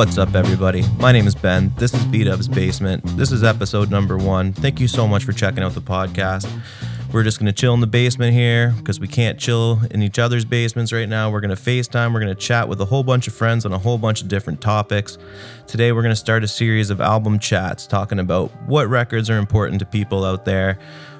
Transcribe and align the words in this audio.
What's 0.00 0.16
up, 0.16 0.34
everybody? 0.34 0.82
My 0.98 1.12
name 1.12 1.26
is 1.26 1.34
Ben. 1.34 1.74
This 1.76 1.92
is 1.92 2.02
B 2.06 2.24
Dub's 2.24 2.48
Basement. 2.48 3.04
This 3.18 3.30
is 3.32 3.44
episode 3.44 3.90
number 3.90 4.16
one. 4.16 4.54
Thank 4.54 4.80
you 4.80 4.88
so 4.88 5.06
much 5.06 5.24
for 5.24 5.32
checking 5.32 5.62
out 5.62 5.74
the 5.74 5.82
podcast. 5.82 6.50
We're 7.12 7.22
just 7.22 7.38
going 7.38 7.48
to 7.48 7.52
chill 7.52 7.74
in 7.74 7.80
the 7.80 7.86
basement 7.86 8.32
here 8.32 8.72
because 8.78 8.98
we 8.98 9.06
can't 9.06 9.38
chill 9.38 9.78
in 9.90 10.02
each 10.02 10.18
other's 10.18 10.46
basements 10.46 10.90
right 10.90 11.06
now. 11.06 11.30
We're 11.30 11.42
going 11.42 11.54
to 11.54 11.62
FaceTime. 11.62 12.14
We're 12.14 12.20
going 12.20 12.34
to 12.34 12.40
chat 12.40 12.66
with 12.66 12.80
a 12.80 12.86
whole 12.86 13.02
bunch 13.02 13.28
of 13.28 13.34
friends 13.34 13.66
on 13.66 13.74
a 13.74 13.78
whole 13.78 13.98
bunch 13.98 14.22
of 14.22 14.28
different 14.28 14.62
topics. 14.62 15.18
Today, 15.66 15.92
we're 15.92 16.00
going 16.00 16.14
to 16.14 16.16
start 16.16 16.44
a 16.44 16.48
series 16.48 16.88
of 16.88 17.02
album 17.02 17.38
chats 17.38 17.86
talking 17.86 18.20
about 18.20 18.50
what 18.62 18.88
records 18.88 19.28
are 19.28 19.36
important 19.36 19.80
to 19.80 19.84
people 19.84 20.24
out 20.24 20.46
there, 20.46 20.78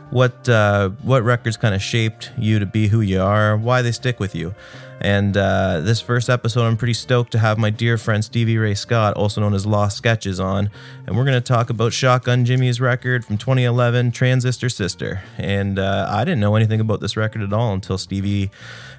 what 0.09 0.48
uh, 0.48 0.88
what 1.02 1.23
records 1.23 1.59
kind 1.59 1.74
of 1.74 1.82
shaped 1.82 2.30
you 2.38 2.59
to 2.59 2.65
be 2.65 2.88
who 2.88 3.02
you 3.02 3.20
are, 3.20 3.59
why 3.59 3.82
they 3.82 3.92
stick 3.92 4.18
with 4.18 4.34
you. 4.34 4.54
And 5.00 5.36
uh, 5.36 5.80
this 5.80 6.00
first 6.00 6.28
episode, 6.28 6.66
I'm 6.66 6.77
pretty 6.77 6.92
stoked 6.92 7.32
to 7.32 7.38
have 7.38 7.56
my 7.56 7.70
dear 7.70 7.96
friend 7.96 8.22
Stevie 8.22 8.59
Ray 8.59 8.74
Scott, 8.74 9.14
also 9.14 9.40
known 9.40 9.54
as 9.54 9.64
Lost 9.64 9.96
Sketches, 9.96 10.38
on. 10.38 10.70
And 11.06 11.16
we're 11.16 11.24
going 11.24 11.40
to 11.40 11.40
talk 11.40 11.70
about 11.70 11.92
Shotgun 11.92 12.45
Jimmy's 12.45 12.80
record 12.80 13.24
from 13.24 13.38
2011, 13.38 14.12
Transistor 14.12 14.68
Sister. 14.68 15.23
And 15.38 15.78
uh, 15.78 16.06
I 16.10 16.24
didn't 16.24 16.40
know 16.40 16.54
anything 16.54 16.80
about 16.80 17.00
this 17.00 17.16
record 17.16 17.40
at 17.40 17.52
all 17.52 17.73
until 17.73 17.96
Stevie 17.96 18.50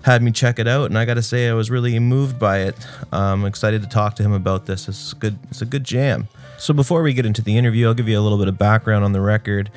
had 0.04 0.24
me 0.24 0.32
check 0.32 0.58
it 0.58 0.68
out. 0.68 0.86
And 0.86 0.98
I 0.98 1.06
got 1.06 1.16
to 1.16 1.22
say, 1.22 1.48
I 1.48 1.54
was 1.54 1.70
really 1.70 1.98
moved 2.00 2.40
by 2.40 2.60
it. 2.60 2.76
I'm 3.12 3.46
excited 3.46 3.84
to 3.84 3.88
talk 3.88 4.16
to 4.16 4.24
him 4.24 4.34
about 4.34 4.66
this. 4.66 4.88
It's 4.88 5.14
good, 5.14 5.38
it's 5.50 5.62
a 5.62 5.66
good 5.66 5.84
jam. 5.84 6.28
So 6.58 6.74
before 6.74 7.02
we 7.04 7.14
get 7.14 7.26
into 7.26 7.42
the 7.42 7.58
interview, 7.58 7.88
I'll 7.88 7.94
give 7.94 8.08
you 8.08 8.20
a 8.20 8.22
little 8.22 8.38
bit 8.38 8.48
of 8.48 8.58
background 8.58 9.04
on 9.04 9.14
the 9.14 9.22
record. 9.22 9.72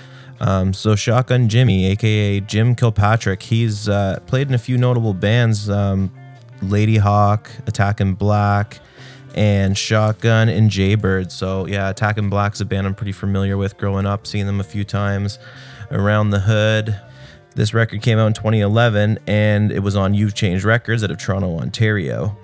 Um, 0.44 0.74
so 0.74 0.94
Shotgun 0.94 1.48
Jimmy, 1.48 1.86
aka 1.86 2.38
Jim 2.40 2.74
Kilpatrick, 2.74 3.42
he's 3.42 3.88
uh, 3.88 4.20
played 4.26 4.48
in 4.48 4.54
a 4.54 4.58
few 4.58 4.76
notable 4.76 5.14
bands: 5.14 5.70
um, 5.70 6.12
Ladyhawke, 6.60 7.66
Attack 7.66 8.02
in 8.02 8.12
Black, 8.12 8.78
and 9.34 9.76
Shotgun 9.76 10.50
and 10.50 10.70
Jaybird. 10.70 11.32
So 11.32 11.66
yeah, 11.66 11.88
Attack 11.88 12.18
in 12.18 12.28
Black's 12.28 12.60
a 12.60 12.66
band 12.66 12.86
I'm 12.86 12.94
pretty 12.94 13.12
familiar 13.12 13.56
with 13.56 13.78
growing 13.78 14.04
up, 14.04 14.26
seeing 14.26 14.44
them 14.44 14.60
a 14.60 14.64
few 14.64 14.84
times 14.84 15.38
around 15.90 16.30
the 16.30 16.40
hood. 16.40 17.00
This 17.54 17.72
record 17.72 18.02
came 18.02 18.18
out 18.18 18.26
in 18.26 18.34
2011, 18.34 19.20
and 19.26 19.72
it 19.72 19.78
was 19.78 19.96
on 19.96 20.12
You've 20.12 20.34
Changed 20.34 20.64
Records 20.64 21.04
out 21.04 21.10
of 21.10 21.18
Toronto, 21.18 21.58
Ontario. 21.58 22.36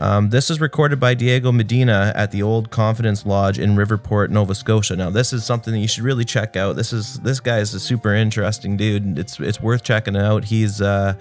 Um, 0.00 0.30
this 0.30 0.50
is 0.50 0.60
recorded 0.60 0.98
by 1.00 1.14
Diego 1.14 1.50
Medina 1.52 2.12
at 2.14 2.30
the 2.30 2.42
Old 2.42 2.70
Confidence 2.70 3.24
Lodge 3.24 3.58
in 3.58 3.76
Riverport, 3.76 4.28
Nova 4.30 4.54
Scotia. 4.54 4.94
Now, 4.94 5.08
this 5.10 5.32
is 5.32 5.44
something 5.44 5.72
that 5.72 5.78
you 5.78 5.88
should 5.88 6.04
really 6.04 6.24
check 6.24 6.54
out. 6.56 6.76
This 6.76 6.92
is 6.92 7.14
this 7.20 7.40
guy 7.40 7.60
is 7.60 7.72
a 7.72 7.80
super 7.80 8.12
interesting 8.14 8.76
dude. 8.76 9.18
It's 9.18 9.40
it's 9.40 9.58
worth 9.60 9.82
checking 9.82 10.16
out. 10.16 10.44
He's 10.44 10.82
uh, 10.82 11.14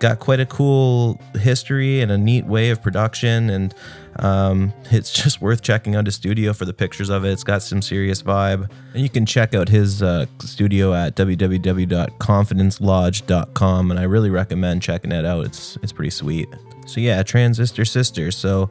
got 0.00 0.18
quite 0.18 0.40
a 0.40 0.46
cool 0.46 1.20
history 1.34 2.00
and 2.00 2.10
a 2.10 2.18
neat 2.18 2.46
way 2.46 2.70
of 2.70 2.82
production, 2.82 3.48
and 3.48 3.72
um, 4.18 4.72
it's 4.90 5.12
just 5.22 5.40
worth 5.40 5.62
checking 5.62 5.94
out 5.94 6.06
his 6.06 6.16
studio 6.16 6.52
for 6.52 6.64
the 6.64 6.74
pictures 6.74 7.10
of 7.10 7.24
it. 7.24 7.30
It's 7.30 7.44
got 7.44 7.62
some 7.62 7.80
serious 7.80 8.24
vibe, 8.24 8.68
and 8.92 9.04
you 9.04 9.08
can 9.08 9.24
check 9.24 9.54
out 9.54 9.68
his 9.68 10.02
uh, 10.02 10.26
studio 10.40 10.94
at 10.94 11.14
www.confidencelodge.com. 11.14 13.90
And 13.92 14.00
I 14.00 14.02
really 14.02 14.30
recommend 14.30 14.82
checking 14.82 15.12
it 15.12 15.24
out. 15.24 15.44
It's 15.44 15.78
it's 15.82 15.92
pretty 15.92 16.10
sweet. 16.10 16.48
So 16.86 17.00
yeah, 17.00 17.22
Transistor 17.22 17.84
Sister. 17.84 18.30
So 18.30 18.70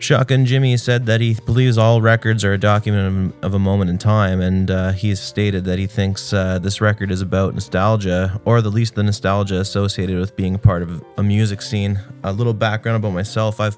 Shotgun 0.00 0.46
Jimmy 0.46 0.76
said 0.76 1.06
that 1.06 1.20
he 1.20 1.34
believes 1.34 1.76
all 1.76 2.00
records 2.00 2.44
are 2.44 2.52
a 2.52 2.58
document 2.58 3.34
of, 3.42 3.54
a 3.54 3.58
moment 3.58 3.90
in 3.90 3.98
time, 3.98 4.40
and 4.40 4.70
uh, 4.70 4.92
he's 4.92 5.18
stated 5.18 5.64
that 5.64 5.80
he 5.80 5.88
thinks 5.88 6.32
uh, 6.32 6.60
this 6.60 6.80
record 6.80 7.10
is 7.10 7.20
about 7.20 7.54
nostalgia, 7.54 8.40
or 8.44 8.58
at 8.58 8.66
least 8.66 8.94
the 8.94 9.02
nostalgia 9.02 9.58
associated 9.58 10.16
with 10.20 10.36
being 10.36 10.56
part 10.56 10.82
of 10.82 11.02
a 11.16 11.22
music 11.24 11.60
scene. 11.60 11.98
A 12.22 12.32
little 12.32 12.54
background 12.54 12.96
about 12.96 13.12
myself: 13.12 13.58
I've 13.58 13.76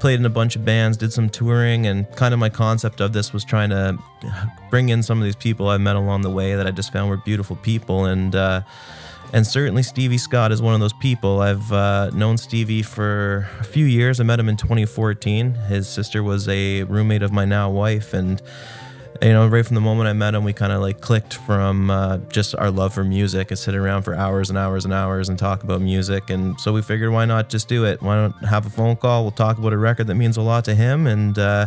played 0.00 0.18
in 0.18 0.26
a 0.26 0.30
bunch 0.30 0.56
of 0.56 0.64
bands, 0.64 0.96
did 0.96 1.12
some 1.12 1.28
touring, 1.28 1.86
and 1.86 2.10
kind 2.16 2.34
of 2.34 2.40
my 2.40 2.48
concept 2.48 3.00
of 3.00 3.12
this 3.12 3.32
was 3.32 3.44
trying 3.44 3.70
to 3.70 3.96
bring 4.70 4.88
in 4.88 5.04
some 5.04 5.18
of 5.18 5.24
these 5.24 5.36
people 5.36 5.68
I 5.68 5.78
met 5.78 5.94
along 5.94 6.22
the 6.22 6.30
way 6.30 6.56
that 6.56 6.66
I 6.66 6.72
just 6.72 6.92
found 6.92 7.08
were 7.10 7.16
beautiful 7.18 7.54
people, 7.54 8.06
and 8.06 8.34
uh, 8.34 8.62
and 9.32 9.46
certainly 9.46 9.82
Stevie 9.82 10.18
Scott 10.18 10.52
is 10.52 10.60
one 10.60 10.74
of 10.74 10.80
those 10.80 10.92
people. 10.92 11.40
I've 11.40 11.72
uh, 11.72 12.10
known 12.10 12.36
Stevie 12.36 12.82
for 12.82 13.48
a 13.58 13.64
few 13.64 13.84
years. 13.84 14.20
I 14.20 14.24
met 14.24 14.40
him 14.40 14.48
in 14.48 14.56
2014. 14.56 15.54
His 15.54 15.88
sister 15.88 16.22
was 16.22 16.48
a 16.48 16.82
roommate 16.84 17.22
of 17.22 17.32
my 17.32 17.44
now 17.44 17.70
wife, 17.70 18.12
and 18.12 18.42
you 19.22 19.32
know, 19.32 19.46
right 19.46 19.64
from 19.64 19.74
the 19.74 19.80
moment 19.80 20.08
I 20.08 20.14
met 20.14 20.34
him, 20.34 20.44
we 20.44 20.52
kind 20.52 20.72
of 20.72 20.80
like 20.80 21.00
clicked 21.00 21.34
from 21.34 21.90
uh, 21.90 22.18
just 22.28 22.54
our 22.56 22.70
love 22.70 22.94
for 22.94 23.04
music 23.04 23.50
and 23.50 23.58
sit 23.58 23.74
around 23.74 24.02
for 24.02 24.14
hours 24.14 24.48
and 24.48 24.58
hours 24.58 24.84
and 24.84 24.94
hours 24.94 25.28
and 25.28 25.38
talk 25.38 25.62
about 25.62 25.82
music. 25.82 26.30
And 26.30 26.58
so 26.58 26.72
we 26.72 26.80
figured, 26.80 27.12
why 27.12 27.26
not 27.26 27.50
just 27.50 27.68
do 27.68 27.84
it? 27.84 28.00
Why 28.00 28.16
not 28.16 28.44
have 28.46 28.64
a 28.64 28.70
phone 28.70 28.96
call? 28.96 29.22
We'll 29.22 29.30
talk 29.32 29.58
about 29.58 29.74
a 29.74 29.78
record 29.78 30.06
that 30.06 30.14
means 30.14 30.38
a 30.38 30.42
lot 30.42 30.64
to 30.64 30.74
him, 30.74 31.06
and 31.06 31.38
uh, 31.38 31.66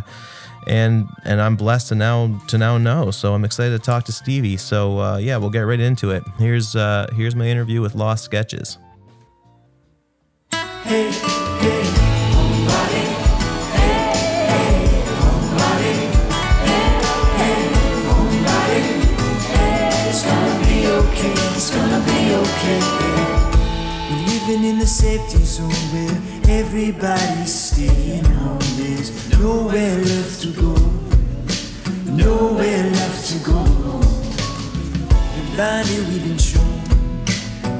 and 0.66 1.08
and 1.24 1.40
I'm 1.40 1.56
blessed 1.56 1.88
to 1.88 1.94
now 1.94 2.40
to 2.48 2.58
now 2.58 2.78
know. 2.78 3.10
So 3.10 3.34
I'm 3.34 3.44
excited 3.44 3.72
to 3.72 3.84
talk 3.84 4.04
to 4.04 4.12
Stevie. 4.12 4.56
So 4.56 4.98
uh, 4.98 5.16
yeah, 5.18 5.36
we'll 5.36 5.50
get 5.50 5.62
right 5.62 5.80
into 5.80 6.10
it. 6.10 6.22
Here's 6.38 6.76
uh, 6.76 7.08
here's 7.14 7.34
my 7.34 7.46
interview 7.46 7.80
with 7.80 7.94
Lost 7.94 8.24
Sketches. 8.24 8.78
Hey, 10.52 11.10
okay. 22.34 22.80
We're 24.10 24.26
living 24.26 24.64
in 24.64 24.78
the 24.78 24.86
safety 24.86 25.42
zone 25.44 25.70
everybody's 26.54 27.52
staying 27.52 28.24
home. 28.24 28.58
There's 28.76 29.10
nowhere 29.40 29.98
left 29.98 30.40
to 30.42 30.50
go. 30.52 30.74
Nowhere 32.12 32.84
left 32.90 33.22
to 33.30 33.38
go. 33.50 33.60
We're 35.34 35.56
blinded, 35.56 36.06
we've 36.08 36.22
been 36.22 36.38
shown. 36.38 36.80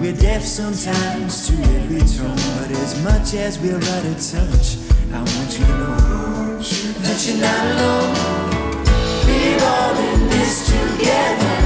We're 0.01 0.17
deaf 0.17 0.43
sometimes 0.43 1.47
to 1.47 1.55
every 1.79 2.01
tone, 2.01 2.43
but 2.59 2.71
as 2.83 3.01
much 3.05 3.35
as 3.35 3.61
we're 3.61 3.77
out 3.77 4.05
of 4.11 4.19
touch, 4.33 4.67
I 5.13 5.19
want 5.23 5.51
you 5.57 5.67
to 5.67 5.77
know 5.79 6.59
that 7.05 7.19
you're 7.25 7.41
not 7.47 7.65
alone. 7.73 8.11
We're 9.27 9.63
all 9.73 9.97
in 10.11 10.21
this 10.29 10.67
together. 10.67 11.57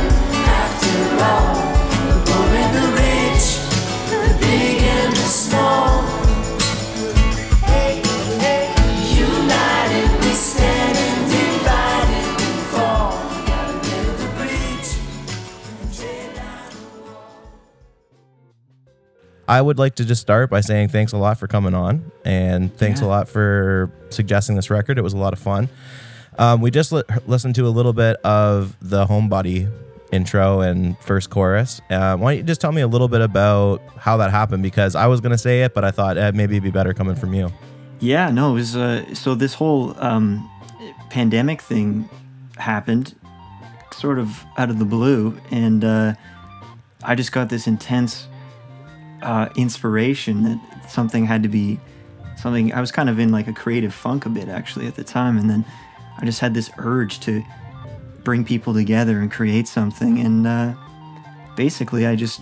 After 0.60 0.98
all, 1.24 1.56
the 2.10 2.16
poor 2.26 2.48
and 2.62 2.72
the 2.76 2.86
rich, 3.00 3.46
the 4.12 4.20
big 4.44 4.82
and 4.82 5.12
the 5.16 5.28
small. 5.42 6.17
I 19.48 19.62
would 19.62 19.78
like 19.78 19.94
to 19.94 20.04
just 20.04 20.20
start 20.20 20.50
by 20.50 20.60
saying 20.60 20.88
thanks 20.88 21.12
a 21.12 21.16
lot 21.16 21.38
for 21.38 21.46
coming 21.46 21.72
on, 21.72 22.12
and 22.22 22.72
thanks 22.76 23.00
a 23.00 23.06
lot 23.06 23.30
for 23.30 23.90
suggesting 24.10 24.56
this 24.56 24.68
record. 24.68 24.98
It 24.98 25.02
was 25.02 25.14
a 25.14 25.16
lot 25.16 25.32
of 25.32 25.38
fun. 25.38 25.70
Um, 26.38 26.60
we 26.60 26.70
just 26.70 26.92
li- 26.92 27.02
listened 27.26 27.54
to 27.54 27.66
a 27.66 27.70
little 27.70 27.94
bit 27.94 28.16
of 28.18 28.76
the 28.82 29.06
Homebody 29.06 29.72
intro 30.12 30.60
and 30.60 30.98
first 30.98 31.30
chorus. 31.30 31.80
Uh, 31.90 32.16
why 32.16 32.32
don't 32.32 32.36
you 32.36 32.42
just 32.42 32.60
tell 32.60 32.72
me 32.72 32.82
a 32.82 32.86
little 32.86 33.08
bit 33.08 33.22
about 33.22 33.80
how 33.96 34.18
that 34.18 34.30
happened? 34.30 34.62
Because 34.62 34.94
I 34.94 35.06
was 35.06 35.22
going 35.22 35.32
to 35.32 35.38
say 35.38 35.62
it, 35.62 35.72
but 35.72 35.82
I 35.82 35.92
thought 35.92 36.18
eh, 36.18 36.30
maybe 36.34 36.56
it'd 36.56 36.62
be 36.62 36.70
better 36.70 36.92
coming 36.92 37.16
from 37.16 37.32
you. 37.32 37.50
Yeah, 38.00 38.30
no, 38.30 38.50
it 38.50 38.54
was 38.54 38.76
uh, 38.76 39.14
so 39.14 39.34
this 39.34 39.54
whole 39.54 39.98
um, 39.98 40.48
pandemic 41.08 41.62
thing 41.62 42.08
happened 42.58 43.14
sort 43.92 44.18
of 44.18 44.44
out 44.58 44.68
of 44.68 44.78
the 44.78 44.84
blue, 44.84 45.40
and 45.50 45.82
uh, 45.82 46.14
I 47.02 47.14
just 47.14 47.32
got 47.32 47.48
this 47.48 47.66
intense 47.66 48.28
uh, 49.22 49.48
inspiration 49.56 50.42
that 50.44 50.90
something 50.90 51.26
had 51.26 51.42
to 51.42 51.48
be 51.48 51.80
something. 52.36 52.72
I 52.72 52.80
was 52.80 52.92
kind 52.92 53.08
of 53.08 53.18
in 53.18 53.32
like 53.32 53.48
a 53.48 53.52
creative 53.52 53.94
funk 53.94 54.26
a 54.26 54.28
bit 54.28 54.48
actually 54.48 54.86
at 54.86 54.94
the 54.94 55.04
time, 55.04 55.38
and 55.38 55.48
then 55.48 55.64
I 56.18 56.24
just 56.24 56.40
had 56.40 56.54
this 56.54 56.70
urge 56.78 57.20
to 57.20 57.42
bring 58.24 58.44
people 58.44 58.74
together 58.74 59.20
and 59.20 59.30
create 59.30 59.68
something, 59.68 60.18
and 60.18 60.46
uh, 60.46 60.74
basically 61.56 62.06
I 62.06 62.16
just 62.16 62.40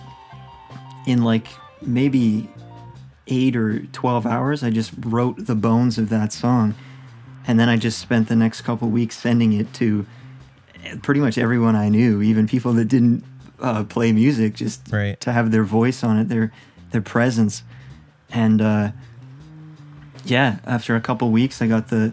in 1.06 1.23
like 1.23 1.46
maybe 1.81 2.49
eight 3.29 3.56
or 3.56 3.81
12 3.87 4.26
hours, 4.26 4.62
I 4.62 4.70
just 4.70 4.93
wrote 4.99 5.46
the 5.46 5.55
bones 5.55 5.99
of 5.99 6.08
that 6.11 6.32
song. 6.32 6.75
And 7.46 7.58
then 7.61 7.69
I 7.69 7.76
just 7.76 7.99
spent 7.99 8.29
the 8.29 8.37
next 8.37 8.62
couple 8.62 8.88
weeks 8.88 9.17
sending 9.17 9.52
it 9.52 9.72
to 9.75 10.06
pretty 11.02 11.20
much 11.20 11.38
everyone 11.38 11.76
I 11.76 11.88
knew, 11.88 12.22
even 12.22 12.46
people 12.46 12.72
that 12.75 12.87
didn't 12.87 13.25
uh, 13.61 13.85
play 13.85 14.12
music, 14.12 14.55
just 14.55 14.82
Right. 14.93 15.20
to 15.20 15.32
have 15.32 15.50
their 15.50 15.64
voice 15.64 16.03
on 16.05 16.19
it, 16.19 16.29
their 16.29 16.53
their 16.91 17.03
presence. 17.03 17.62
And 18.31 18.61
uh, 18.61 18.91
yeah, 20.25 20.58
after 20.67 20.97
a 20.97 21.00
couple 21.00 21.31
weeks, 21.31 21.62
I 21.62 21.67
got 21.67 21.88
the 21.88 22.12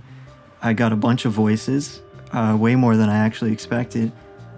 I 0.62 0.74
got 0.74 0.94
a 0.94 0.96
bunch 0.96 1.26
of 1.26 1.34
voices, 1.34 2.02
uh, 2.32 2.56
way 2.60 2.76
more 2.76 2.96
than 2.96 3.10
I 3.10 3.18
actually 3.18 3.52
expected. 3.52 4.12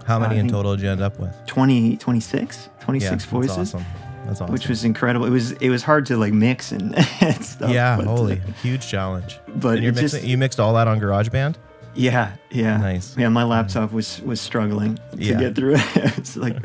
How 0.06 0.20
many 0.20 0.38
in 0.38 0.48
total 0.48 0.76
did 0.76 0.82
you 0.84 0.90
end 0.90 1.00
up 1.00 1.18
with? 1.18 1.34
20, 1.46 1.96
26, 1.96 2.68
26 2.80 3.04
yeah, 3.04 3.10
that's 3.10 3.24
voices. 3.24 3.58
awesome. 3.74 3.84
That's 4.26 4.40
awesome. 4.40 4.52
which 4.52 4.68
was 4.68 4.84
incredible. 4.84 5.26
It 5.26 5.30
was 5.30 5.52
it 5.52 5.70
was 5.70 5.82
hard 5.82 6.06
to 6.06 6.16
like 6.16 6.32
mix 6.32 6.70
and, 6.72 6.94
and 7.20 7.44
stuff. 7.44 7.70
yeah, 7.70 7.96
but, 7.96 8.06
uh, 8.06 8.10
holy 8.10 8.40
huge 8.62 8.86
challenge. 8.86 9.38
but 9.56 9.74
and 9.76 9.82
you're 9.82 9.92
it 9.92 9.96
just- 9.96 10.22
you 10.22 10.36
mixed 10.38 10.60
all 10.60 10.74
that 10.74 10.86
on 10.88 11.00
GarageBand. 11.00 11.56
Yeah, 11.96 12.32
yeah. 12.50 12.76
Nice. 12.76 13.16
Yeah, 13.16 13.28
my 13.30 13.44
laptop 13.44 13.92
was 13.92 14.20
was 14.22 14.40
struggling 14.40 14.96
to 14.96 15.02
Yeah. 15.18 15.38
get 15.38 15.54
through 15.54 15.74
it. 15.76 15.96
it's 16.18 16.36
like 16.36 16.56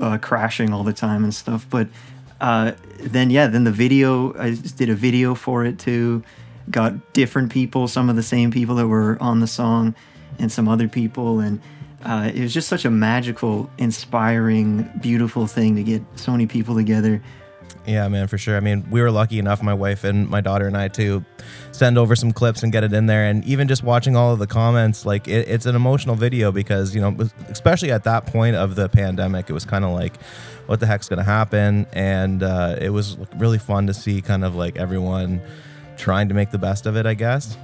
uh, 0.00 0.18
crashing 0.18 0.72
all 0.72 0.84
the 0.84 0.92
time 0.92 1.24
and 1.24 1.34
stuff. 1.34 1.66
But 1.70 1.88
uh, 2.40 2.72
then 3.00 3.30
yeah, 3.30 3.46
then 3.46 3.64
the 3.64 3.72
video 3.72 4.34
I 4.38 4.50
just 4.50 4.76
did 4.76 4.90
a 4.90 4.94
video 4.94 5.34
for 5.34 5.64
it 5.64 5.78
too. 5.78 6.22
Got 6.70 7.12
different 7.12 7.50
people, 7.50 7.88
some 7.88 8.08
of 8.10 8.16
the 8.16 8.22
same 8.22 8.50
people 8.50 8.76
that 8.76 8.86
were 8.86 9.16
on 9.20 9.40
the 9.40 9.46
song, 9.48 9.94
and 10.38 10.50
some 10.52 10.68
other 10.68 10.86
people, 10.88 11.40
and 11.40 11.60
uh, 12.04 12.30
it 12.32 12.40
was 12.40 12.54
just 12.54 12.68
such 12.68 12.84
a 12.84 12.90
magical, 12.90 13.68
inspiring, 13.78 14.88
beautiful 15.00 15.46
thing 15.46 15.74
to 15.76 15.82
get 15.82 16.02
so 16.16 16.30
many 16.32 16.46
people 16.46 16.74
together. 16.76 17.20
Yeah, 17.84 18.06
man, 18.06 18.28
for 18.28 18.38
sure. 18.38 18.56
I 18.56 18.60
mean, 18.60 18.88
we 18.90 19.00
were 19.00 19.10
lucky 19.10 19.40
enough, 19.40 19.60
my 19.60 19.74
wife 19.74 20.04
and 20.04 20.28
my 20.28 20.40
daughter 20.40 20.68
and 20.68 20.76
I, 20.76 20.86
to 20.88 21.24
send 21.72 21.98
over 21.98 22.14
some 22.14 22.32
clips 22.32 22.62
and 22.62 22.70
get 22.70 22.84
it 22.84 22.92
in 22.92 23.06
there. 23.06 23.24
And 23.24 23.44
even 23.44 23.66
just 23.66 23.82
watching 23.82 24.14
all 24.14 24.32
of 24.32 24.38
the 24.38 24.46
comments, 24.46 25.04
like 25.04 25.26
it, 25.26 25.48
it's 25.48 25.66
an 25.66 25.74
emotional 25.74 26.14
video 26.14 26.52
because, 26.52 26.94
you 26.94 27.00
know, 27.00 27.16
especially 27.48 27.90
at 27.90 28.04
that 28.04 28.26
point 28.26 28.54
of 28.54 28.76
the 28.76 28.88
pandemic, 28.88 29.50
it 29.50 29.52
was 29.52 29.64
kind 29.64 29.84
of 29.84 29.90
like, 29.90 30.20
what 30.66 30.78
the 30.78 30.86
heck's 30.86 31.08
going 31.08 31.18
to 31.18 31.24
happen? 31.24 31.86
And 31.92 32.44
uh, 32.44 32.76
it 32.80 32.90
was 32.90 33.18
really 33.36 33.58
fun 33.58 33.88
to 33.88 33.94
see 33.94 34.22
kind 34.22 34.44
of 34.44 34.54
like 34.54 34.76
everyone 34.76 35.40
trying 35.96 36.28
to 36.28 36.34
make 36.34 36.52
the 36.52 36.58
best 36.58 36.86
of 36.86 36.96
it, 36.96 37.04
I 37.04 37.14
guess. 37.14 37.56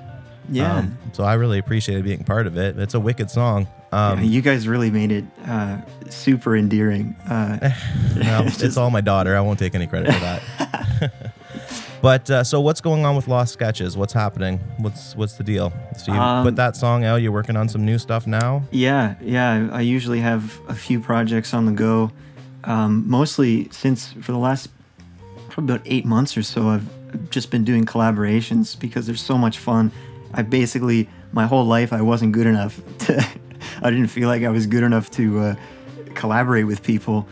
Yeah. 0.50 0.79
Um, 0.79 0.99
so 1.12 1.23
I 1.23 1.35
really 1.35 1.59
appreciated 1.59 2.05
being 2.05 2.25
part 2.25 2.49
of 2.49 2.56
it. 2.56 2.76
It's 2.76 2.94
a 2.94 3.00
wicked 3.00 3.31
song. 3.31 3.69
Um, 3.93 4.19
Yeah, 4.19 4.25
you 4.25 4.43
guys 4.43 4.69
really 4.69 4.90
made 4.90 5.12
it 5.12 5.25
uh, 5.46 5.79
super 6.11 6.56
endearing. 6.56 7.14
Uh, 7.29 7.70
No, 8.17 8.43
it's 8.46 8.76
all 8.76 8.90
my 8.90 9.00
daughter. 9.00 9.37
I 9.37 9.40
won't 9.40 9.58
take 9.58 9.75
any 9.75 9.87
credit 9.87 10.12
for 10.12 10.20
that. 10.20 11.32
but 12.02 12.31
uh, 12.31 12.44
so, 12.44 12.61
what's 12.61 12.81
going 12.81 13.05
on 13.05 13.17
with 13.17 13.29
Lost 13.29 13.52
Sketches? 13.52 13.96
What's 13.96 14.12
happening? 14.12 14.58
What's 14.79 15.14
what's 15.17 15.35
the 15.35 15.44
deal? 15.44 15.73
So 15.96 16.12
you 16.12 16.19
Um, 16.19 16.44
put 16.44 16.56
that 16.56 16.76
song 16.76 17.05
out. 17.05 17.17
You're 17.23 17.32
working 17.32 17.56
on 17.56 17.69
some 17.69 17.85
new 17.85 17.99
stuff 17.99 18.26
now. 18.26 18.62
Yeah, 18.70 19.14
yeah. 19.23 19.69
I 19.73 19.81
usually 19.82 20.20
have 20.20 20.58
a 20.69 20.75
few 20.75 21.00
projects 21.00 21.55
on 21.55 21.67
the 21.67 21.73
go. 21.73 22.11
Um, 22.64 23.05
mostly 23.08 23.69
since 23.70 24.12
for 24.20 24.32
the 24.32 24.38
last 24.38 24.69
probably 25.49 25.75
about 25.76 25.87
eight 25.87 26.05
months 26.05 26.37
or 26.37 26.43
so, 26.43 26.69
I've 26.69 27.31
just 27.31 27.50
been 27.50 27.64
doing 27.64 27.87
collaborations 27.87 28.79
because 28.79 29.06
they're 29.06 29.17
so 29.17 29.38
much 29.38 29.58
fun. 29.58 29.93
I 30.34 30.43
basically 30.43 31.08
my 31.32 31.46
whole 31.46 31.64
life 31.64 31.93
I 31.93 32.02
wasn't 32.02 32.32
good 32.32 32.46
enough 32.46 32.81
to. 33.06 33.25
I 33.82 33.90
didn't 33.90 34.08
feel 34.08 34.28
like 34.28 34.43
I 34.43 34.49
was 34.50 34.66
good 34.66 34.82
enough 34.82 35.10
to 35.12 35.38
uh, 35.40 35.55
collaborate 36.14 36.66
with 36.66 36.82
people. 36.82 37.26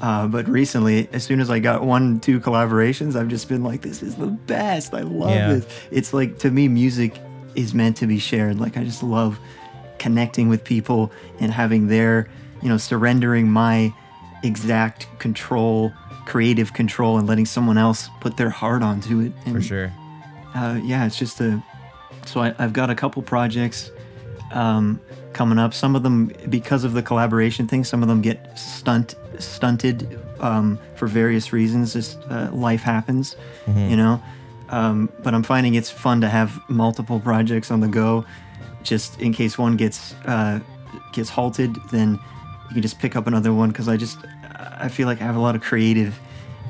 Uh, 0.00 0.26
but 0.26 0.48
recently, 0.48 1.08
as 1.12 1.22
soon 1.22 1.40
as 1.40 1.48
I 1.48 1.60
got 1.60 1.84
one, 1.84 2.18
two 2.18 2.40
collaborations, 2.40 3.14
I've 3.14 3.28
just 3.28 3.48
been 3.48 3.62
like, 3.62 3.82
this 3.82 4.02
is 4.02 4.16
the 4.16 4.26
best. 4.26 4.94
I 4.94 5.02
love 5.02 5.30
Yeah. 5.30 5.52
it. 5.58 5.68
It's 5.92 6.12
like, 6.12 6.38
to 6.40 6.50
me, 6.50 6.66
music 6.66 7.16
is 7.54 7.72
meant 7.72 7.96
to 7.98 8.06
be 8.08 8.18
shared. 8.18 8.58
Like, 8.58 8.76
I 8.76 8.82
just 8.82 9.02
love 9.02 9.38
connecting 9.98 10.48
with 10.48 10.64
people 10.64 11.12
and 11.38 11.52
having 11.52 11.86
their, 11.86 12.28
you 12.62 12.68
know, 12.68 12.78
surrendering 12.78 13.48
my 13.48 13.94
exact 14.42 15.06
control, 15.20 15.92
creative 16.26 16.72
control, 16.72 17.18
and 17.18 17.28
letting 17.28 17.46
someone 17.46 17.78
else 17.78 18.08
put 18.20 18.36
their 18.36 18.50
heart 18.50 18.82
onto 18.82 19.20
it. 19.20 19.32
And, 19.46 19.54
For 19.54 19.62
sure. 19.62 19.92
uh, 20.56 20.80
yeah, 20.82 21.06
it's 21.06 21.16
just 21.18 21.40
a. 21.40 21.62
So 22.26 22.40
I, 22.40 22.54
I've 22.58 22.72
got 22.72 22.90
a 22.90 22.94
couple 22.96 23.22
projects 23.22 23.92
um, 24.52 25.00
coming 25.32 25.58
up. 25.58 25.74
Some 25.74 25.96
of 25.96 26.02
them, 26.02 26.32
because 26.48 26.84
of 26.84 26.92
the 26.92 27.02
collaboration 27.02 27.66
thing, 27.66 27.84
some 27.84 28.02
of 28.02 28.08
them 28.08 28.20
get 28.22 28.58
stunt 28.58 29.14
stunted 29.38 30.18
um, 30.40 30.78
for 30.96 31.06
various 31.06 31.52
reasons. 31.52 31.92
Just 31.94 32.18
uh, 32.30 32.50
life 32.52 32.82
happens, 32.82 33.36
you 33.66 33.96
know. 33.96 34.22
Um, 34.68 35.10
but 35.22 35.34
I'm 35.34 35.42
finding 35.42 35.74
it's 35.74 35.90
fun 35.90 36.20
to 36.22 36.28
have 36.28 36.58
multiple 36.68 37.20
projects 37.20 37.70
on 37.70 37.80
the 37.80 37.88
go, 37.88 38.24
just 38.82 39.20
in 39.20 39.32
case 39.32 39.58
one 39.58 39.76
gets 39.76 40.14
uh, 40.26 40.60
gets 41.12 41.28
halted. 41.28 41.76
Then 41.90 42.12
you 42.68 42.74
can 42.74 42.82
just 42.82 42.98
pick 42.98 43.16
up 43.16 43.26
another 43.26 43.52
one 43.52 43.68
because 43.70 43.88
I 43.88 43.96
just 43.96 44.18
I 44.80 44.88
feel 44.88 45.06
like 45.06 45.20
I 45.20 45.24
have 45.24 45.36
a 45.36 45.40
lot 45.40 45.54
of 45.56 45.62
creative 45.62 46.18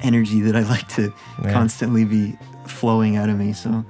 energy 0.02 0.40
that 0.40 0.56
I 0.56 0.62
like 0.62 0.88
to 0.88 1.12
Yeah. 1.44 1.52
constantly 1.52 2.04
be 2.04 2.36
flowing 2.66 3.16
out 3.16 3.28
of 3.28 3.38
me. 3.38 3.52
So 3.52 3.84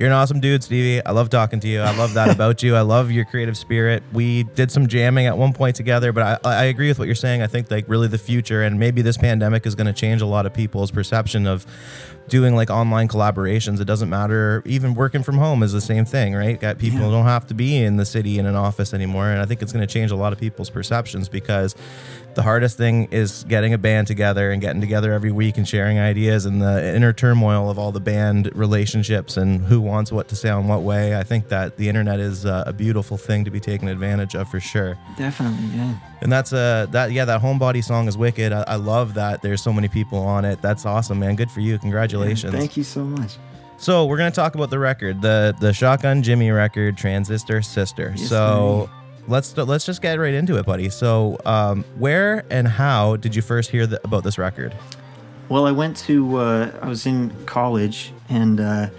You're 0.00 0.08
an 0.08 0.14
awesome 0.14 0.40
dude, 0.40 0.64
Stevie. 0.64 1.04
I 1.04 1.10
love 1.12 1.28
talking 1.28 1.60
to 1.60 1.68
you. 1.68 1.82
I 1.82 1.94
love 1.94 2.14
that 2.14 2.30
about 2.34 2.62
you. 2.62 2.74
I 2.74 2.80
love 2.80 3.10
your 3.10 3.26
creative 3.26 3.54
spirit. 3.54 4.02
We 4.14 4.44
did 4.44 4.70
some 4.72 4.86
jamming 4.86 5.26
at 5.26 5.36
one 5.36 5.52
point 5.52 5.76
together, 5.76 6.10
but 6.10 6.40
I, 6.42 6.48
I 6.62 6.64
agree 6.64 6.88
with 6.88 6.98
what 6.98 7.04
you're 7.04 7.14
saying. 7.14 7.42
I 7.42 7.46
think 7.46 7.70
like 7.70 7.84
really 7.86 8.08
the 8.08 8.16
future 8.16 8.62
and 8.62 8.78
maybe 8.80 9.02
this 9.02 9.18
pandemic 9.18 9.66
is 9.66 9.74
going 9.74 9.88
to 9.88 9.92
change 9.92 10.22
a 10.22 10.26
lot 10.26 10.46
of 10.46 10.54
people's 10.54 10.90
perception 10.90 11.46
of 11.46 11.66
doing 12.28 12.56
like 12.56 12.70
online 12.70 13.08
collaborations. 13.08 13.78
It 13.78 13.84
doesn't 13.84 14.08
matter. 14.08 14.62
Even 14.64 14.94
working 14.94 15.22
from 15.22 15.36
home 15.36 15.62
is 15.62 15.72
the 15.72 15.82
same 15.82 16.06
thing, 16.06 16.34
right? 16.34 16.58
Got 16.58 16.78
people 16.78 17.00
Yeah. 17.00 17.10
don't 17.10 17.26
have 17.26 17.46
to 17.48 17.54
be 17.54 17.76
in 17.76 17.96
the 17.98 18.06
city 18.06 18.38
in 18.38 18.46
an 18.46 18.54
office 18.54 18.94
anymore, 18.94 19.28
and 19.28 19.42
I 19.42 19.44
think 19.44 19.60
it's 19.60 19.72
going 19.72 19.86
to 19.86 19.92
change 19.92 20.12
a 20.12 20.16
lot 20.16 20.32
of 20.32 20.38
people's 20.38 20.70
perceptions 20.70 21.28
because 21.28 21.74
the 22.34 22.42
hardest 22.42 22.76
thing 22.76 23.08
is 23.10 23.44
getting 23.44 23.74
a 23.74 23.78
band 23.78 24.06
together 24.06 24.50
and 24.50 24.60
getting 24.60 24.80
together 24.80 25.12
every 25.12 25.32
week 25.32 25.56
and 25.56 25.66
sharing 25.66 25.98
ideas 25.98 26.46
and 26.46 26.62
the 26.62 26.94
inner 26.94 27.12
turmoil 27.12 27.68
of 27.70 27.78
all 27.78 27.92
the 27.92 28.00
band 28.00 28.50
relationships 28.54 29.36
and 29.36 29.62
who 29.62 29.80
wants 29.80 30.12
what 30.12 30.28
to 30.28 30.36
say 30.36 30.48
on 30.48 30.68
what 30.68 30.82
way. 30.82 31.16
I 31.16 31.22
think 31.22 31.48
that 31.48 31.76
the 31.76 31.88
internet 31.88 32.20
is 32.20 32.46
uh, 32.46 32.64
a 32.66 32.72
beautiful 32.72 33.16
thing 33.16 33.44
to 33.44 33.50
be 33.50 33.60
taken 33.60 33.88
advantage 33.88 34.34
of 34.34 34.48
for 34.48 34.60
sure. 34.60 34.96
definitely, 35.16 35.66
yeah. 35.76 35.94
And 36.22 36.30
that's 36.30 36.52
uh 36.52 36.86
that 36.90 37.12
yeah 37.12 37.24
that 37.24 37.40
homebody 37.40 37.82
song 37.82 38.06
is 38.06 38.16
wicked. 38.16 38.52
I, 38.52 38.64
I 38.68 38.76
love 38.76 39.14
that 39.14 39.42
there's 39.42 39.62
so 39.62 39.72
many 39.72 39.88
people 39.88 40.18
on 40.18 40.44
it. 40.44 40.60
That's 40.60 40.84
awesome, 40.84 41.18
man. 41.18 41.34
Good 41.36 41.50
for 41.50 41.60
you. 41.60 41.78
Congratulations. 41.78 42.52
Thank 42.52 42.76
you 42.76 42.84
so 42.84 43.04
much. 43.04 43.38
So 43.78 44.04
we're 44.04 44.18
gonna 44.18 44.30
talk 44.30 44.54
about 44.54 44.68
the 44.68 44.78
record, 44.78 45.22
the 45.22 45.56
the 45.58 45.72
Shotgun 45.72 46.22
Jimmy 46.22 46.50
record, 46.50 46.98
Transistor 46.98 47.62
Sister. 47.62 48.12
Yes, 48.14 48.28
so 48.28 48.90
let's 49.30 49.56
let's 49.56 49.86
just 49.86 50.02
get 50.02 50.18
right 50.18 50.34
into 50.34 50.56
it, 50.58 50.66
buddy. 50.66 50.90
So 50.90 51.38
um, 51.46 51.84
where 51.98 52.44
and 52.50 52.68
how 52.68 53.16
did 53.16 53.34
you 53.34 53.42
first 53.42 53.70
hear 53.70 53.86
the, 53.86 54.00
about 54.04 54.24
this 54.24 54.36
record? 54.36 54.74
Well, 55.50 55.66
I 55.66 55.72
went 55.72 55.96
to, 56.06 56.36
uh, 56.36 56.78
I 56.80 56.88
was 56.88 57.06
in 57.06 57.32
college 57.44 58.12
and 58.28 58.60
uh, 58.60 58.90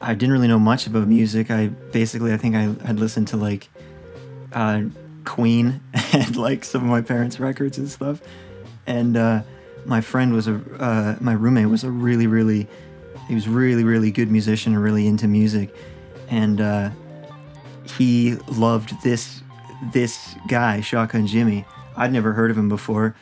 I 0.00 0.14
didn't 0.14 0.32
really 0.32 0.48
know 0.48 0.58
much 0.58 0.88
about 0.88 1.06
music. 1.06 1.48
I 1.48 1.68
basically, 1.68 2.32
I 2.32 2.36
think 2.36 2.56
I 2.56 2.62
had 2.84 2.98
listened 2.98 3.28
to 3.28 3.36
like 3.36 3.68
uh, 4.52 4.82
Queen 5.24 5.80
and 6.12 6.36
like 6.36 6.64
some 6.64 6.82
of 6.82 6.88
my 6.88 7.02
parents' 7.02 7.38
records 7.38 7.78
and 7.78 7.88
stuff. 7.88 8.20
And 8.88 9.16
uh, 9.16 9.42
my 9.84 10.00
friend 10.00 10.32
was 10.32 10.48
a, 10.48 10.60
uh, 10.80 11.16
my 11.20 11.34
roommate 11.34 11.68
was 11.68 11.84
a 11.84 11.90
really, 11.92 12.26
really, 12.26 12.66
he 13.28 13.36
was 13.36 13.46
really, 13.46 13.84
really 13.84 14.10
good 14.10 14.28
musician 14.28 14.74
and 14.74 14.82
really 14.82 15.06
into 15.06 15.28
music. 15.28 15.72
And 16.28 16.60
uh, 16.60 16.90
he 17.96 18.34
loved 18.48 19.00
this, 19.04 19.40
this 19.82 20.34
guy, 20.48 20.80
Shotgun 20.80 21.26
Jimmy. 21.26 21.64
I'd 21.96 22.12
never 22.12 22.32
heard 22.32 22.50
of 22.50 22.58
him 22.58 22.68
before. 22.68 23.14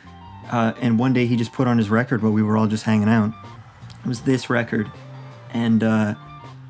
Uh, 0.51 0.73
and 0.79 0.99
one 0.99 1.13
day 1.13 1.25
he 1.25 1.35
just 1.35 1.53
put 1.53 1.67
on 1.67 1.77
his 1.77 1.89
record 1.89 2.21
while 2.21 2.31
we 2.31 2.43
were 2.43 2.57
all 2.57 2.67
just 2.67 2.83
hanging 2.83 3.09
out. 3.09 3.33
It 4.03 4.07
was 4.07 4.21
this 4.21 4.49
record, 4.49 4.91
and 5.51 5.83
uh, 5.83 6.13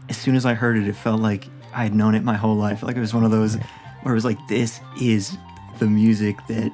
as 0.07 0.17
soon 0.17 0.35
as 0.35 0.45
I 0.45 0.53
heard 0.53 0.77
it, 0.77 0.87
it 0.87 0.93
felt 0.93 1.19
like 1.19 1.47
I 1.73 1.83
had 1.83 1.93
known 1.93 2.15
it 2.15 2.23
my 2.23 2.35
whole 2.35 2.55
life. 2.55 2.81
Like 2.83 2.95
it 2.95 3.01
was 3.01 3.13
one 3.13 3.25
of 3.25 3.31
those 3.31 3.55
where 4.03 4.13
it 4.13 4.15
was 4.15 4.23
like, 4.23 4.37
this 4.47 4.79
is 5.01 5.37
the 5.79 5.87
music 5.87 6.37
that 6.47 6.71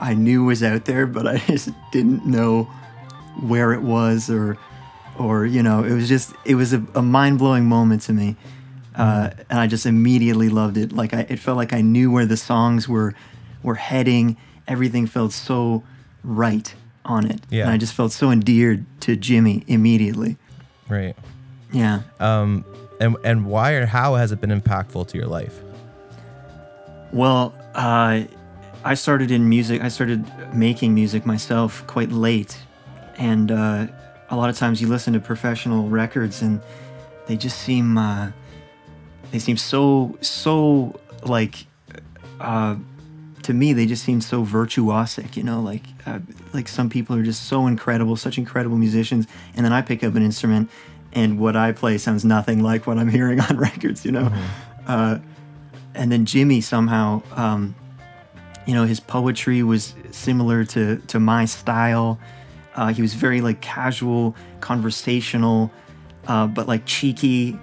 I 0.00 0.12
knew 0.12 0.44
was 0.44 0.62
out 0.62 0.84
there, 0.84 1.06
but 1.06 1.26
I 1.26 1.38
just 1.46 1.70
didn't 1.92 2.26
know 2.26 2.64
where 3.40 3.72
it 3.72 3.82
was 3.82 4.28
or, 4.28 4.58
or 5.18 5.46
you 5.46 5.62
know, 5.62 5.82
it 5.82 5.92
was 5.92 6.08
just 6.08 6.34
it 6.44 6.56
was 6.56 6.74
a, 6.74 6.84
a 6.94 7.02
mind 7.02 7.38
blowing 7.38 7.64
moment 7.64 8.02
to 8.02 8.12
me, 8.12 8.36
uh, 8.96 9.30
and 9.50 9.58
I 9.60 9.66
just 9.66 9.86
immediately 9.86 10.48
loved 10.48 10.76
it. 10.76 10.92
Like 10.92 11.12
I, 11.14 11.20
it 11.28 11.38
felt 11.38 11.56
like 11.56 11.72
I 11.72 11.80
knew 11.82 12.10
where 12.10 12.26
the 12.26 12.36
songs 12.36 12.88
were 12.88 13.14
were 13.62 13.74
heading. 13.76 14.36
Everything 14.66 15.06
felt 15.06 15.32
so 15.32 15.82
right 16.24 16.74
on 17.04 17.24
it, 17.30 17.40
Yeah. 17.50 17.64
and 17.64 17.70
I 17.72 17.76
just 17.76 17.94
felt 17.94 18.10
so 18.12 18.30
endeared 18.30 18.84
to 19.02 19.14
Jimmy 19.16 19.62
immediately. 19.68 20.36
Right. 20.88 21.14
Yeah. 21.72 22.00
Um, 22.20 22.64
and 23.00 23.16
and 23.24 23.46
why 23.46 23.72
or 23.72 23.86
how 23.86 24.14
has 24.14 24.32
it 24.32 24.40
been 24.40 24.50
impactful 24.60 25.06
to 25.08 25.18
your 25.18 25.26
life? 25.28 25.60
Well, 27.12 27.54
uh, 27.74 28.22
I 28.84 28.94
started 28.94 29.30
in 29.30 29.48
music. 29.48 29.82
I 29.82 29.88
started 29.88 30.24
making 30.54 30.94
music 30.94 31.24
myself 31.26 31.86
quite 31.86 32.10
late, 32.10 32.58
and 33.16 33.50
uh, 33.50 33.86
a 34.30 34.36
lot 34.36 34.50
of 34.50 34.56
times 34.56 34.80
you 34.80 34.88
listen 34.88 35.12
to 35.12 35.20
professional 35.20 35.88
records, 35.88 36.42
and 36.42 36.60
they 37.26 37.36
just 37.36 37.58
seem 37.60 37.96
uh, 37.98 38.30
they 39.30 39.38
seem 39.38 39.56
so 39.56 40.16
so 40.20 40.98
like 41.22 41.66
uh, 42.40 42.76
to 43.42 43.54
me 43.54 43.72
they 43.72 43.86
just 43.86 44.04
seem 44.04 44.20
so 44.20 44.44
virtuosic. 44.44 45.36
You 45.36 45.42
know, 45.42 45.60
like 45.60 45.82
uh, 46.06 46.20
like 46.52 46.68
some 46.68 46.88
people 46.88 47.16
are 47.16 47.22
just 47.22 47.44
so 47.44 47.66
incredible, 47.66 48.16
such 48.16 48.38
incredible 48.38 48.76
musicians, 48.76 49.26
and 49.54 49.64
then 49.64 49.72
I 49.72 49.82
pick 49.82 50.02
up 50.04 50.14
an 50.14 50.22
instrument, 50.22 50.70
and 51.12 51.38
what 51.38 51.56
I 51.56 51.72
play 51.72 51.98
sounds 51.98 52.24
nothing 52.24 52.62
like 52.62 52.86
what 52.86 52.98
I'm 52.98 53.08
hearing 53.18 53.40
on 53.40 53.56
records. 53.56 54.04
You 54.04 54.12
know. 54.12 54.32
Uh, 54.86 55.18
and 55.96 56.12
then 56.12 56.26
Jimmy 56.26 56.60
somehow, 56.60 57.22
um, 57.32 57.74
you 58.66 58.74
know, 58.74 58.84
his 58.84 59.00
poetry 59.00 59.62
was 59.62 59.94
similar 60.10 60.64
to 60.64 60.98
to 61.08 61.20
my 61.20 61.44
style. 61.44 62.18
Uh, 62.74 62.88
he 62.88 63.00
was 63.00 63.14
very 63.14 63.40
like 63.40 63.60
casual, 63.62 64.36
conversational, 64.60 65.70
uh, 66.26 66.46
but 66.46 66.68
like 66.68 66.84
cheeky, 66.84 67.58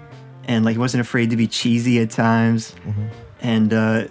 and 0.48 0.64
like 0.64 0.74
he 0.74 0.78
wasn't 0.78 1.00
afraid 1.00 1.30
to 1.30 1.36
be 1.36 1.46
cheesy 1.46 2.00
at 2.00 2.10
times. 2.10 2.74
And 3.40 3.72
uh, 3.72 4.04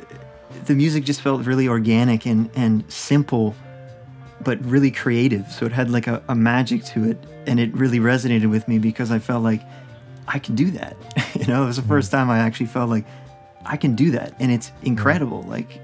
the 0.66 0.76
music 0.76 1.04
just 1.04 1.22
felt 1.22 1.46
really 1.46 1.68
organic 1.68 2.26
and 2.26 2.50
and 2.56 2.84
simple, 2.92 3.56
but 4.42 4.64
really 4.64 4.92
creative. 4.92 5.52
So 5.52 5.66
it 5.66 5.72
had 5.72 5.90
like 5.90 6.08
a, 6.08 6.24
a 6.28 6.36
magic 6.36 6.84
to 6.86 7.10
it, 7.10 7.18
and 7.48 7.60
it 7.60 7.74
really 7.74 8.00
resonated 8.00 8.50
with 8.50 8.68
me 8.68 8.80
because 8.80 9.12
I 9.12 9.20
felt 9.20 9.44
like 9.44 9.62
I 10.28 10.40
can 10.40 10.56
do 10.56 10.72
that. 10.72 10.96
you 11.36 11.46
know, 11.48 11.64
it 11.64 11.68
was 11.68 11.78
the 11.78 11.84
first 11.84 12.12
time 12.12 12.30
I 12.30 12.40
actually 12.40 12.68
felt 12.68 12.90
like 12.90 13.06
I 13.66 13.78
can 13.78 13.96
do 13.96 14.12
that, 14.12 14.36
and 14.40 14.52
it's 14.52 14.72
incredible. 14.84 15.44
Like 15.44 15.82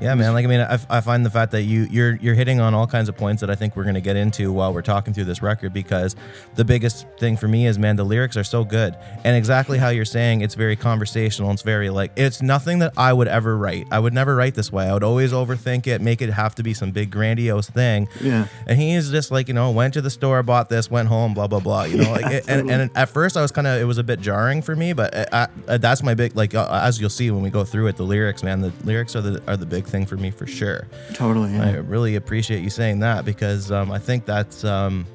Yeah, 0.00 0.14
man. 0.14 0.32
Like 0.32 0.44
I 0.44 0.48
mean, 0.48 0.60
I, 0.60 0.78
I 0.88 1.00
find 1.02 1.26
the 1.26 1.30
fact 1.30 1.52
that 1.52 1.62
you 1.62 1.86
you're 1.90 2.16
you're 2.16 2.34
hitting 2.34 2.58
on 2.58 2.72
all 2.72 2.86
kinds 2.86 3.08
of 3.08 3.16
points 3.16 3.40
that 3.40 3.50
I 3.50 3.54
think 3.54 3.76
we're 3.76 3.84
gonna 3.84 4.00
get 4.00 4.16
into 4.16 4.50
while 4.52 4.72
we're 4.72 4.80
talking 4.82 5.12
through 5.12 5.26
this 5.26 5.42
record 5.42 5.74
because 5.74 6.16
the 6.54 6.64
biggest 6.64 7.06
thing 7.18 7.36
for 7.36 7.48
me 7.48 7.66
is 7.66 7.78
man, 7.78 7.96
the 7.96 8.04
lyrics 8.04 8.36
are 8.36 8.44
so 8.44 8.64
good 8.64 8.96
and 9.24 9.36
exactly 9.36 9.78
how 9.78 9.90
you're 9.90 10.04
saying 10.06 10.40
it's 10.40 10.54
very 10.54 10.76
conversational. 10.76 11.50
It's 11.50 11.62
very 11.62 11.90
like 11.90 12.12
it's 12.16 12.40
nothing 12.40 12.78
that 12.78 12.92
I 12.96 13.12
would 13.12 13.28
ever 13.28 13.56
write. 13.56 13.86
I 13.90 13.98
would 13.98 14.14
never 14.14 14.34
write 14.34 14.54
this 14.54 14.72
way. 14.72 14.88
I 14.88 14.94
would 14.94 15.04
always 15.04 15.32
overthink 15.32 15.86
it, 15.86 16.00
make 16.00 16.22
it 16.22 16.30
have 16.30 16.54
to 16.54 16.62
be 16.62 16.72
some 16.72 16.92
big 16.92 17.10
grandiose 17.10 17.68
thing. 17.68 18.08
Yeah. 18.22 18.46
And 18.66 18.80
he 18.80 18.94
is 18.94 19.10
just 19.10 19.30
like 19.30 19.48
you 19.48 19.54
know 19.54 19.70
went 19.70 19.94
to 19.94 20.00
the 20.00 20.10
store, 20.10 20.42
bought 20.42 20.70
this, 20.70 20.90
went 20.90 21.08
home, 21.08 21.34
blah 21.34 21.46
blah 21.46 21.60
blah. 21.60 21.84
You 21.84 21.98
know, 21.98 22.12
like 22.20 22.32
it, 22.32 22.44
and, 22.48 22.70
and 22.70 22.90
at 22.94 23.10
first 23.10 23.36
I 23.36 23.42
was 23.42 23.52
kind 23.52 23.66
of 23.66 23.78
it 23.78 23.84
was 23.84 23.98
a 23.98 24.04
bit 24.04 24.20
jarring 24.20 24.62
for 24.62 24.74
me, 24.74 24.94
but 24.94 25.14
uh, 25.32 25.46
uh, 25.68 25.76
that's 25.76 26.02
my 26.02 26.14
big 26.14 26.34
like 26.34 26.54
uh, 26.54 26.80
as 26.82 26.98
you'll 26.98 27.10
see 27.10 27.30
when 27.30 27.42
we 27.42 27.50
go 27.50 27.64
through 27.64 27.88
it, 27.88 27.96
the 27.96 28.02
lyrics, 28.02 28.42
man, 28.42 28.62
the 28.62 28.72
lyrics 28.84 29.14
are 29.14 29.20
the 29.20 29.42
are 29.46 29.58
the 29.58 29.66
big 29.66 29.86
thing 29.90 30.06
for 30.06 30.16
me 30.16 30.30
for 30.30 30.46
sure. 30.46 30.88
totally, 31.14 31.56
I 31.56 31.76
really 31.76 32.16
appreciate 32.16 32.62
you 32.62 32.70
saying 32.70 33.00
that 33.00 33.24
because 33.24 33.70
um, 33.70 33.90
I 33.90 33.98
think 33.98 34.24
that's 34.24 34.64
um, 34.64 35.06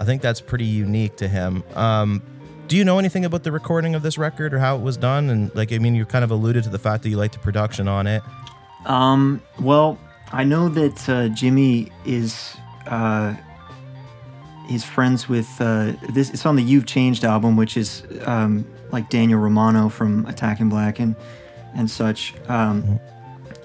I 0.00 0.04
think 0.04 0.22
that's 0.22 0.40
pretty 0.40 0.64
unique 0.64 1.16
to 1.18 1.28
him. 1.28 1.62
Um, 1.74 2.22
do 2.68 2.76
you 2.76 2.84
know 2.84 2.98
anything 2.98 3.24
about 3.24 3.42
the 3.42 3.52
recording 3.52 3.94
of 3.94 4.02
this 4.02 4.16
record 4.16 4.54
or 4.54 4.58
how 4.58 4.76
it 4.76 4.82
was 4.82 4.96
done? 4.96 5.30
And 5.30 5.54
like, 5.54 5.72
I 5.72 5.78
mean, 5.78 5.94
you 5.94 6.06
kind 6.06 6.24
of 6.24 6.30
alluded 6.30 6.64
to 6.64 6.70
the 6.70 6.78
fact 6.78 7.02
that 7.02 7.10
you 7.10 7.16
liked 7.16 7.34
the 7.34 7.40
production 7.40 7.86
on 7.86 8.06
it. 8.06 8.22
Um, 8.86 9.42
well, 9.60 9.98
I 10.32 10.44
know 10.44 10.68
that 10.70 11.08
uh, 11.08 11.28
Jimmy 11.28 11.92
is 12.04 12.56
uh, 12.86 13.34
he's 14.68 14.84
friends 14.84 15.28
with 15.28 15.48
uh, 15.60 15.92
this. 16.10 16.30
It's 16.30 16.46
on 16.46 16.56
the 16.56 16.62
You've 16.62 16.86
Changed 16.86 17.24
album, 17.24 17.56
which 17.56 17.76
is 17.76 18.02
um, 18.24 18.66
like 18.90 19.10
Daniel 19.10 19.38
Romano 19.38 19.88
from 19.88 20.26
Attack 20.26 20.60
in 20.60 20.68
Black 20.68 20.98
and 20.98 21.14
and 21.74 21.90
such. 21.90 22.34
Um, 22.48 22.98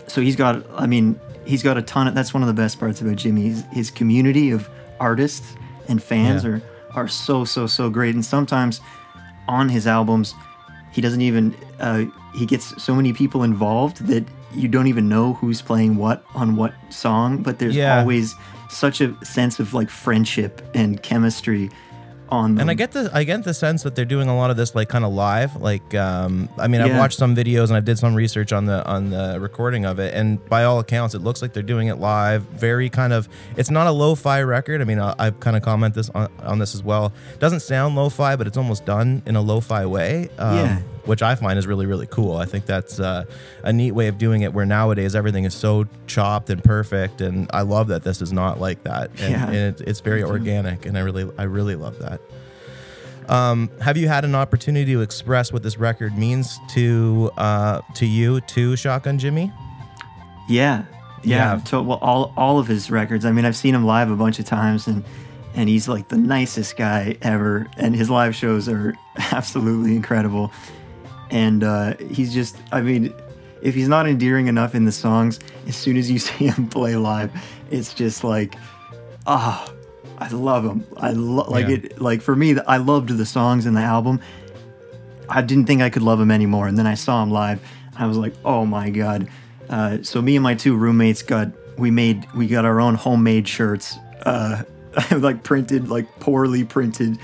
so 0.08 0.22
he's 0.22 0.36
got. 0.36 0.66
I 0.76 0.86
mean, 0.88 1.20
he's 1.46 1.64
got 1.64 1.78
a 1.78 1.82
ton 1.82 2.08
of. 2.08 2.16
That's 2.16 2.34
one 2.34 2.44
of 2.44 2.48
the 2.48 2.54
best 2.54 2.80
parts 2.80 3.02
about 3.02 3.16
Jimmy. 3.18 3.44
His, 3.50 3.64
his 3.72 3.92
community 3.92 4.52
of 4.52 4.70
artists 5.00 5.56
and 5.88 6.02
fans 6.02 6.44
Yeah. 6.44 6.50
are 6.52 6.62
are 6.94 7.08
so 7.08 7.46
so 7.46 7.68
so 7.68 7.90
great. 7.90 8.16
And 8.16 8.26
sometimes 8.26 8.82
on 9.48 9.70
his 9.70 9.86
albums, 9.88 10.34
he 10.92 11.02
doesn't 11.02 11.22
even. 11.22 11.56
Uh, 11.80 12.06
he 12.36 12.46
gets 12.46 12.82
so 12.84 12.94
many 12.96 13.14
people 13.14 13.44
involved 13.44 14.06
that 14.08 14.24
you 14.54 14.68
don't 14.68 14.88
even 14.88 15.10
know 15.10 15.34
who's 15.34 15.62
playing 15.62 15.96
what 15.98 16.24
on 16.36 16.56
what 16.56 16.74
song. 16.90 17.44
But 17.44 17.60
there's 17.60 17.76
Yeah. 17.76 18.00
always 18.00 18.34
such 18.70 19.02
a 19.02 19.14
sense 19.26 19.60
of 19.60 19.74
like 19.74 19.90
friendship 19.90 20.62
and 20.74 21.02
chemistry 21.02 21.70
on 22.30 22.56
them. 22.56 22.62
And 22.62 22.72
I 22.72 22.74
get 22.74 22.92
the 22.92 23.10
I 23.14 23.24
get 23.24 23.44
the 23.44 23.54
sense 23.54 23.84
that 23.84 23.96
they're 23.96 24.06
doing 24.06 24.28
a 24.28 24.36
lot 24.36 24.50
of 24.52 24.58
this 24.58 24.76
like 24.76 24.90
kind 24.90 25.06
of 25.06 25.14
live. 25.14 25.56
Like, 25.56 25.94
um, 25.96 26.50
I 26.58 26.68
mean, 26.68 26.82
I've 26.82 26.98
watched 26.98 27.18
some 27.18 27.36
videos 27.36 27.68
and 27.68 27.76
I 27.78 27.80
did 27.80 27.98
some 27.98 28.16
research 28.16 28.52
on 28.54 28.66
the 28.66 28.86
on 28.86 29.10
the 29.10 29.38
recording 29.40 29.86
of 29.86 30.00
it, 30.00 30.14
and 30.14 30.44
by 30.50 30.64
all 30.64 30.80
accounts, 30.80 31.16
it 31.16 31.20
looks 31.20 31.42
like 31.42 31.54
they're 31.54 31.64
doing 31.64 31.88
it 31.88 31.96
live. 32.00 32.44
Very 32.44 32.90
kind 32.90 33.14
of. 33.14 33.28
It's 33.56 33.70
not 33.72 33.88
a 33.88 33.92
lo-fi 33.92 34.42
record. 34.42 34.82
I 34.82 34.84
mean, 34.86 35.00
I, 35.00 35.14
I 35.18 35.32
kind 35.32 35.56
of 35.58 35.64
comment 35.64 35.96
this 35.96 36.10
on, 36.12 36.30
on 36.44 36.60
this 36.60 36.76
as 36.76 36.84
well. 36.84 37.14
It 37.34 37.40
doesn't 37.40 37.62
sound 37.62 37.96
lo-fi, 37.96 38.36
but 38.36 38.48
it's 38.48 38.58
almost 38.58 38.86
done 38.86 39.22
in 39.26 39.36
a 39.36 39.42
lo-fi 39.42 39.86
way. 39.86 40.30
Um, 40.38 40.56
Yeah. 40.58 40.80
Which 41.08 41.24
I 41.24 41.34
find 41.36 41.58
is 41.58 41.66
really 41.66 41.86
really 41.88 42.06
cool. 42.08 42.38
I 42.38 42.46
think 42.46 42.66
that's 42.68 43.00
uh, 43.00 43.26
a 43.64 43.74
neat 43.74 43.94
way 43.94 44.08
of 44.08 44.18
doing 44.18 44.42
it. 44.44 44.54
Where 44.54 44.66
nowadays 44.66 45.16
everything 45.16 45.46
is 45.46 45.54
so 45.56 45.86
chopped 46.06 46.50
and 46.50 46.64
perfect, 46.64 47.22
and 47.22 47.50
I 47.54 47.62
love 47.64 47.88
that 47.88 48.04
this 48.04 48.22
is 48.22 48.32
not 48.32 48.60
like 48.60 48.84
that. 48.84 49.10
And, 49.20 49.32
Yeah. 49.32 49.46
and 49.48 49.56
it, 49.56 49.82
it's 49.88 50.02
very 50.02 50.22
organic, 50.24 50.86
and 50.86 50.98
I 50.98 51.02
really 51.02 51.30
I 51.38 51.44
really 51.44 51.76
love 51.76 51.98
that. 52.00 52.22
Um, 53.30 53.70
have 53.82 53.98
you 53.98 54.08
had 54.08 54.24
an 54.24 54.36
opportunity 54.36 54.94
to 54.94 55.02
express 55.02 55.52
what 55.52 55.62
this 55.64 55.78
record 55.78 56.18
means 56.18 56.58
to 56.70 57.32
uh, 57.38 57.82
to 57.96 58.06
you, 58.06 58.40
to 58.42 58.76
Shotgun 58.76 59.18
Jimmy? 59.20 59.52
Yeah, 60.48 60.86
yeah. 61.24 61.56
Yeah. 61.56 61.62
To, 61.66 61.82
well, 61.82 61.98
all 62.02 62.34
all 62.38 62.60
of 62.60 62.68
his 62.68 62.90
records. 62.90 63.26
I 63.26 63.32
mean, 63.32 63.44
I've 63.46 63.56
seen 63.58 63.76
him 63.76 63.86
live 63.86 64.10
a 64.12 64.16
bunch 64.16 64.40
of 64.40 64.46
times, 64.46 64.88
and 64.88 65.04
and 65.56 65.68
he's 65.68 65.88
like 65.90 66.08
the 66.08 66.18
nicest 66.18 66.78
guy 66.78 67.18
ever. 67.22 67.68
And 67.78 67.96
his 67.96 68.10
live 68.10 68.34
shows 68.36 68.70
are 68.70 68.94
absolutely 69.32 69.96
incredible. 69.96 70.52
And 71.30 71.64
uh, 71.64 71.96
he's 71.98 72.34
just, 72.34 72.58
I 72.72 72.82
mean, 72.82 73.14
if 73.62 73.76
he's 73.76 73.88
not 73.88 74.08
endearing 74.08 74.48
enough 74.48 74.76
in 74.76 74.86
the 74.86 74.92
songs, 74.92 75.40
as 75.68 75.76
soon 75.76 75.98
as 75.98 76.10
you 76.10 76.20
see 76.28 76.48
him 76.48 76.68
play 76.70 76.96
live, 76.96 77.32
it's 77.72 77.94
just 77.94 78.24
like, 78.24 78.56
ah, 79.26 79.70
I 80.20 80.30
love 80.30 80.66
him. 80.66 80.86
I 80.98 81.12
love 81.12 81.50
like 81.50 81.68
Yeah. 81.68 81.76
it. 81.76 82.02
Like 82.02 82.22
for 82.22 82.36
me, 82.36 82.58
I 82.68 82.78
loved 82.78 83.10
the 83.10 83.26
songs 83.26 83.66
in 83.66 83.74
the 83.74 83.82
album. 83.82 84.20
I 85.30 85.42
didn't 85.42 85.66
think 85.66 85.82
I 85.82 85.90
could 85.90 86.02
love 86.02 86.20
him 86.20 86.32
anymore. 86.32 86.68
And 86.68 86.78
then 86.78 86.88
I 86.88 86.94
saw 86.96 87.22
him 87.22 87.30
live. 87.32 87.62
I 87.98 88.06
was 88.08 88.18
like, 88.18 88.34
oh 88.46 88.66
my 88.66 88.90
god. 88.90 89.28
Uh, 89.70 89.98
so 90.02 90.22
me 90.22 90.36
and 90.38 90.44
my 90.44 90.56
two 90.56 90.76
roommates 90.76 91.22
got 91.22 91.50
we 91.78 91.92
made 91.92 92.26
we 92.34 92.48
got 92.48 92.64
our 92.66 92.80
own 92.80 92.96
homemade 92.96 93.48
shirts. 93.48 93.98
Uh, 94.26 94.64
like 95.12 95.44
printed 95.44 95.90
like 95.90 96.08
poorly 96.20 96.64
printed 96.64 97.20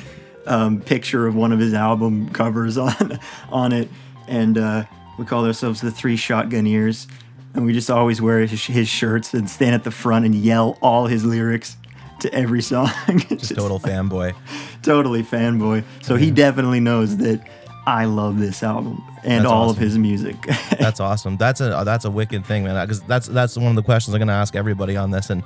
um, 0.46 0.82
picture 0.82 1.28
of 1.28 1.36
one 1.36 1.52
of 1.52 1.60
his 1.60 1.74
album 1.74 2.30
covers 2.30 2.78
on 2.78 3.20
on 3.50 3.72
it, 3.72 3.90
and 4.28 4.58
uh, 4.58 4.84
we 5.18 5.26
called 5.26 5.46
ourselves 5.48 5.82
the 5.82 5.92
Three 5.92 6.18
Shotguneers. 6.18 7.08
And 7.56 7.66
we 7.68 7.74
just 7.74 7.92
always 7.92 8.20
wear 8.20 8.40
his, 8.40 8.66
his 8.66 8.88
shirts 8.90 9.32
and 9.36 9.48
stand 9.48 9.76
at 9.76 9.84
the 9.84 9.92
front 9.92 10.26
and 10.26 10.34
yell 10.34 10.76
all 10.82 11.06
his 11.06 11.24
lyrics 11.24 11.78
to 12.22 12.34
every 12.34 12.64
song. 12.64 12.90
Just 13.30 13.54
Total 13.56 13.80
fanboy. 13.80 14.34
totally 14.82 15.22
fanboy. 15.22 15.84
So 16.02 16.16
he 16.16 16.32
definitely 16.32 16.80
knows 16.80 17.18
that 17.18 17.48
I 17.86 18.06
love 18.06 18.40
this 18.40 18.64
album 18.64 19.04
and 19.24 19.46
That's 19.46 19.52
all 19.52 19.70
of 19.70 19.78
his 19.78 19.98
music. 19.98 20.36
That's 20.80 21.00
awesome. 21.00 21.38
That's 21.38 21.62
a 21.62 21.84
that's 21.86 22.06
a 22.06 22.12
wicked 22.12 22.46
thing, 22.46 22.64
man. 22.64 22.86
Because 22.86 23.02
that's 23.02 23.28
that's 23.28 23.56
one 23.56 23.68
of 23.68 23.76
the 23.76 23.84
questions 23.84 24.14
I'm 24.14 24.20
going 24.20 24.28
to 24.28 24.34
ask 24.34 24.56
everybody 24.56 24.98
on 24.98 25.12
this, 25.12 25.30
and 25.30 25.44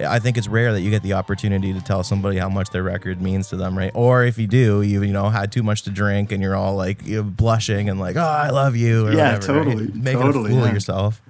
I 0.00 0.18
think 0.18 0.36
it's 0.38 0.48
rare 0.48 0.72
that 0.72 0.80
you 0.80 0.90
get 0.90 1.02
the 1.02 1.14
opportunity 1.14 1.72
to 1.72 1.80
tell 1.80 2.02
somebody 2.02 2.38
how 2.38 2.48
much 2.48 2.70
their 2.70 2.82
record 2.82 3.20
means 3.20 3.48
to 3.48 3.56
them, 3.56 3.76
right? 3.76 3.90
Or 3.94 4.24
if 4.24 4.38
you 4.38 4.46
do, 4.46 4.82
you 4.82 5.02
you 5.02 5.12
know 5.12 5.28
had 5.28 5.50
too 5.52 5.62
much 5.62 5.82
to 5.82 5.90
drink 5.90 6.32
and 6.32 6.42
you're 6.42 6.56
all 6.56 6.74
like 6.74 7.04
you 7.06 7.16
know, 7.16 7.22
blushing 7.24 7.88
and 7.88 7.98
like, 7.98 8.16
oh, 8.16 8.20
I 8.20 8.50
love 8.50 8.76
you. 8.76 9.06
Or 9.06 9.12
Yeah, 9.12 9.34
whatever, 9.34 9.52
right? 9.54 9.64
totally, 9.64 9.86
Making 9.94 10.20
totally, 10.20 10.50
a 10.50 10.54
fool 10.54 10.62
yeah. 10.62 10.68
of 10.68 10.74
yourself. 10.74 11.22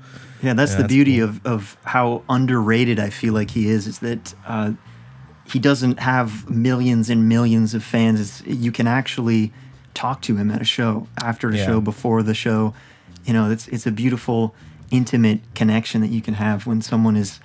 yeah, 0.42 0.52
that's 0.54 0.72
Yeah, 0.72 0.76
the 0.78 0.82
that's 0.84 0.92
beauty 0.94 1.16
cool. 1.18 1.28
of, 1.28 1.46
of 1.46 1.76
how 1.84 2.22
underrated 2.28 2.98
I 2.98 3.10
feel 3.10 3.32
like 3.34 3.50
he 3.50 3.68
is, 3.68 3.86
is 3.86 3.98
that 4.00 4.34
uh, 4.46 4.72
he 5.50 5.58
doesn't 5.58 6.00
have 6.00 6.48
millions 6.50 7.08
and 7.10 7.28
millions 7.28 7.74
of 7.74 7.82
fans. 7.82 8.20
It's, 8.20 8.42
you 8.46 8.70
can 8.72 8.86
actually 8.86 9.52
talk 9.94 10.20
to 10.22 10.36
him 10.36 10.50
at 10.50 10.60
a 10.60 10.64
show, 10.64 11.08
after 11.22 11.48
a 11.48 11.56
Yeah. 11.56 11.64
show, 11.66 11.80
before 11.80 12.22
the 12.22 12.34
show. 12.34 12.74
You 13.24 13.32
know, 13.32 13.50
it's 13.50 13.66
it's 13.68 13.86
a 13.86 13.90
beautiful, 13.90 14.54
intimate 14.90 15.40
connection 15.54 16.00
that 16.02 16.08
you 16.10 16.20
can 16.22 16.34
have 16.34 16.66
when 16.66 16.80
someone 16.82 17.16
is 17.16 17.40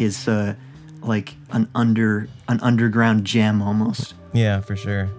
is 0.00 0.28
uh, 0.28 0.54
like 1.02 1.34
an 1.50 1.68
under 1.74 2.28
an 2.48 2.60
underground 2.60 3.24
gem 3.24 3.62
almost. 3.62 4.14
Yeah, 4.32 4.60
for 4.60 4.76
sure. 4.76 5.10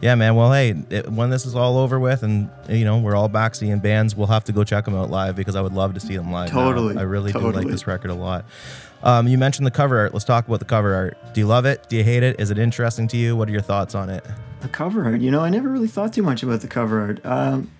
Yeah, 0.00 0.14
man. 0.14 0.36
Well, 0.36 0.52
hey, 0.52 0.76
it, 0.90 1.10
when 1.10 1.30
this 1.30 1.44
is 1.44 1.56
all 1.56 1.76
over 1.76 1.98
with, 1.98 2.22
and 2.22 2.48
you 2.68 2.84
know 2.84 2.98
we're 2.98 3.16
all 3.16 3.28
back 3.28 3.54
seeing 3.54 3.78
bands, 3.80 4.14
we'll 4.14 4.28
have 4.28 4.44
to 4.44 4.52
go 4.52 4.62
check 4.62 4.84
them 4.84 4.94
out 4.94 5.10
live 5.10 5.34
because 5.34 5.56
I 5.56 5.60
would 5.60 5.72
love 5.72 5.94
to 5.94 6.00
see 6.00 6.16
them 6.16 6.30
live. 6.30 6.54
now. 6.54 6.62
Totally, 6.62 6.96
I 6.96 7.02
really 7.02 7.32
do 7.32 7.50
like 7.50 7.66
this 7.66 7.86
record 7.86 8.10
a 8.10 8.14
lot. 8.14 8.44
Um, 9.02 9.28
you 9.28 9.38
mentioned 9.38 9.66
the 9.66 9.70
cover 9.72 9.98
art. 9.98 10.12
Let's 10.12 10.24
talk 10.24 10.46
about 10.46 10.58
the 10.60 10.64
cover 10.64 10.94
art. 10.94 11.16
Do 11.34 11.40
you 11.40 11.46
love 11.46 11.66
it? 11.66 11.88
Do 11.88 11.96
you 11.96 12.04
hate 12.04 12.22
it? 12.22 12.40
Is 12.40 12.50
it 12.50 12.58
interesting 12.58 13.08
to 13.08 13.16
you? 13.16 13.36
What 13.36 13.48
are 13.48 13.52
your 13.52 13.60
thoughts 13.60 13.94
on 13.94 14.10
it? 14.10 14.24
The 14.60 14.68
cover 14.68 15.04
art, 15.04 15.20
you 15.20 15.30
know, 15.30 15.40
I 15.40 15.50
never 15.50 15.68
really 15.68 15.86
thought 15.86 16.12
too 16.12 16.22
much 16.22 16.42
about 16.42 16.60
the 16.62 16.68
cover 16.68 17.00
art. 17.00 17.24
Um, 17.24 17.70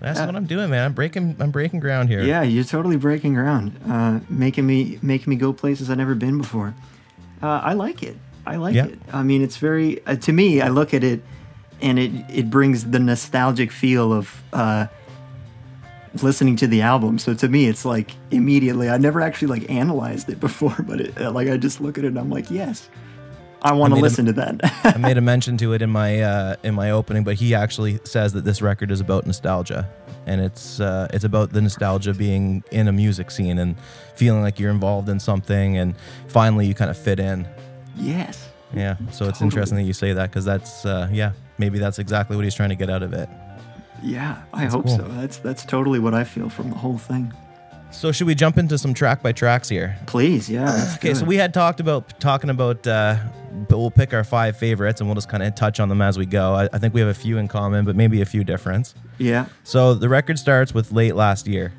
That's 0.00 0.20
Uh, 0.20 0.26
what 0.26 0.36
I'm 0.36 0.46
doing, 0.46 0.70
man. 0.70 0.84
I'm 0.84 0.92
breaking. 0.92 1.36
I'm 1.40 1.50
breaking 1.50 1.80
ground 1.80 2.08
here. 2.08 2.22
yeah, 2.22 2.42
you're 2.42 2.64
totally 2.64 2.96
breaking 2.96 3.34
ground, 3.34 3.72
uh, 3.88 4.20
making 4.28 4.66
me 4.66 4.98
making 5.02 5.30
me 5.30 5.36
go 5.36 5.52
places 5.52 5.90
I've 5.90 5.98
never 5.98 6.14
been 6.14 6.38
before. 6.38 6.74
Uh, 7.42 7.48
I 7.64 7.72
like 7.74 8.02
it. 8.02 8.16
I 8.46 8.56
like 8.56 8.74
Yeah. 8.74 8.86
it. 8.86 8.98
I 9.12 9.22
mean, 9.22 9.42
it's 9.42 9.56
very 9.58 10.04
uh, 10.06 10.16
to 10.16 10.32
me. 10.32 10.60
I 10.60 10.68
look 10.68 10.94
at 10.94 11.02
it, 11.04 11.22
and 11.82 11.98
it 11.98 12.12
it 12.32 12.50
brings 12.50 12.84
the 12.90 12.98
nostalgic 12.98 13.70
feel 13.72 14.12
of 14.12 14.42
uh, 14.52 14.86
listening 16.22 16.56
to 16.56 16.66
the 16.66 16.80
album. 16.82 17.18
So 17.18 17.34
to 17.34 17.48
me, 17.48 17.66
it's 17.66 17.84
like 17.84 18.12
immediately. 18.30 18.88
I 18.88 18.98
never 18.98 19.20
actually 19.20 19.48
like 19.48 19.70
analyzed 19.70 20.28
it 20.28 20.40
before, 20.48 20.76
but 20.86 21.00
it, 21.00 21.20
uh, 21.20 21.30
like 21.30 21.48
I 21.48 21.56
just 21.56 21.80
look 21.80 21.98
at 21.98 22.04
it 22.04 22.08
and 22.08 22.18
I'm 22.18 22.30
like, 22.30 22.50
yes, 22.50 22.88
I 23.62 23.72
want 23.72 23.90
to 23.92 23.96
made 23.96 24.00
a- 24.00 24.02
listen 24.02 24.24
to 24.26 24.32
that. 24.34 24.60
I 24.94 24.98
made 24.98 25.18
a 25.18 25.20
mention 25.20 25.56
to 25.58 25.72
it 25.72 25.82
in 25.82 25.90
my 25.90 26.20
uh, 26.20 26.56
in 26.62 26.74
my 26.74 26.90
opening, 26.90 27.24
but 27.24 27.34
he 27.34 27.54
actually 27.54 27.98
says 28.04 28.32
that 28.34 28.44
this 28.44 28.62
record 28.62 28.90
is 28.90 29.00
about 29.00 29.26
nostalgia, 29.26 29.88
and 30.26 30.40
it's 30.40 30.80
uh, 30.80 31.08
it's 31.12 31.24
about 31.24 31.52
the 31.52 31.60
nostalgia 31.60 32.14
being 32.14 32.62
in 32.70 32.88
a 32.88 32.92
music 32.92 33.30
scene 33.30 33.58
and 33.58 33.76
feeling 34.14 34.42
like 34.42 34.58
you're 34.60 34.70
involved 34.70 35.08
in 35.08 35.18
something, 35.20 35.76
and 35.76 35.94
finally 36.28 36.66
you 36.66 36.74
kind 36.74 36.90
of 36.90 36.96
fit 36.96 37.18
in. 37.18 37.46
Yes. 37.96 38.48
Yeah. 38.74 38.96
So 39.12 39.26
it's 39.28 39.40
interesting 39.40 39.76
that 39.78 39.84
you 39.84 39.92
say 39.94 40.12
that 40.12 40.30
because 40.30 40.44
that's 40.44 40.84
uh, 40.84 41.08
yeah 41.10 41.32
maybe 41.58 41.78
that's 41.78 41.98
exactly 41.98 42.36
what 42.36 42.44
he's 42.44 42.54
trying 42.54 42.68
to 42.68 42.74
get 42.76 42.90
out 42.90 43.02
of 43.02 43.12
it. 43.12 43.28
Yeah, 44.02 44.42
I 44.52 44.62
That's 44.62 44.74
hope 44.74 44.84
cool. 44.86 44.96
so. 44.98 45.08
That's 45.08 45.38
that's 45.38 45.64
totally 45.64 45.98
what 45.98 46.14
I 46.14 46.22
feel 46.22 46.48
from 46.48 46.70
the 46.70 46.76
whole 46.76 46.98
thing. 46.98 47.32
So 47.90 48.12
should 48.12 48.26
we 48.26 48.34
jump 48.34 48.58
into 48.58 48.76
some 48.78 48.94
track 48.94 49.22
by 49.22 49.32
tracks 49.32 49.68
here? 49.68 49.98
Please, 50.06 50.48
yeah. 50.48 50.94
Okay, 50.96 51.14
so 51.14 51.24
we 51.24 51.36
had 51.36 51.54
talked 51.54 51.80
about 51.80 52.20
talking 52.20 52.50
about, 52.50 52.86
uh, 52.86 53.16
but 53.68 53.78
we'll 53.78 53.90
pick 53.90 54.12
our 54.12 54.24
five 54.24 54.56
favorites 54.56 55.00
and 55.00 55.08
we'll 55.08 55.14
just 55.14 55.28
kind 55.28 55.42
of 55.42 55.54
touch 55.54 55.80
on 55.80 55.88
them 55.88 56.02
as 56.02 56.18
we 56.18 56.26
go. 56.26 56.54
I, 56.54 56.68
I 56.72 56.78
think 56.78 56.94
we 56.94 57.00
have 57.00 57.08
a 57.08 57.14
few 57.14 57.38
in 57.38 57.48
common, 57.48 57.84
but 57.84 57.96
maybe 57.96 58.20
a 58.20 58.26
few 58.26 58.44
difference. 58.44 58.94
Yeah. 59.16 59.46
So 59.64 59.94
the 59.94 60.08
record 60.08 60.38
starts 60.38 60.74
with 60.74 60.92
late 60.92 61.16
last 61.16 61.46
year. 61.46 61.72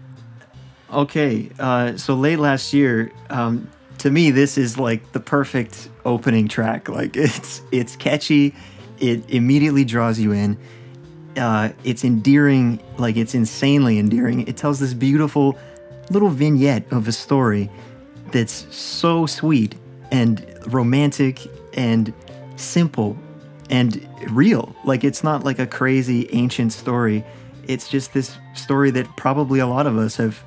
Okay, 0.91 1.51
uh, 1.59 1.95
so 1.97 2.15
late 2.15 2.39
last 2.39 2.73
year, 2.73 3.11
um, 3.29 3.69
to 3.99 4.09
me, 4.09 4.31
this 4.31 4.57
is 4.57 4.79
like 4.79 5.11
the 5.11 5.19
perfect 5.19 5.89
opening 6.05 6.47
track. 6.47 6.89
Like 6.89 7.15
it's 7.15 7.61
it's 7.71 7.95
catchy, 7.95 8.55
it 8.99 9.29
immediately 9.29 9.85
draws 9.85 10.19
you 10.19 10.31
in. 10.31 10.57
Uh, 11.37 11.69
it's 11.83 12.03
endearing, 12.03 12.81
like 12.97 13.15
it's 13.15 13.35
insanely 13.35 13.99
endearing. 13.99 14.47
It 14.47 14.57
tells 14.57 14.79
this 14.79 14.95
beautiful 14.95 15.57
little 16.09 16.29
vignette 16.29 16.91
of 16.91 17.07
a 17.07 17.11
story 17.11 17.69
that's 18.31 18.65
so 18.75 19.25
sweet 19.25 19.75
and 20.11 20.45
romantic 20.67 21.47
and 21.73 22.13
simple 22.55 23.17
and 23.69 24.07
real. 24.29 24.75
Like 24.83 25.03
it's 25.03 25.23
not 25.23 25.43
like 25.43 25.59
a 25.59 25.67
crazy 25.67 26.27
ancient 26.31 26.73
story. 26.73 27.23
It's 27.67 27.87
just 27.87 28.13
this 28.13 28.37
story 28.55 28.91
that 28.91 29.07
probably 29.15 29.59
a 29.59 29.67
lot 29.67 29.85
of 29.87 29.97
us 29.97 30.15
have 30.17 30.43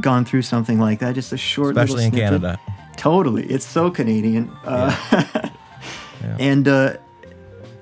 gone 0.00 0.24
through 0.24 0.42
something 0.42 0.78
like 0.78 1.00
that. 1.00 1.14
Just 1.14 1.32
a 1.32 1.36
short, 1.36 1.74
little 1.74 1.82
Especially 1.82 2.04
in 2.04 2.12
snippet. 2.12 2.42
Canada. 2.42 2.60
Totally, 2.96 3.44
it's 3.46 3.66
so 3.66 3.90
Canadian, 3.90 4.48
uh, 4.64 5.50
and 6.38 6.68
uh, 6.68 6.96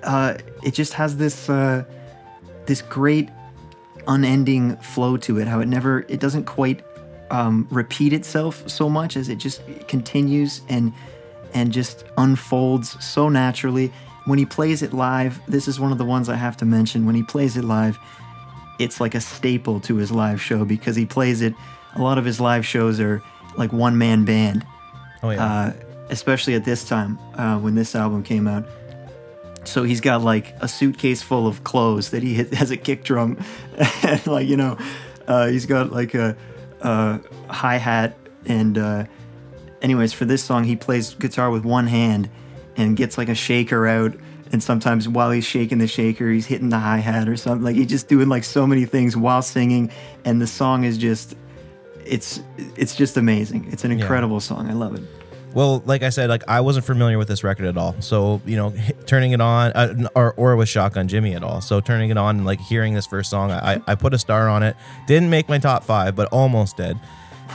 uh, 0.02 0.38
it 0.62 0.72
just 0.72 0.94
has 0.94 1.18
this 1.18 1.50
uh, 1.50 1.84
this 2.64 2.80
great 2.80 3.28
unending 4.08 4.76
flow 4.76 5.18
to 5.18 5.38
it. 5.38 5.46
How 5.46 5.60
it 5.60 5.68
never, 5.68 6.06
it 6.08 6.18
doesn't 6.18 6.44
quite 6.44 6.82
um, 7.32 7.66
repeat 7.70 8.12
itself 8.12 8.68
so 8.68 8.88
much 8.88 9.16
as 9.16 9.28
it 9.28 9.36
just 9.38 9.62
continues 9.88 10.60
and 10.68 10.92
and 11.54 11.72
just 11.72 12.04
unfolds 12.16 13.02
so 13.04 13.28
naturally. 13.28 13.92
When 14.26 14.38
he 14.38 14.46
plays 14.46 14.82
it 14.82 14.92
live, 14.92 15.40
this 15.48 15.66
is 15.66 15.80
one 15.80 15.90
of 15.92 15.98
the 15.98 16.04
ones 16.04 16.28
I 16.28 16.36
have 16.36 16.56
to 16.58 16.64
mention. 16.64 17.04
When 17.06 17.14
he 17.16 17.22
plays 17.24 17.56
it 17.56 17.64
live, 17.64 17.98
it's 18.78 19.00
like 19.00 19.14
a 19.16 19.20
staple 19.20 19.80
to 19.80 19.96
his 19.96 20.12
live 20.12 20.40
show 20.40 20.64
because 20.64 20.94
he 20.96 21.04
plays 21.04 21.42
it. 21.42 21.54
A 21.96 22.00
lot 22.02 22.16
of 22.18 22.24
his 22.24 22.40
live 22.40 22.64
shows 22.64 23.00
are 23.00 23.20
like 23.56 23.72
one 23.72 23.98
man 23.98 24.24
band, 24.24 24.64
Oh 25.22 25.30
yeah. 25.30 25.44
uh, 25.44 25.72
especially 26.08 26.54
at 26.54 26.64
this 26.64 26.84
time 26.84 27.18
uh, 27.34 27.58
when 27.58 27.74
this 27.74 27.94
album 27.94 28.22
came 28.22 28.46
out. 28.46 28.64
So 29.64 29.82
he's 29.84 30.00
got 30.00 30.22
like 30.22 30.54
a 30.60 30.68
suitcase 30.68 31.20
full 31.22 31.46
of 31.46 31.64
clothes 31.64 32.10
that 32.10 32.22
he 32.22 32.34
has 32.54 32.70
a 32.70 32.76
kick 32.76 33.04
drum, 33.04 33.36
and 34.04 34.26
like 34.26 34.46
you 34.48 34.56
know, 34.56 34.78
uh, 35.26 35.48
he's 35.48 35.66
got 35.66 35.92
like 35.92 36.14
a, 36.14 36.36
a 36.82 37.20
hi 37.48 37.76
hat 37.76 38.16
and. 38.46 38.76
Uh, 38.76 39.04
anyways, 39.82 40.12
for 40.12 40.24
this 40.24 40.42
song, 40.42 40.64
he 40.64 40.76
plays 40.76 41.14
guitar 41.14 41.50
with 41.50 41.64
one 41.64 41.88
hand 41.88 42.30
and 42.76 42.96
gets 42.96 43.18
like 43.18 43.28
a 43.28 43.34
shaker 43.34 43.86
out. 43.86 44.14
And 44.52 44.62
sometimes 44.62 45.08
while 45.08 45.30
he's 45.30 45.44
shaking 45.44 45.78
the 45.78 45.86
shaker, 45.86 46.30
he's 46.30 46.46
hitting 46.46 46.68
the 46.68 46.78
hi 46.78 46.98
hat 46.98 47.28
or 47.28 47.36
something. 47.36 47.64
Like 47.64 47.76
he's 47.76 47.88
just 47.88 48.08
doing 48.08 48.28
like 48.28 48.44
so 48.44 48.66
many 48.66 48.84
things 48.84 49.16
while 49.16 49.42
singing. 49.42 49.90
And 50.24 50.40
the 50.40 50.46
song 50.46 50.84
is 50.84 50.96
just, 50.98 51.34
it's 52.06 52.42
it's 52.76 52.94
just 52.94 53.16
amazing. 53.16 53.68
It's 53.72 53.84
an 53.84 53.90
incredible 53.92 54.40
song. 54.40 54.70
I 54.70 54.74
love 54.74 54.94
it. 54.94 55.02
Well, 55.54 55.82
like 55.84 56.02
I 56.02 56.08
said, 56.08 56.28
like 56.30 56.42
I 56.48 56.60
wasn't 56.60 56.86
familiar 56.86 57.18
with 57.18 57.28
this 57.28 57.44
record 57.44 57.66
at 57.66 57.76
all. 57.76 57.94
So 58.00 58.40
you 58.46 58.56
know, 58.56 58.72
h- 58.76 58.92
turning 59.06 59.32
it 59.32 59.40
on, 59.40 59.72
uh, 59.72 60.08
or 60.14 60.32
or 60.34 60.56
with 60.56 60.68
Shotgun 60.68 61.08
Jimmy 61.08 61.34
at 61.34 61.42
all. 61.42 61.60
So 61.60 61.80
turning 61.80 62.10
it 62.10 62.16
on 62.16 62.36
and 62.38 62.46
like 62.46 62.60
hearing 62.60 62.94
this 62.94 63.06
first 63.06 63.30
song, 63.30 63.50
I 63.50 63.80
I 63.86 63.94
put 63.94 64.14
a 64.14 64.18
star 64.18 64.48
on 64.48 64.62
it. 64.62 64.76
Didn't 65.06 65.30
make 65.30 65.48
my 65.48 65.58
top 65.58 65.84
five, 65.84 66.16
but 66.16 66.28
almost 66.32 66.76
did. 66.76 66.98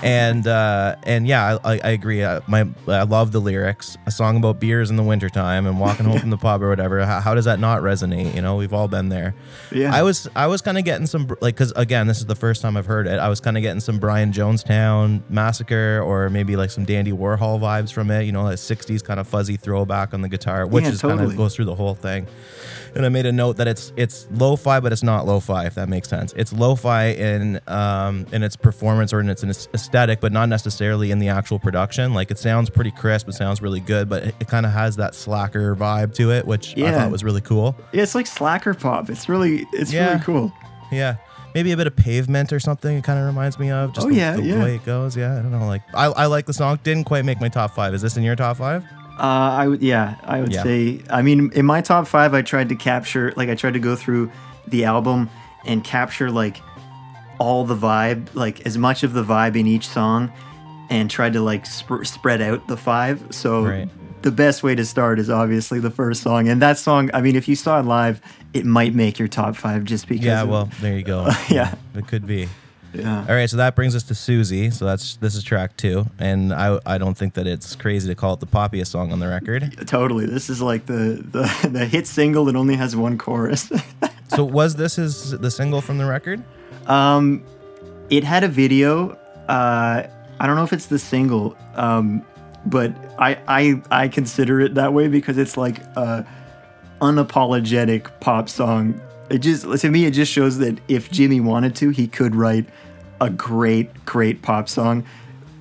And 0.03 0.45
uh, 0.45 0.95
and 1.03 1.27
yeah, 1.27 1.57
I, 1.63 1.73
I 1.73 1.79
I 1.85 1.89
agree. 1.89 2.23
I, 2.23 2.39
my 2.45 2.67
I 2.87 3.01
love 3.01 3.31
the 3.31 3.39
lyrics. 3.39 3.97
A 4.05 4.11
song 4.11 4.37
about 4.37 4.59
beers 4.59 4.91
in 4.91 4.95
the 4.95 5.01
wintertime 5.01 5.65
and 5.65 5.79
walking 5.79 6.05
home 6.05 6.19
from 6.19 6.29
the 6.29 6.37
pub 6.37 6.61
or 6.61 6.69
whatever. 6.69 7.03
How, 7.03 7.19
how 7.19 7.33
does 7.33 7.45
that 7.45 7.59
not 7.59 7.81
resonate? 7.81 8.35
You 8.35 8.43
know, 8.43 8.57
we've 8.57 8.73
all 8.73 8.87
been 8.87 9.09
there. 9.09 9.33
Yeah. 9.71 9.91
I 9.95 10.03
was 10.03 10.27
I 10.35 10.45
was 10.45 10.61
kind 10.61 10.77
of 10.77 10.83
getting 10.83 11.07
some 11.07 11.25
like 11.41 11.55
because 11.55 11.73
again 11.75 12.05
this 12.05 12.19
is 12.19 12.27
the 12.27 12.35
first 12.35 12.61
time 12.61 12.77
I've 12.77 12.85
heard 12.85 13.07
it. 13.07 13.17
I 13.17 13.27
was 13.27 13.39
kind 13.39 13.57
of 13.57 13.63
getting 13.63 13.79
some 13.79 13.97
Brian 13.97 14.31
Jonestown 14.31 15.23
massacre 15.31 15.99
or 16.05 16.29
maybe 16.29 16.55
like 16.55 16.69
some 16.69 16.85
Dandy 16.85 17.11
Warhol 17.11 17.59
vibes 17.59 17.91
from 17.91 18.11
it. 18.11 18.25
You 18.25 18.31
know, 18.33 18.47
that 18.49 18.57
'60s 18.59 19.03
kind 19.03 19.19
of 19.19 19.27
fuzzy 19.27 19.57
throwback 19.57 20.13
on 20.13 20.21
the 20.21 20.29
guitar, 20.29 20.67
which 20.67 20.83
Yeah, 20.83 20.91
is 20.91 21.01
kind 21.01 21.19
of 21.21 21.35
goes 21.35 21.55
through 21.55 21.65
the 21.65 21.75
whole 21.75 21.95
thing. 21.95 22.27
And 22.97 23.05
I 23.05 23.09
made 23.09 23.25
a 23.27 23.31
note 23.31 23.57
that 23.57 23.67
it's 23.67 23.93
it's 23.95 24.27
lo-fi, 24.31 24.79
but 24.79 24.91
it's 24.91 25.03
not 25.03 25.25
lo-fi. 25.27 25.65
If 25.65 25.75
that 25.75 25.87
makes 25.87 26.09
sense, 26.09 26.33
it's 26.35 26.51
lo-fi 26.51 27.09
in 27.11 27.59
um 27.67 28.25
in 28.31 28.41
its 28.43 28.55
performance 28.55 29.13
or 29.13 29.19
in 29.19 29.29
its 29.29 29.43
aesthetic, 29.43 30.19
but 30.19 30.31
not 30.31 30.49
necessarily 30.49 31.11
in 31.11 31.19
the 31.19 31.29
actual 31.29 31.59
production. 31.59 32.13
Like 32.15 32.31
it 32.31 32.39
sounds 32.39 32.69
pretty 32.71 32.91
crisp, 32.91 33.29
it 33.29 33.33
sounds 33.33 33.61
really 33.61 33.79
good, 33.81 34.09
but 34.09 34.23
it, 34.23 34.35
it 34.39 34.47
kind 34.47 34.65
of 34.65 34.71
has 34.71 34.95
that 34.95 35.13
slacker 35.15 35.75
vibe 35.75 36.15
to 36.15 36.31
it, 36.31 36.45
which 36.47 36.75
I 36.77 36.91
thought 36.91 37.11
was 37.11 37.23
really 37.23 37.41
cool. 37.41 37.75
Yeah, 37.93 38.01
it's 38.03 38.15
like 38.15 38.25
slacker 38.27 38.73
pop. 38.73 39.09
It's 39.09 39.29
really 39.29 39.67
it's 39.73 39.93
Yeah. 39.93 40.09
really 40.13 40.23
cool. 40.23 40.53
Yeah. 40.91 41.17
Maybe 41.55 41.71
a 41.71 41.77
bit 41.77 41.87
of 41.87 41.95
pavement 41.95 42.51
or 42.53 42.59
something. 42.59 42.97
It 42.97 43.03
kind 43.03 43.17
of 43.19 43.25
reminds 43.25 43.57
me 43.57 43.71
of 43.71 43.93
just 43.93 44.05
Oh, 44.05 44.09
the, 44.09 44.15
yeah, 44.15 44.35
the 44.35 44.43
yeah. 44.43 44.63
way 44.63 44.75
it 44.75 44.85
goes. 44.85 45.15
Yeah, 45.17 45.37
I 45.37 45.41
don't 45.41 45.51
know. 45.51 45.65
Like 45.65 45.81
I, 45.93 46.05
I 46.05 46.25
like 46.25 46.45
the 46.45 46.53
song. 46.53 46.79
Didn't 46.83 47.05
quite 47.05 47.25
make 47.25 47.39
my 47.41 47.49
top 47.49 47.71
five. 47.75 47.93
Is 47.93 48.01
this 48.01 48.17
in 48.17 48.23
your 48.23 48.35
top 48.35 48.57
five? 48.57 48.83
Uh, 49.19 49.23
I 49.23 49.67
would, 49.67 49.81
yeah, 49.81 50.15
I 50.23 50.41
would 50.41 50.53
Yeah. 50.53 50.63
say. 50.63 51.01
I 51.09 51.21
mean, 51.21 51.51
in 51.53 51.65
my 51.65 51.81
top 51.81 52.07
five, 52.07 52.33
I 52.33 52.41
tried 52.43 52.69
to 52.69 52.75
capture, 52.75 53.33
like, 53.35 53.49
I 53.49 53.55
tried 53.55 53.73
to 53.73 53.79
go 53.79 53.95
through 53.95 54.31
the 54.67 54.85
album 54.85 55.29
and 55.65 55.83
capture 55.83 56.29
like 56.29 56.61
all 57.39 57.65
the 57.65 57.75
vibe, 57.75 58.27
like 58.33 58.65
as 58.65 58.77
much 58.77 59.03
of 59.03 59.13
the 59.13 59.23
vibe 59.23 59.55
in 59.55 59.65
each 59.67 59.87
song, 59.87 60.31
and 60.89 61.09
tried 61.09 61.33
to 61.33 61.41
like 61.41 61.65
sp- 61.65 62.03
spread 62.05 62.41
out 62.41 62.67
the 62.67 62.77
five. 62.77 63.23
So 63.31 63.63
Right. 63.65 63.89
the 64.21 64.31
best 64.31 64.63
way 64.63 64.75
to 64.75 64.85
start 64.85 65.19
is 65.19 65.29
obviously 65.29 65.79
the 65.79 65.91
first 65.91 66.21
song, 66.23 66.47
and 66.47 66.61
that 66.61 66.77
song. 66.77 67.09
I 67.13 67.21
mean, 67.21 67.35
if 67.35 67.47
you 67.47 67.55
saw 67.55 67.79
it 67.79 67.85
live, 67.85 68.21
it 68.53 68.65
might 68.65 68.93
make 68.95 69.19
your 69.19 69.27
top 69.27 69.55
five 69.55 69.83
just 69.83 70.07
because. 70.07 70.25
Yeah. 70.25 70.43
of- 70.43 70.49
Well, 70.49 70.69
there 70.81 70.95
you 70.97 71.03
go. 71.03 71.27
Yeah. 71.49 71.73
It 71.95 72.07
could 72.07 72.25
be. 72.27 72.47
Yeah. 72.93 73.25
All 73.27 73.35
right. 73.35 73.49
So 73.49 73.57
that 73.57 73.75
brings 73.75 73.95
us 73.95 74.03
to 74.03 74.15
Susie. 74.15 74.69
So 74.71 74.85
that's 74.85 75.17
this 75.17 75.35
is 75.35 75.43
track 75.43 75.77
two, 75.77 76.05
and 76.19 76.53
I 76.53 76.79
I 76.85 76.97
don't 76.97 77.15
think 77.15 77.33
that 77.35 77.47
it's 77.47 77.75
crazy 77.75 78.07
to 78.07 78.15
call 78.15 78.33
it 78.33 78.39
the 78.39 78.47
poppiest 78.47 78.87
song 78.87 79.11
on 79.11 79.19
the 79.19 79.27
record. 79.27 79.87
Totally. 79.87 80.25
This 80.25 80.49
is 80.49 80.61
like 80.61 80.85
the, 80.85 81.23
the 81.31 81.69
the 81.71 81.85
hit 81.85 82.07
single 82.07 82.45
that 82.45 82.55
only 82.55 82.75
has 82.75 82.95
one 82.95 83.17
chorus. 83.17 83.71
So 84.29 84.43
was 84.43 84.75
this 84.75 84.97
his 84.97 85.31
the 85.31 85.49
single 85.49 85.81
from 85.81 85.97
the 85.97 86.05
record? 86.05 86.43
Um, 86.87 87.43
it 88.09 88.23
had 88.23 88.43
a 88.43 88.47
video. 88.47 89.11
Uh, 89.47 90.03
I 90.39 90.47
don't 90.47 90.55
know 90.55 90.63
if 90.63 90.73
it's 90.73 90.87
the 90.87 90.99
single, 90.99 91.57
um, 91.75 92.25
but 92.65 92.93
I, 93.17 93.39
I 93.47 93.81
I 93.89 94.07
consider 94.09 94.59
it 94.59 94.75
that 94.75 94.93
way 94.93 95.07
because 95.07 95.37
it's 95.37 95.55
like 95.57 95.79
a 95.95 96.27
unapologetic 97.01 98.19
pop 98.19 98.49
song. 98.49 98.99
It 99.29 99.39
just 99.39 99.81
to 99.81 99.89
me 99.89 100.05
it 100.05 100.11
just 100.11 100.31
shows 100.31 100.57
that 100.59 100.79
if 100.87 101.11
Jimmy 101.11 101.39
wanted 101.39 101.75
to, 101.77 101.89
he 101.89 102.07
could 102.07 102.35
write 102.35 102.65
a 103.19 103.29
great 103.29 104.05
great 104.05 104.41
pop 104.41 104.69
song. 104.69 105.05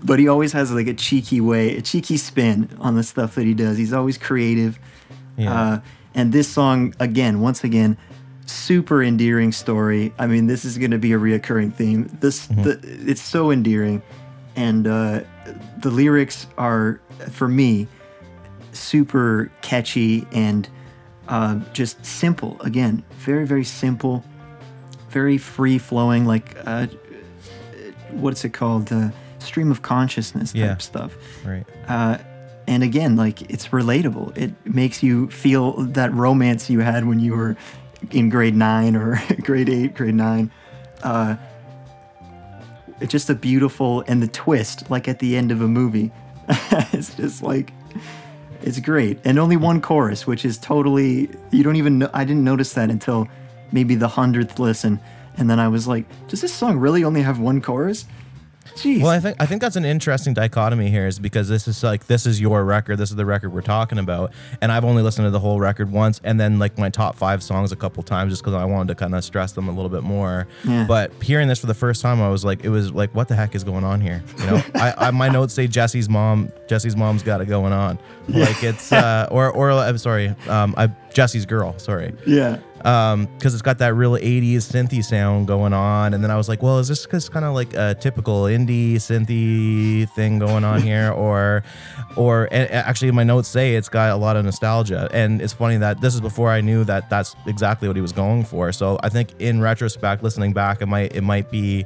But 0.05 0.19
he 0.19 0.29
always 0.29 0.53
has 0.53 0.73
like 0.73 0.87
a 0.87 0.95
cheeky 0.95 1.41
way, 1.41 1.77
a 1.77 1.83
cheeky 1.83 2.17
spin 2.17 2.69
on 2.79 2.95
the 2.95 3.03
stuff 3.03 3.35
that 3.35 3.45
he 3.45 3.55
does. 3.55 3.77
He's 3.77 3.93
always 3.93 4.19
creative. 4.19 4.79
Yeah. 5.37 5.53
Uh, 5.53 5.81
and 6.15 6.33
this 6.33 6.49
song, 6.49 6.95
again, 7.01 7.41
once 7.41 7.65
again, 7.65 7.97
super 8.47 9.03
endearing 9.03 9.53
story. 9.53 10.13
I 10.19 10.27
mean, 10.27 10.47
this 10.47 10.65
is 10.65 10.79
going 10.79 10.93
to 10.93 10.99
be 10.99 11.13
a 11.13 11.19
reoccurring 11.19 11.75
theme. 11.75 12.09
This, 12.21 12.47
the, 12.47 12.79
it's 12.83 13.21
so 13.21 13.51
endearing, 13.51 14.01
and 14.55 14.87
uh, 14.87 15.21
the 15.79 15.91
lyrics 15.91 16.47
are, 16.57 17.01
for 17.33 17.49
me, 17.49 17.89
super 18.73 19.51
catchy 19.63 20.27
and 20.33 20.69
uh, 21.29 21.57
just 21.73 22.05
simple. 22.05 22.57
Again, 22.61 23.03
very 23.19 23.47
very 23.47 23.65
simple, 23.65 24.23
very 25.11 25.39
free 25.39 25.79
flowing, 25.79 26.25
like 26.27 26.57
uh, 26.67 26.87
what's 28.11 28.45
it 28.45 28.51
called? 28.53 28.93
Uh, 28.93 29.11
stream 29.39 29.71
of 29.71 29.83
consciousness 29.83 30.53
type 30.53 30.61
Yeah. 30.61 30.77
stuff 30.79 31.15
Right. 31.45 31.65
uh, 31.87 32.19
and 32.67 32.83
again 32.83 33.15
like 33.15 33.43
it's 33.49 33.69
relatable 33.69 34.37
it 34.37 34.53
makes 34.67 35.05
you 35.05 35.31
feel 35.31 35.75
that 35.95 36.13
romance 36.13 36.69
you 36.69 36.81
had 36.81 37.05
when 37.07 37.21
you 37.21 37.33
were 37.37 37.57
in 38.11 38.29
grade 38.29 38.57
9 38.57 38.97
or 38.97 39.23
grade 39.43 39.69
8 39.69 39.95
grade 39.95 40.17
9 40.17 40.51
uh, 41.05 41.37
it's 43.01 43.13
just 43.13 43.31
a 43.31 43.37
beautiful 43.37 44.03
and 44.09 44.21
the 44.21 44.27
twist 44.27 44.91
like 44.91 45.07
at 45.07 45.21
the 45.21 45.37
end 45.37 45.53
of 45.53 45.61
a 45.63 45.69
movie 45.69 46.11
it's 46.93 47.15
just 47.15 47.41
like 47.41 47.73
it's 48.67 48.81
great. 48.81 49.19
And 49.25 49.39
only 49.39 49.57
one 49.57 49.81
chorus 49.81 50.27
which 50.27 50.45
is 50.45 50.59
totally 50.59 51.31
you 51.53 51.63
don't 51.63 51.77
even 51.77 51.99
know 52.01 52.11
i 52.13 52.25
didn't 52.25 52.45
notice 52.45 52.73
that 52.75 52.91
until 52.91 53.29
maybe 53.73 53.95
the 53.95 54.09
hundredth 54.09 54.59
listen. 54.59 55.01
And 55.39 55.49
then 55.49 55.61
i 55.61 55.69
was 55.69 55.87
like 55.87 56.05
does 56.29 56.41
this 56.41 56.53
song 56.53 56.79
really 56.79 57.05
only 57.05 57.23
have 57.23 57.39
one 57.39 57.63
chorus 57.63 58.05
Jeez. 58.75 59.03
Well, 59.03 59.11
I 59.11 59.21
think 59.21 59.37
I 59.41 59.47
think 59.47 59.61
that's 59.61 59.77
an 59.77 59.85
interesting 59.85 60.35
dichotomy 60.35 60.91
here, 60.91 61.07
is 61.07 61.19
because 61.19 61.49
this 61.49 61.69
is 61.69 61.83
like 61.83 62.07
this 62.07 62.27
is 62.27 62.41
your 62.41 62.65
record, 62.65 62.97
this 62.99 63.11
is 63.11 63.17
the 63.17 63.27
record 63.27 63.53
we're 63.53 63.63
talking 63.63 63.99
about, 63.99 64.33
and 64.61 64.73
I've 64.73 64.85
only 64.85 65.03
listened 65.03 65.27
to 65.27 65.31
the 65.31 65.41
whole 65.41 65.61
record 65.61 65.91
once, 65.91 66.21
and 66.25 66.39
then 66.39 66.59
like 66.59 66.79
my 66.79 66.91
top 66.91 67.17
five 67.17 67.43
songs 67.43 67.73
a 67.73 67.77
couple 67.77 68.03
times, 68.03 68.33
just 68.33 68.43
because 68.43 68.55
I 68.55 68.65
wanted 68.65 68.89
to 68.89 68.95
kind 68.95 69.15
of 69.15 69.25
stress 69.25 69.53
them 69.53 69.69
a 69.69 69.73
little 69.73 69.91
bit 69.91 70.03
more. 70.03 70.47
Yeah. 70.65 70.85
But 70.87 71.13
hearing 71.23 71.49
this 71.49 71.61
for 71.61 71.67
the 71.67 71.75
first 71.75 72.03
time, 72.03 72.21
I 72.21 72.29
was 72.29 72.45
like, 72.45 72.65
it 72.65 72.69
was 72.69 72.93
like, 72.93 73.15
what 73.15 73.29
the 73.29 73.37
heck 73.37 73.55
is 73.55 73.65
going 73.65 73.85
on 73.85 74.01
here? 74.01 74.23
You 74.39 74.47
know, 74.47 74.63
I, 74.75 74.95
I 74.97 75.11
my 75.11 75.29
notes 75.29 75.55
say 75.55 75.67
Jesse's 75.67 76.09
mom, 76.09 76.53
Jesse's 76.69 76.97
mom's 76.97 77.23
got 77.23 77.41
it 77.41 77.47
going 77.47 77.73
on, 77.73 77.99
like 78.29 78.63
it's 78.63 78.93
uh, 78.93 79.29
or 79.31 79.51
or 79.51 79.71
I'm 79.71 79.99
sorry, 79.99 80.35
um, 80.49 80.75
I 80.77 80.91
Jesse's 81.13 81.47
girl, 81.47 81.79
sorry 81.79 82.13
yeah. 82.27 82.59
Um 82.87 83.27
because 83.37 83.53
it's 83.53 83.63
got 83.63 83.79
that 83.79 83.95
real 83.95 84.13
80s 84.13 84.59
synthy 84.59 85.05
sound 85.05 85.47
going 85.47 85.73
on. 85.73 86.15
And 86.15 86.23
then 86.23 86.31
i 86.31 86.37
was 86.37 86.49
like 86.49 86.63
well 86.63 86.79
is 86.79 86.89
this 86.89 87.05
just 87.05 87.33
kind 87.33 87.45
of 87.45 87.53
like 87.53 87.75
a 87.75 87.95
typical 87.95 88.45
indie 88.45 88.95
synthy 88.95 90.09
thing 90.15 90.39
going 90.39 90.65
on 90.65 90.81
here? 90.91 91.11
Or 91.11 91.63
or 92.17 92.49
actually 92.53 93.11
my 93.11 93.25
notes 93.25 93.49
say 93.49 93.75
it's 93.75 93.89
got 93.89 94.11
a 94.11 94.17
lot 94.17 94.37
of 94.37 94.45
nostalgia. 94.45 95.09
And 95.13 95.43
it's 95.43 95.53
funny 95.53 95.77
that 95.79 96.01
this 96.01 96.15
is 96.15 96.21
before 96.21 96.51
i 96.51 96.61
knew 96.61 96.85
that 96.85 97.11
that's 97.11 97.35
exactly 97.47 97.89
what 97.89 97.97
he 97.97 98.03
was 98.03 98.13
going 98.13 98.45
for. 98.45 98.73
So 98.73 98.99
i 99.03 99.09
think 99.09 99.35
in 99.41 99.61
retrospect 99.61 100.23
listening 100.23 100.53
back 100.53 100.81
it 100.81 100.87
might 100.87 101.15
it 101.15 101.23
might 101.23 101.51
be 101.51 101.85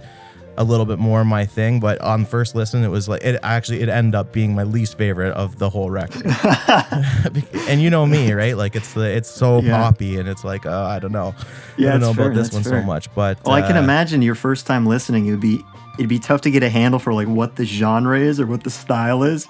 a 0.57 0.65
little 0.65 0.85
bit 0.87 0.99
more 0.99 1.25
my 1.25 1.47
thing 1.47 1.81
but 1.81 1.99
on 2.01 2.25
first 2.27 2.55
listen 2.55 2.85
it 2.85 2.89
was 2.89 3.09
like 3.09 3.23
it 3.25 3.39
actually 3.43 3.81
it 3.81 3.89
ended 3.89 4.15
up 4.15 4.33
being 4.33 4.55
my 4.55 4.63
least 4.63 4.99
favorite 4.99 5.33
of 5.33 5.59
the 5.59 5.71
whole 5.71 5.91
record 5.91 6.27
and 7.69 7.81
you 7.81 7.91
know 7.91 8.07
me 8.07 8.33
right 8.33 8.57
like 8.57 8.77
it's 8.77 8.93
the 8.95 9.03
it's 9.03 9.31
so 9.31 9.63
Yeah. 9.63 9.77
poppy 9.77 10.19
and 10.19 10.29
it's 10.29 10.45
like 10.45 10.67
uh, 10.67 10.83
i 10.85 10.99
don't 10.99 11.13
know 11.13 11.35
Yeah, 11.77 11.89
i 11.89 11.91
don't 11.93 12.01
know 12.01 12.11
it's 12.11 12.19
about 12.19 12.35
this 12.35 12.53
one 12.53 12.63
fair. 12.63 12.81
so 12.81 12.83
much 12.83 13.13
but 13.15 13.43
Well, 13.45 13.55
I 13.55 13.63
can 13.63 13.77
uh, 13.77 13.81
imagine 13.83 14.23
your 14.23 14.35
first 14.35 14.67
time 14.67 14.87
listening, 14.87 15.27
it 15.27 15.31
would 15.31 15.41
be 15.41 15.65
it'd 15.99 16.09
be 16.09 16.19
tough 16.19 16.41
to 16.43 16.51
get 16.51 16.63
a 16.63 16.69
handle 16.71 16.99
for 17.01 17.13
like 17.15 17.29
what 17.29 17.57
the 17.57 17.65
genre 17.65 18.19
is 18.19 18.41
or 18.41 18.47
what 18.47 18.65
the 18.65 18.71
style 18.71 19.23
is. 19.23 19.47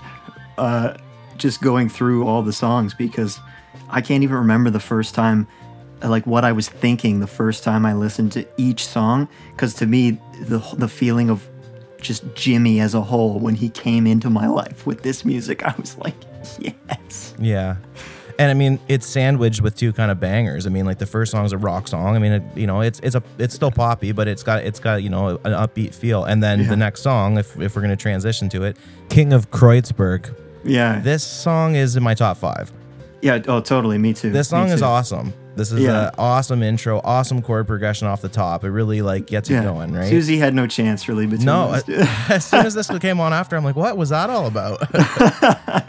Uh, 0.59 0.97
just 1.37 1.63
going 1.63 1.89
through 1.89 2.27
all 2.27 2.43
the 2.43 2.53
songs 2.53 2.93
because 2.93 3.39
I 3.89 4.01
can't 4.03 4.23
even 4.23 4.37
remember 4.37 4.69
the 4.69 4.81
first 4.81 5.15
time, 5.15 5.47
uh, 6.03 6.09
like 6.11 6.27
what 6.27 6.45
I 6.45 6.53
was 6.53 6.69
thinking 6.69 7.21
the 7.21 7.27
first 7.27 7.65
time 7.65 7.87
I 7.87 7.95
listened 7.95 8.33
to 8.33 8.47
each 8.59 8.85
song. 8.87 9.27
Because 9.53 9.73
to 9.75 9.87
me, 9.87 10.21
the 10.41 10.59
the 10.77 10.89
feeling 10.89 11.31
of 11.31 11.47
just 12.01 12.25
Jimmy 12.35 12.81
as 12.81 12.95
a 12.95 13.01
whole 13.03 13.39
when 13.39 13.55
he 13.55 13.69
came 13.69 14.07
into 14.07 14.31
my 14.31 14.47
life 14.47 14.87
with 14.87 15.03
this 15.03 15.25
music, 15.25 15.63
I 15.65 15.75
was 15.79 15.97
like, 15.99 16.15
yes. 16.59 17.35
Yeah. 17.39 17.77
And 18.39 18.51
I 18.51 18.55
mean, 18.55 18.79
it's 18.89 19.07
sandwiched 19.07 19.61
with 19.61 19.77
two 19.77 19.93
kind 19.93 20.11
of 20.11 20.19
bangers. 20.19 20.67
I 20.67 20.71
mean, 20.71 20.87
like 20.87 20.97
the 20.99 21.05
first 21.05 21.31
song's 21.31 21.53
a 21.53 21.59
rock 21.59 21.89
song. 21.89 22.17
I 22.17 22.19
mean, 22.19 22.33
it, 22.33 22.43
you 22.57 22.67
know, 22.67 22.81
it's 22.81 22.99
it's 23.01 23.15
a 23.15 23.23
it's 23.39 23.55
still 23.55 23.71
poppy, 23.71 24.13
but 24.13 24.29
it's 24.29 24.43
got 24.43 24.65
it's 24.65 24.81
got 24.81 25.03
you 25.03 25.11
know 25.11 25.29
an 25.45 25.53
upbeat 25.53 25.95
feel. 25.95 26.25
And 26.25 26.43
then 26.43 26.61
Yeah. 26.61 26.69
the 26.71 26.77
next 26.77 27.03
song, 27.03 27.37
if 27.37 27.59
if 27.61 27.77
we're 27.77 27.83
gonna 27.83 27.97
transition 27.97 28.49
to 28.51 28.63
it, 28.63 28.79
King 29.11 29.35
of 29.35 29.51
Kreuzberg. 29.51 30.35
Yeah. 30.65 31.01
This 31.01 31.23
song 31.23 31.75
is 31.75 31.97
in 31.97 32.03
my 32.03 32.15
top 32.15 32.39
five. 32.39 32.73
yeah. 33.21 33.41
Oh, 33.47 33.61
totally. 33.61 33.99
Me 33.99 34.15
too. 34.15 34.31
This 34.31 34.51
Me 34.51 34.57
song 34.57 34.69
is 34.71 34.81
too. 34.81 34.87
awesome. 34.87 35.35
This 35.57 35.73
is 35.73 35.81
Yeah. 35.81 36.09
an 36.09 36.15
awesome 36.19 36.63
intro, 36.63 37.01
awesome 37.05 37.43
chord 37.43 37.67
progression 37.67 38.07
off 38.09 38.23
the 38.23 38.29
top. 38.29 38.65
It 38.65 38.71
really 38.71 39.03
like 39.03 39.27
gets 39.27 39.51
you 39.51 39.61
going, 39.61 39.93
right? 39.93 40.09
Susie 40.09 40.39
had 40.39 40.55
no 40.55 40.67
chance 40.67 41.09
really 41.09 41.27
between 41.27 41.47
no, 41.47 41.81
as 42.29 42.45
soon 42.45 42.65
as 42.67 42.75
this 42.75 42.89
came 43.01 43.21
on 43.21 43.33
after, 43.33 43.57
I'm 43.57 43.65
like, 43.65 43.77
what 43.77 43.97
was 43.97 44.09
that 44.11 44.31
all 44.31 44.47
about? 44.47 44.81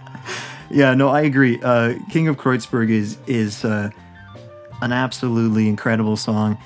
Yeah, 0.73 0.93
no, 0.93 1.09
I 1.09 1.21
agree. 1.23 1.59
Uh, 1.61 1.95
King 2.11 2.29
of 2.29 2.37
Kreuzberg 2.37 2.89
is 2.89 3.17
is 3.27 3.65
uh, 3.65 3.89
an 4.81 4.93
absolutely 4.93 5.67
incredible 5.67 6.15
song. 6.15 6.57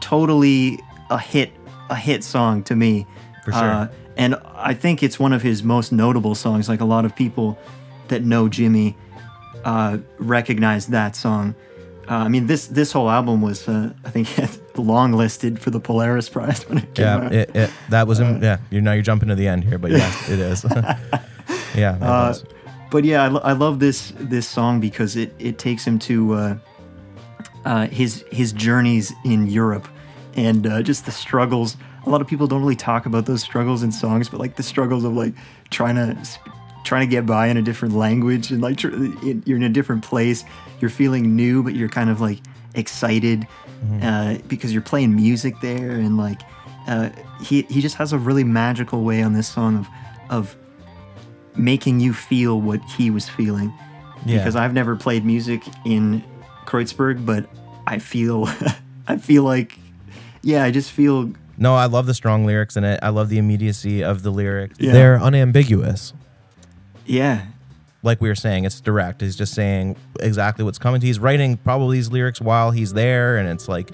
Totally 0.00 0.80
a 1.10 1.18
hit, 1.18 1.52
a 1.90 1.94
hit 1.94 2.24
song 2.24 2.62
to 2.64 2.74
me. 2.74 3.06
For 3.44 3.52
sure. 3.52 3.60
Uh, 3.62 3.88
and 4.16 4.36
I 4.54 4.72
think 4.72 5.02
it's 5.02 5.18
one 5.20 5.34
of 5.34 5.42
his 5.42 5.62
most 5.62 5.92
notable 5.92 6.34
songs. 6.34 6.66
Like 6.66 6.80
a 6.80 6.86
lot 6.86 7.04
of 7.04 7.14
people 7.14 7.58
that 8.08 8.24
know 8.24 8.48
Jimmy 8.48 8.96
uh, 9.66 9.98
recognize 10.18 10.86
that 10.86 11.14
song. 11.14 11.54
Uh, 12.10 12.14
I 12.16 12.28
mean, 12.28 12.46
this 12.46 12.66
this 12.66 12.92
whole 12.92 13.08
album 13.10 13.40
was, 13.42 13.68
uh, 13.68 13.92
I 14.04 14.10
think, 14.10 14.28
long 14.76 15.12
listed 15.12 15.58
for 15.60 15.70
the 15.70 15.80
Polaris 15.80 16.28
Prize 16.28 16.68
when 16.68 16.78
it 16.78 16.94
came 16.94 17.04
yeah, 17.06 17.16
out. 17.16 17.32
it, 17.32 17.56
it, 17.56 17.70
that 17.90 18.06
was 18.08 18.20
Uh, 18.20 18.24
in, 18.24 18.42
yeah. 18.42 18.58
You're, 18.70 18.82
now 18.82 18.92
you're 18.92 19.02
jumping 19.04 19.28
to 19.28 19.34
the 19.36 19.46
end 19.48 19.64
here, 19.64 19.78
but 19.78 19.90
yes, 19.92 20.28
it 20.34 20.38
is. 20.38 20.64
yeah, 21.76 21.92
that 21.92 22.02
Uh, 22.02 22.34
but 22.90 23.04
yeah, 23.04 23.22
I, 23.22 23.28
lo- 23.28 23.40
I 23.44 23.52
love 23.52 23.78
this 23.78 24.12
this 24.18 24.46
song 24.48 24.80
because 24.80 25.16
it, 25.16 25.32
it 25.38 25.58
takes 25.58 25.86
him 25.86 25.98
to 26.00 26.34
uh, 26.34 26.56
uh, 27.64 27.86
his 27.86 28.24
his 28.30 28.52
journeys 28.52 29.12
in 29.24 29.46
Europe 29.46 29.88
and 30.34 30.66
uh, 30.66 30.82
just 30.82 31.04
the 31.06 31.12
struggles. 31.12 31.76
A 32.04 32.10
lot 32.10 32.20
of 32.20 32.26
people 32.26 32.46
don't 32.48 32.60
really 32.60 32.76
talk 32.76 33.06
about 33.06 33.26
those 33.26 33.42
struggles 33.42 33.82
in 33.84 33.92
songs, 33.92 34.28
but 34.28 34.40
like 34.40 34.56
the 34.56 34.62
struggles 34.64 35.04
of 35.04 35.12
like 35.14 35.34
trying 35.70 35.94
to 35.94 36.16
sp- 36.26 36.50
trying 36.84 37.08
to 37.08 37.10
get 37.10 37.24
by 37.26 37.46
in 37.46 37.56
a 37.56 37.62
different 37.62 37.94
language 37.94 38.50
and 38.50 38.60
like 38.60 38.76
tr- 38.78 38.88
in- 38.88 39.42
you're 39.46 39.56
in 39.56 39.62
a 39.62 39.68
different 39.68 40.02
place. 40.04 40.44
You're 40.82 40.90
feeling 40.90 41.34
new, 41.36 41.62
but 41.62 41.74
you're 41.74 41.88
kind 41.88 42.10
of 42.10 42.20
like 42.20 42.40
excited 42.74 43.46
uh, 44.02 44.38
because 44.48 44.72
you're 44.72 44.82
playing 44.82 45.14
music 45.16 45.54
there 45.62 45.92
and 45.92 46.16
like 46.16 46.40
uh, 46.88 47.10
he 47.42 47.62
he 47.62 47.80
just 47.80 47.96
has 47.96 48.12
a 48.12 48.18
really 48.18 48.44
magical 48.44 49.02
way 49.04 49.22
on 49.22 49.32
this 49.32 49.48
song 49.48 49.76
of 49.78 49.88
of 50.28 50.56
making 51.56 52.00
you 52.00 52.12
feel 52.12 52.60
what 52.60 52.82
he 52.96 53.10
was 53.10 53.28
feeling. 53.28 53.72
Yeah. 54.24 54.38
Because 54.38 54.56
I've 54.56 54.72
never 54.72 54.96
played 54.96 55.24
music 55.24 55.62
in 55.84 56.22
Kreuzberg, 56.66 57.24
but 57.26 57.48
I 57.86 57.98
feel 57.98 58.48
I 59.06 59.16
feel 59.18 59.42
like 59.44 59.78
yeah, 60.42 60.64
I 60.64 60.70
just 60.72 60.90
feel 60.90 61.32
No, 61.58 61.74
I 61.74 61.86
love 61.86 62.06
the 62.06 62.14
strong 62.14 62.44
lyrics 62.44 62.76
in 62.76 62.84
it. 62.84 62.98
I 63.02 63.10
love 63.10 63.28
the 63.28 63.38
immediacy 63.38 64.02
of 64.02 64.22
the 64.22 64.30
lyrics. 64.30 64.78
Yeah. 64.80 64.92
They're 64.92 65.20
unambiguous. 65.20 66.12
yeah. 67.06 67.46
Like 68.02 68.20
we 68.20 68.28
were 68.28 68.34
saying, 68.34 68.64
it's 68.64 68.80
direct. 68.80 69.20
He's 69.20 69.36
just 69.36 69.54
saying 69.54 69.96
exactly 70.20 70.64
what's 70.64 70.78
coming. 70.78 71.00
He's 71.00 71.18
writing 71.18 71.56
probably 71.56 71.98
these 71.98 72.10
lyrics 72.10 72.40
while 72.40 72.70
he's 72.72 72.92
there, 72.92 73.36
and 73.36 73.48
it's 73.48 73.68
like, 73.68 73.90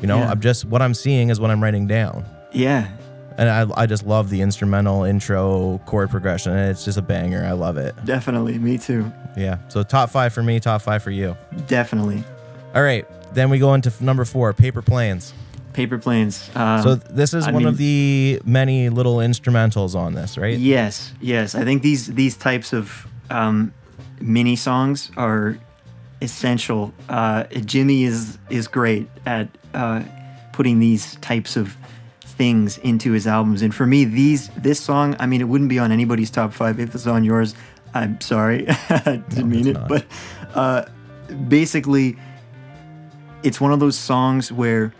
you 0.00 0.06
know, 0.06 0.18
Yeah. 0.18 0.30
I'm 0.30 0.40
just 0.40 0.64
what 0.66 0.82
I'm 0.82 0.94
seeing 0.94 1.30
is 1.30 1.40
what 1.40 1.50
I'm 1.50 1.62
writing 1.62 1.86
down. 1.86 2.24
Yeah. 2.52 2.88
And 3.38 3.50
I, 3.50 3.66
I 3.82 3.86
just 3.86 4.06
love 4.06 4.30
the 4.30 4.40
instrumental 4.40 5.04
intro 5.04 5.78
chord 5.86 6.08
progression. 6.10 6.52
and 6.52 6.70
It's 6.70 6.84
just 6.86 6.96
a 6.98 7.02
banger. 7.02 7.44
I 7.44 7.52
love 7.52 7.76
it. 7.76 7.94
Definitely. 8.06 8.58
Me 8.58 8.78
too. 8.78 9.10
Yeah. 9.36 9.58
So 9.68 9.82
top 9.82 10.08
five 10.10 10.32
for 10.32 10.42
me, 10.42 10.58
top 10.60 10.80
five 10.82 11.02
for 11.02 11.10
you. 11.10 11.36
Definitely. 11.66 12.24
All 12.74 12.82
right. 12.82 13.06
Then 13.34 13.50
we 13.50 13.58
go 13.58 13.74
into 13.74 13.92
number 14.02 14.24
four, 14.24 14.52
Paper 14.54 14.80
Planes. 14.80 15.34
Paper 15.74 15.98
planes. 15.98 16.48
Um, 16.54 16.82
So 16.82 16.94
this 16.94 17.34
is 17.34 17.46
I 17.46 17.50
one 17.52 17.66
of 17.66 17.76
the 17.76 18.40
many 18.46 18.88
little 18.88 19.16
instrumentals 19.16 19.94
on 19.94 20.14
this, 20.14 20.38
right? 20.38 20.56
Yes, 20.58 21.12
yes. 21.20 21.54
I 21.54 21.64
think 21.64 21.82
these 21.82 22.06
these 22.06 22.34
types 22.34 22.72
of 22.72 23.06
um, 23.30 23.72
mini 24.20 24.56
songs 24.56 25.10
are 25.16 25.58
essential. 26.20 26.92
Uh, 27.08 27.44
Jimmy 27.44 28.04
is 28.04 28.38
is 28.50 28.68
great 28.68 29.08
at 29.24 29.48
uh, 29.74 30.02
putting 30.52 30.78
these 30.80 31.16
types 31.16 31.56
of 31.56 31.76
things 32.20 32.78
into 32.78 33.12
his 33.12 33.26
albums, 33.26 33.62
and 33.62 33.74
for 33.74 33.86
me, 33.86 34.04
these 34.04 34.48
this 34.50 34.80
song, 34.80 35.16
I 35.18 35.26
mean, 35.26 35.40
it 35.40 35.44
wouldn't 35.48 35.70
be 35.70 35.78
on 35.78 35.92
anybody's 35.92 36.30
top 36.30 36.52
five 36.52 36.80
if 36.80 36.94
it's 36.94 37.06
on 37.06 37.24
yours. 37.24 37.54
I'm 37.94 38.20
sorry, 38.20 38.66
I 38.68 39.22
didn't 39.28 39.48
mean 39.48 39.68
it, 39.68 39.72
not. 39.74 39.88
but 39.88 40.06
uh, 40.54 40.84
basically, 41.48 42.16
it's 43.42 43.60
one 43.60 43.72
of 43.72 43.80
those 43.80 43.98
songs 43.98 44.52
where 44.52 44.92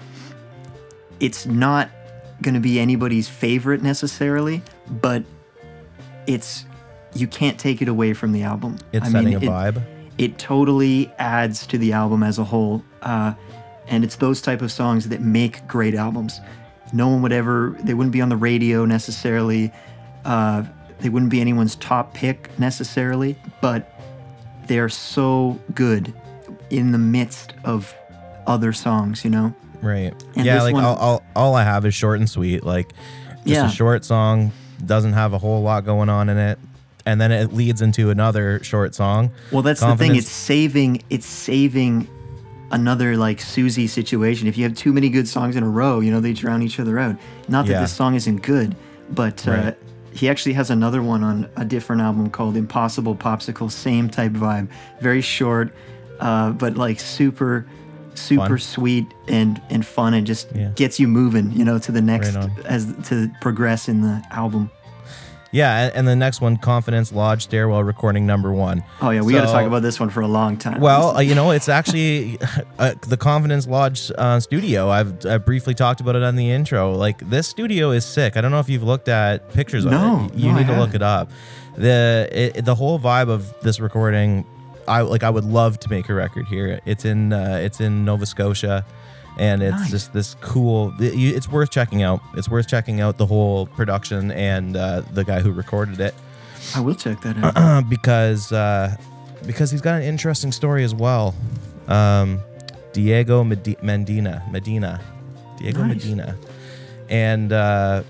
it's 1.20 1.46
not 1.46 1.90
going 2.42 2.54
to 2.54 2.60
be 2.60 2.78
anybody's 2.78 3.28
favorite 3.28 3.82
necessarily, 3.82 4.62
but 4.88 5.24
it's 6.26 6.65
you 7.20 7.26
can't 7.26 7.58
take 7.58 7.82
it 7.82 7.88
away 7.88 8.12
from 8.14 8.32
the 8.32 8.42
album. 8.42 8.78
It's 8.92 9.06
I 9.06 9.10
setting 9.10 9.28
mean, 9.30 9.42
a 9.42 9.46
it- 9.46 9.50
vibe. 9.74 9.82
It 10.18 10.38
totally 10.38 11.12
adds 11.18 11.66
to 11.66 11.76
the 11.78 11.92
album 11.92 12.22
as 12.22 12.38
a 12.38 12.44
whole, 12.44 12.82
uh, 13.02 13.34
and 13.86 14.02
it's 14.02 14.16
those 14.16 14.40
type 14.40 14.62
of 14.62 14.72
songs 14.72 15.10
that 15.10 15.20
make 15.20 15.66
great 15.68 15.94
albums. 15.94 16.40
No 16.94 17.08
one 17.08 17.20
would 17.20 17.32
ever; 17.32 17.76
they 17.82 17.92
wouldn't 17.92 18.12
be 18.14 18.22
on 18.22 18.30
the 18.30 18.36
radio 18.36 18.86
necessarily. 18.86 19.70
Uh, 20.24 20.64
they 21.00 21.10
wouldn't 21.10 21.30
be 21.30 21.42
anyone's 21.42 21.74
top 21.76 22.14
pick 22.14 22.48
necessarily, 22.58 23.36
but 23.60 23.92
they're 24.68 24.88
so 24.88 25.60
good 25.74 26.14
in 26.70 26.92
the 26.92 26.98
midst 26.98 27.52
of 27.64 27.94
other 28.46 28.72
songs. 28.72 29.22
You 29.22 29.30
know. 29.30 29.54
Right. 29.82 30.14
And 30.34 30.46
yeah, 30.46 30.62
like 30.62 30.72
one- 30.72 30.84
all, 30.84 30.96
all, 30.96 31.22
all 31.36 31.54
I 31.54 31.62
have 31.64 31.84
is 31.84 31.94
short 31.94 32.18
and 32.20 32.28
sweet. 32.30 32.64
Like 32.64 32.88
just 33.44 33.46
Yeah. 33.48 33.66
a 33.66 33.70
short 33.70 34.04
song, 34.06 34.50
doesn't 34.84 35.12
have 35.12 35.34
a 35.34 35.38
whole 35.38 35.60
lot 35.62 35.84
going 35.84 36.08
on 36.08 36.30
in 36.30 36.38
it. 36.38 36.58
And 37.06 37.20
then 37.20 37.30
it 37.32 37.52
leads 37.52 37.80
into 37.82 38.10
another 38.10 38.62
short 38.64 38.94
song. 38.94 39.30
Well, 39.52 39.62
that's 39.62 39.80
the 39.80 39.96
thing. 39.96 40.16
It's 40.16 40.28
saving. 40.28 41.02
It's 41.08 41.24
saving 41.26 42.08
another 42.72 43.16
like 43.16 43.40
Susie 43.40 43.86
situation. 43.86 44.48
If 44.48 44.58
you 44.58 44.64
have 44.64 44.74
too 44.74 44.92
many 44.92 45.08
good 45.08 45.28
songs 45.28 45.54
in 45.56 45.62
a 45.62 45.68
row, 45.68 46.00
you 46.00 46.10
know 46.10 46.18
they 46.20 46.32
drown 46.32 46.62
each 46.62 46.80
other 46.80 46.98
out. 46.98 47.16
Not 47.48 47.66
that 47.66 47.72
Yeah. 47.72 47.80
this 47.82 47.92
song 47.92 48.14
isn't 48.16 48.42
good, 48.42 48.74
but 49.14 49.46
uh, 49.46 49.50
Right. 49.52 49.78
he 50.10 50.28
actually 50.28 50.54
has 50.54 50.68
another 50.70 51.00
one 51.00 51.22
on 51.22 51.48
a 51.56 51.64
different 51.64 52.02
album 52.02 52.28
called 52.28 52.56
Impossible 52.56 53.14
Popsicle. 53.14 53.70
Same 53.70 54.08
type 54.10 54.32
vibe. 54.32 54.66
Very 55.00 55.20
short, 55.20 55.72
uh, 56.18 56.50
but 56.50 56.76
like 56.76 56.98
super, 56.98 57.66
super 58.14 58.48
Fun. 58.48 58.58
sweet 58.58 59.06
and 59.28 59.60
and 59.70 59.86
fun 59.86 60.12
and 60.14 60.26
just 60.26 60.48
Yeah. 60.52 60.70
gets 60.74 60.98
you 60.98 61.06
moving, 61.06 61.52
you 61.52 61.64
know, 61.64 61.78
to 61.78 61.92
the 61.92 62.00
next 62.02 62.34
Right 62.34 62.50
as 62.64 62.92
to 63.04 63.30
progress 63.40 63.88
in 63.88 64.00
the 64.00 64.22
album. 64.32 64.70
Yeah, 65.56 65.90
and, 65.94 66.06
the 66.06 66.14
next 66.14 66.42
one, 66.42 66.58
Confidence 66.58 67.12
Lodge 67.12 67.44
Stairwell 67.44 67.82
Recording 67.82 68.26
Number 68.26 68.52
One. 68.52 68.84
Oh 69.00 69.08
yeah, 69.08 69.22
we 69.22 69.32
got 69.32 69.46
to 69.46 69.46
talk 69.46 69.66
about 69.66 69.80
this 69.80 69.98
one 69.98 70.10
for 70.10 70.20
a 70.20 70.28
long 70.28 70.58
time. 70.58 70.82
Well, 70.82 71.16
uh, 71.16 71.20
you 71.20 71.34
know, 71.34 71.50
it's 71.50 71.70
actually 71.70 72.38
uh, 72.78 72.92
the 73.08 73.16
Confidence 73.16 73.66
Lodge 73.66 74.12
uh, 74.18 74.38
studio. 74.38 74.90
I've 74.90 75.24
I 75.24 75.38
briefly 75.38 75.72
talked 75.72 76.02
about 76.02 76.14
it 76.14 76.22
on 76.22 76.36
the 76.36 76.50
intro. 76.50 76.92
Like 76.92 77.30
this 77.30 77.48
studio 77.48 77.90
is 77.90 78.04
sick. 78.04 78.36
I 78.36 78.42
don't 78.42 78.50
know 78.50 78.60
if 78.60 78.68
you've 78.68 78.82
looked 78.82 79.08
at 79.08 79.50
pictures 79.54 79.86
of 79.86 79.92
it. 79.92 80.38
You 80.38 80.52
no, 80.52 80.58
need 80.58 80.66
to 80.66 80.78
look 80.78 80.94
it 80.94 81.00
up. 81.00 81.30
The 81.76 82.28
it, 82.30 82.64
the 82.66 82.74
whole 82.74 82.98
vibe 82.98 83.30
of 83.30 83.58
this 83.62 83.80
recording, 83.80 84.44
I 84.86 85.00
like. 85.00 85.22
I 85.22 85.30
would 85.30 85.44
love 85.44 85.80
to 85.80 85.88
make 85.88 86.10
a 86.10 86.14
record 86.14 86.44
here. 86.48 86.80
It's 86.84 87.06
in 87.06 87.32
uh, 87.32 87.60
it's 87.62 87.80
in 87.80 88.04
Nova 88.04 88.26
Scotia. 88.26 88.84
And 89.38 89.62
it's 89.62 89.76
Nice. 89.76 89.90
just 89.90 90.12
this 90.14 90.34
cool. 90.40 90.94
It's 90.98 91.48
worth 91.48 91.70
checking 91.70 92.02
out. 92.02 92.20
It's 92.36 92.48
worth 92.48 92.68
checking 92.68 93.00
out 93.02 93.18
the 93.18 93.26
whole 93.26 93.66
production 93.66 94.30
and 94.30 94.76
uh, 94.76 95.02
the 95.12 95.24
guy 95.24 95.40
who 95.40 95.52
recorded 95.52 96.00
it 96.00 96.14
I 96.74 96.80
will 96.80 96.94
check 96.94 97.20
that 97.20 97.36
out. 97.56 97.88
because 97.90 98.50
uh, 98.50 98.96
because 99.46 99.70
he's 99.70 99.80
got 99.82 99.96
an 100.00 100.02
interesting 100.02 100.50
story 100.52 100.84
as 100.84 100.94
well. 100.94 101.34
Um, 101.86 102.40
Diego 102.92 103.44
Medi- 103.44 103.76
Medina, 103.82 104.42
Medina, 104.50 105.00
Diego 105.58 105.82
Nice. 105.84 105.96
Medina, 105.96 106.36
and 107.10 107.52
uh, 107.52 108.02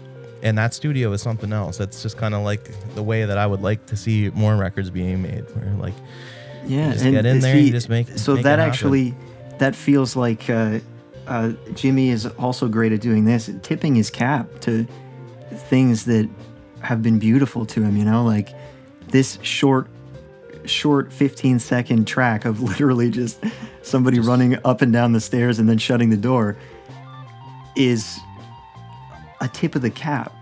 and 0.43 0.57
that 0.57 0.73
studio 0.75 1.13
is 1.13 1.21
something 1.21 1.53
else. 1.53 1.81
It's 1.81 2.03
just 2.03 2.17
kind 2.17 2.35
of 2.35 2.43
like 2.45 2.71
the 2.95 3.03
way 3.03 3.25
that 3.25 3.37
I 3.37 3.47
would 3.47 3.63
like 3.63 3.85
to 3.87 3.97
see 3.97 4.31
more 4.33 4.57
records 4.57 4.91
being 4.91 5.21
made. 5.23 5.45
Where 5.55 5.75
like 5.75 5.95
Yeah, 6.67 6.93
just 6.93 7.05
get 7.05 7.27
in 7.27 7.41
there, 7.41 7.57
you 7.59 7.73
just 7.73 7.89
make- 7.89 8.09
So 8.17 8.35
make 8.35 8.45
that 8.45 8.59
actually, 8.61 9.15
that 9.59 9.75
feels 9.75 10.15
like 10.17 10.49
uh, 10.49 10.79
uh, 11.27 11.53
Jimmy 11.75 12.11
is 12.11 12.27
also 12.27 12.69
great 12.69 12.93
at 12.93 13.01
doing 13.01 13.25
this, 13.25 13.51
tipping 13.63 13.95
his 13.95 14.11
cap 14.11 14.61
to 14.61 14.87
things 15.51 16.05
that 16.05 16.29
have 16.81 17.03
been 17.03 17.19
beautiful 17.19 17.67
to 17.67 17.83
him. 17.83 17.97
You 17.97 18.05
know, 18.05 18.25
like 18.25 18.51
this 19.09 19.39
short, 19.43 19.89
short 20.65 21.13
15 21.13 21.59
second 21.59 22.07
track 22.07 22.45
of 22.45 22.61
literally 22.71 23.11
just 23.11 23.43
somebody 23.83 24.21
running 24.21 24.59
up 24.65 24.83
and 24.83 24.93
down 24.93 25.13
the 25.13 25.21
stairs 25.21 25.59
and 25.59 25.69
then 25.69 25.79
shutting 25.79 26.11
the 26.11 26.17
door 26.17 26.57
is 27.77 28.19
a 29.41 29.49
tip 29.49 29.75
of 29.75 29.83
the 29.83 29.91
cap. 29.91 30.33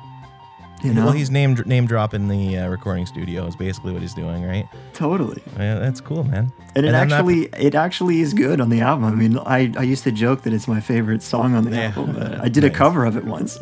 You 0.84 0.92
know, 0.92 1.04
well, 1.06 1.12
he's 1.12 1.30
name 1.30 1.54
name 1.66 1.86
dropping 1.86 2.28
the 2.28 2.58
uh, 2.58 2.68
recording 2.68 3.06
studio 3.06 3.46
is 3.46 3.56
basically 3.56 3.92
what 3.92 4.02
he's 4.02 4.12
doing, 4.14 4.44
right? 4.44 4.68
totally. 4.92 5.42
Yeah, 5.58 5.78
that's 5.78 6.00
cool, 6.00 6.24
man. 6.24 6.52
And 6.76 6.84
it 6.84 6.94
I'm 6.94 7.08
not- 7.08 7.18
actually, 7.20 7.44
it 7.58 7.74
actually 7.74 8.20
is 8.20 8.34
good 8.34 8.60
on 8.60 8.68
the 8.68 8.80
album. 8.82 9.04
I 9.06 9.10
mean, 9.12 9.38
I, 9.38 9.72
I 9.78 9.82
used 9.82 10.04
to 10.04 10.12
joke 10.12 10.42
that 10.42 10.52
it's 10.52 10.68
my 10.68 10.80
favorite 10.80 11.22
song 11.22 11.54
on 11.54 11.64
the 11.64 11.70
Yeah. 11.74 11.92
album. 11.96 12.14
But 12.14 12.40
I 12.40 12.48
did 12.48 12.64
a 12.64 12.70
cover 12.70 13.04
of 13.06 13.16
it 13.16 13.24
once. 13.24 13.58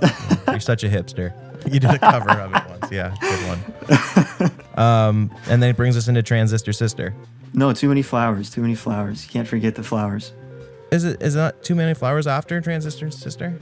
You're 0.48 0.58
such 0.61 0.82
a 0.85 0.88
hipster. 0.88 1.32
You 1.72 1.78
did 1.78 1.90
a 1.90 1.98
cover 2.00 2.30
of 2.30 2.54
it 2.56 2.62
once. 2.68 2.90
Yeah, 2.92 3.14
good 3.20 3.48
one. 3.48 4.50
Um, 4.76 5.30
and 5.48 5.62
then 5.62 5.70
it 5.70 5.76
brings 5.76 5.96
us 5.96 6.08
into 6.08 6.22
Transistor 6.22 6.72
Sister. 6.72 7.14
no, 7.54 7.72
too 7.72 7.88
many 7.88 8.02
flowers. 8.02 8.50
Too 8.50 8.62
many 8.62 8.74
flowers. 8.74 9.24
You 9.24 9.30
can't 9.30 9.46
forget 9.46 9.74
the 9.76 9.82
flowers. 9.85 10.32
Is 10.90 11.04
it 11.04 11.22
is 11.22 11.37
it 11.37 11.38
not 11.38 11.62
too 11.62 11.74
many 11.74 11.94
flowers 11.94 12.26
after 12.26 12.61
Transistor 12.61 13.11
Sister? 13.11 13.58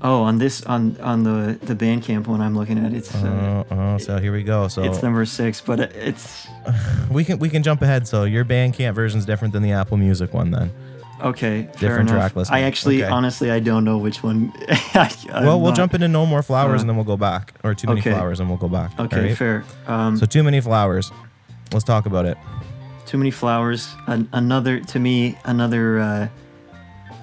Oh, 0.00 0.22
on 0.22 0.38
this 0.38 0.62
on 0.64 0.96
on 1.00 1.24
the 1.24 1.58
the 1.60 1.74
Bandcamp 1.74 2.26
one 2.28 2.40
I'm 2.40 2.56
looking 2.56 2.78
at, 2.84 2.92
it's 2.92 3.12
uh, 3.14 3.64
Oh, 3.70 3.74
oh, 3.76 3.98
so 3.98 4.18
here 4.18 4.32
we 4.32 4.44
go. 4.44 4.68
So 4.68 4.82
it's 4.84 5.02
number 5.02 5.24
six, 5.24 5.60
but 5.60 5.80
it's 5.80 6.46
we 7.10 7.24
can 7.24 7.38
we 7.40 7.48
can 7.48 7.62
jump 7.64 7.82
ahead. 7.82 8.06
So 8.06 8.22
your 8.24 8.44
Bandcamp 8.44 8.94
version 8.94 9.18
is 9.18 9.26
different 9.26 9.52
than 9.52 9.62
the 9.62 9.72
Apple 9.72 9.96
Music 9.96 10.32
one, 10.32 10.52
then. 10.52 10.70
okay. 11.20 11.62
fair 11.64 11.72
Different 11.80 12.10
enough. 12.10 12.20
track 12.20 12.36
listing. 12.36 12.54
I 12.56 12.60
actually, 12.62 13.02
Okay. 13.02 13.10
honestly, 13.12 13.50
I 13.50 13.58
don't 13.58 13.84
know 13.84 13.98
which 13.98 14.22
one. 14.22 14.52
I, 14.68 15.10
well, 15.32 15.58
we'll 15.60 15.70
not- 15.70 15.76
jump 15.76 15.94
into 15.94 16.06
No 16.06 16.24
More 16.26 16.42
Flowers 16.44 16.78
uh, 16.78 16.82
and 16.82 16.88
then 16.88 16.94
we'll 16.96 17.04
go 17.04 17.16
back, 17.16 17.54
or 17.64 17.74
Too 17.74 17.88
Many 17.88 18.00
okay. 18.00 18.12
Flowers 18.12 18.38
and 18.38 18.48
we'll 18.48 18.58
go 18.58 18.68
back. 18.68 18.92
Okay, 19.00 19.16
alright? 19.16 19.36
fair. 19.36 19.64
Um, 19.88 20.16
So 20.16 20.26
Too 20.26 20.44
Many 20.44 20.60
Flowers. 20.60 21.10
Let's 21.72 21.84
talk 21.84 22.06
about 22.06 22.24
it. 22.24 22.38
too 23.04 23.18
many 23.18 23.30
flowers 23.30 23.88
an, 24.06 24.28
another 24.32 24.78
to 24.80 24.98
me 25.00 25.36
another 25.44 25.98
uh, 25.98 26.28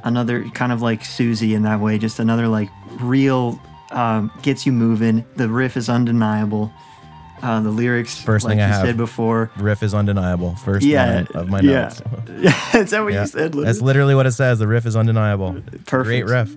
another 0.06 0.48
kind 0.52 0.72
of 0.72 0.82
like 0.82 1.04
susie 1.04 1.54
in 1.54 1.64
that 1.64 1.80
way 1.82 1.98
just 1.98 2.20
another 2.20 2.48
like 2.48 2.70
real 3.02 3.60
um, 3.92 4.32
gets 4.42 4.66
you 4.66 4.72
moving 4.72 5.26
the 5.36 5.50
riff 5.50 5.76
is 5.76 5.90
undeniable 5.90 6.72
uh, 7.44 7.60
the 7.60 7.70
lyrics 7.70 8.20
First 8.22 8.46
like 8.46 8.54
thing 8.54 8.62
I 8.62 8.68
have. 8.68 8.86
said 8.86 8.98
before 8.98 9.52
Riff 9.58 9.84
is 9.84 9.94
undeniable. 9.94 10.56
First 10.56 10.86
yeah 10.86 11.26
of 11.36 11.50
my 11.50 11.60
yeah 11.60 11.92
notes. 11.92 12.02
is 12.74 12.92
that 12.92 13.04
what 13.04 13.14
Yeah. 13.14 13.22
you 13.22 13.28
said 13.28 13.52
That's 13.52 13.56
literally? 13.56 13.82
literally 13.82 14.16
what 14.16 14.26
it 14.26 14.32
says. 14.32 14.58
The 14.58 14.68
riff 14.68 14.86
is 14.86 14.96
undeniable. 14.96 15.62
Perfect. 15.86 16.06
Great 16.06 16.26
riff. 16.26 16.56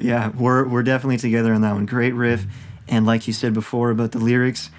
yeah 0.00 0.28
we're, 0.30 0.66
we're 0.68 0.84
definitely 0.84 1.18
together 1.18 1.52
on 1.52 1.60
that 1.62 1.72
one 1.74 1.86
great 1.86 2.12
riff 2.12 2.46
and 2.88 3.04
like 3.04 3.26
you 3.26 3.32
said 3.32 3.52
before 3.52 3.90
about 3.90 4.12
the 4.12 4.18
lyrics 4.20 4.70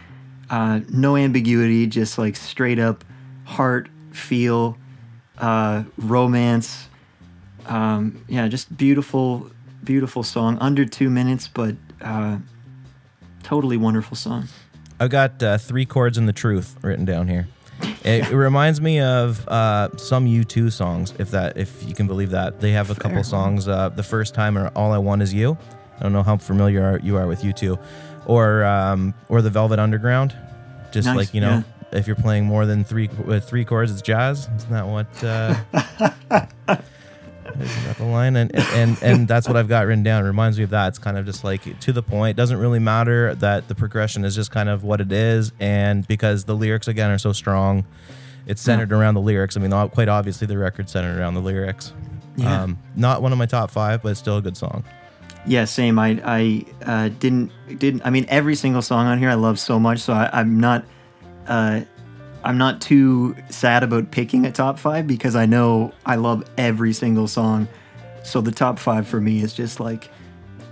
uh, 0.49 0.79
no 0.89 1.17
ambiguity 1.17 1.87
just 1.87 2.17
like 2.17 2.35
straight 2.37 2.79
up 2.79 3.03
heart 3.43 3.89
feel 4.11 4.77
uh, 5.39 5.83
romance 5.97 6.87
um, 7.67 8.23
yeah 8.27 8.47
just 8.47 8.75
beautiful 8.77 9.49
beautiful 9.83 10.23
song 10.23 10.57
under 10.59 10.85
two 10.85 11.09
minutes 11.09 11.47
but 11.47 11.75
uh, 12.01 12.37
totally 13.43 13.77
wonderful 13.77 14.15
song 14.15 14.47
I've 14.99 15.09
got 15.09 15.41
uh, 15.43 15.57
three 15.57 15.85
chords 15.85 16.17
in 16.17 16.27
the 16.27 16.33
truth 16.33 16.77
written 16.81 17.03
down 17.03 17.27
here. 17.27 17.47
It, 18.05 18.31
it 18.31 18.35
reminds 18.35 18.79
me 18.79 19.01
of 19.01 19.45
uh, 19.49 19.97
some 19.97 20.25
U2 20.27 20.71
songs, 20.71 21.13
if 21.19 21.31
that, 21.31 21.57
if 21.57 21.83
you 21.87 21.93
can 21.93 22.07
believe 22.07 22.29
that. 22.29 22.61
They 22.61 22.71
have 22.71 22.89
a 22.89 22.95
couple 22.95 23.23
songs. 23.23 23.67
Uh, 23.67 23.89
the 23.89 24.03
first 24.03 24.33
time, 24.33 24.57
or 24.57 24.67
"All 24.75 24.93
I 24.93 24.99
Want 24.99 25.21
Is 25.21 25.33
You." 25.33 25.57
I 25.99 26.03
don't 26.03 26.13
know 26.13 26.23
how 26.23 26.37
familiar 26.37 26.99
you 27.03 27.17
are 27.17 27.27
with 27.27 27.41
U2, 27.41 27.77
or 28.27 28.63
um, 28.63 29.13
or 29.27 29.41
the 29.41 29.49
Velvet 29.49 29.79
Underground. 29.79 30.33
Just 30.91 31.07
Nice, 31.07 31.17
like 31.17 31.33
you 31.33 31.41
know, 31.41 31.63
if 31.91 32.07
you're 32.07 32.15
playing 32.15 32.45
more 32.45 32.65
than 32.65 32.83
three 32.83 33.09
with 33.25 33.47
three 33.49 33.65
chords, 33.65 33.91
it's 33.91 34.01
jazz. 34.01 34.47
Isn't 34.55 34.71
that 34.71 34.87
what? 34.87 35.23
Uh, 35.23 36.77
Isn't 37.59 37.83
that 37.85 37.97
the 37.97 38.05
line? 38.05 38.35
And, 38.35 38.55
and 38.55 38.97
and 39.01 39.27
that's 39.27 39.47
what 39.47 39.57
I've 39.57 39.67
got 39.67 39.85
written 39.85 40.03
down. 40.03 40.23
It 40.23 40.27
reminds 40.27 40.57
me 40.57 40.63
of 40.63 40.69
that. 40.71 40.89
It's 40.89 40.99
kind 40.99 41.17
of 41.17 41.25
just 41.25 41.43
like 41.43 41.79
to 41.79 41.91
the 41.91 42.03
point. 42.03 42.31
It 42.31 42.37
doesn't 42.37 42.57
really 42.57 42.79
matter 42.79 43.35
that 43.35 43.67
the 43.67 43.75
progression 43.75 44.25
is 44.25 44.35
just 44.35 44.51
kind 44.51 44.69
of 44.69 44.83
what 44.83 45.01
it 45.01 45.11
is, 45.11 45.51
and 45.59 46.07
because 46.07 46.45
the 46.45 46.55
lyrics 46.55 46.87
again 46.87 47.09
are 47.11 47.17
so 47.17 47.33
strong, 47.33 47.85
it's 48.45 48.61
centered 48.61 48.91
around 48.91 49.13
the 49.13 49.21
lyrics. 49.21 49.57
I 49.57 49.59
mean, 49.59 49.89
quite 49.89 50.09
obviously 50.09 50.47
the 50.47 50.57
record's 50.57 50.91
centered 50.91 51.19
around 51.19 51.35
the 51.35 51.41
lyrics. 51.41 51.93
Yeah. 52.35 52.63
Um, 52.63 52.79
not 52.95 53.21
one 53.21 53.31
of 53.31 53.37
my 53.37 53.45
top 53.45 53.69
five, 53.69 54.01
but 54.01 54.09
it's 54.09 54.19
still 54.19 54.37
a 54.37 54.41
good 54.41 54.57
song. 54.57 54.83
yeah 55.45 55.65
same 55.65 55.99
i, 55.99 56.19
I 56.23 56.65
uh, 56.85 57.09
didn't 57.19 57.51
didn't 57.77 58.01
i 58.05 58.09
mean 58.09 58.25
every 58.29 58.55
single 58.55 58.81
song 58.81 59.07
on 59.07 59.19
here 59.19 59.29
i 59.29 59.33
love 59.33 59.59
so 59.59 59.77
much 59.77 59.99
so 59.99 60.13
I, 60.13 60.29
i'm 60.31 60.59
not 60.59 60.85
uh, 61.47 61.81
i'm 62.43 62.57
not 62.57 62.81
too 62.81 63.35
sad 63.49 63.83
about 63.83 64.11
picking 64.11 64.45
a 64.45 64.51
top 64.51 64.77
five 64.79 65.07
because 65.07 65.35
i 65.35 65.45
know 65.45 65.91
i 66.05 66.15
love 66.15 66.43
every 66.57 66.93
single 66.93 67.27
song 67.27 67.67
so 68.23 68.41
the 68.41 68.51
top 68.51 68.79
five 68.79 69.07
for 69.07 69.19
me 69.21 69.41
is 69.41 69.53
just 69.53 69.79
like 69.79 70.09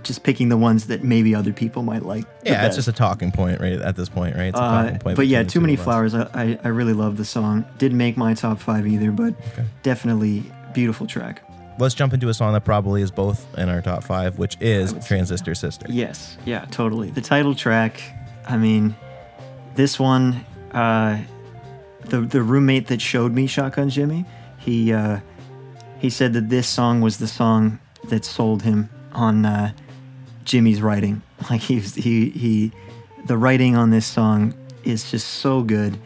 just 0.02 0.24
picking 0.24 0.48
the 0.48 0.56
ones 0.56 0.86
that 0.88 1.04
maybe 1.04 1.32
other 1.34 1.52
people 1.52 1.82
might 1.84 2.02
like 2.04 2.24
Yeah, 2.44 2.66
it's 2.66 2.74
just 2.74 2.88
a 2.88 2.92
talking 2.92 3.30
point, 3.30 3.60
right? 3.60 3.74
At 3.80 3.94
this 3.94 4.08
point, 4.08 4.34
right? 4.34 4.46
It's 4.46 4.58
a 4.58 4.62
Uh, 4.62 4.82
talking 4.84 4.98
point. 4.98 5.16
but 5.16 5.28
yeah, 5.28 5.44
too 5.44 5.60
many 5.60 5.76
flowers. 5.76 6.12
I, 6.12 6.28
I, 6.34 6.58
I 6.64 6.68
really 6.68 6.92
love 6.92 7.18
the 7.18 7.24
song. 7.24 7.64
Didn't 7.78 7.98
make 7.98 8.16
my 8.16 8.34
top 8.34 8.58
five 8.58 8.84
either, 8.84 9.12
but 9.12 9.34
Okay. 9.52 9.64
definitely 9.84 10.42
beautiful 10.72 11.06
track. 11.06 11.40
Let's 11.78 11.94
jump 11.94 12.12
into 12.14 12.28
a 12.30 12.34
song 12.34 12.52
that 12.54 12.64
probably 12.64 13.00
is 13.00 13.12
both 13.12 13.46
in 13.56 13.68
our 13.68 13.80
top 13.80 14.02
five, 14.02 14.38
which 14.40 14.56
is 14.60 14.92
Transistor 15.06 15.54
Sister. 15.54 15.86
Yes, 15.88 16.36
yeah, 16.44 16.64
totally. 16.72 17.10
The 17.10 17.20
title 17.20 17.54
track, 17.54 18.02
I 18.48 18.56
mean, 18.56 18.96
this 19.76 20.00
one, 20.00 20.44
uh, 20.72 21.18
the 22.06 22.20
the 22.20 22.42
roommate 22.42 22.88
that 22.88 23.00
showed 23.00 23.32
me 23.32 23.46
Shotgun 23.46 23.88
Jimmy, 23.88 24.24
he 24.58 24.92
uh, 24.92 25.20
he 25.98 26.10
said 26.10 26.32
that 26.32 26.48
this 26.48 26.66
song 26.66 27.00
was 27.00 27.18
the 27.18 27.28
song 27.28 27.78
that 28.08 28.24
sold 28.24 28.62
him 28.62 28.90
on 29.12 29.46
uh, 29.46 29.72
Jimmy's 30.44 30.82
writing. 30.82 31.22
Like 31.50 31.60
he 31.60 31.76
was, 31.76 31.96
he 31.96 32.30
he, 32.30 32.70
the 33.26 33.36
writing 33.36 33.76
on 33.76 33.90
this 33.90 34.06
song 34.06 34.54
is 34.84 35.10
just 35.10 35.26
so 35.26 35.62
good, 35.62 35.98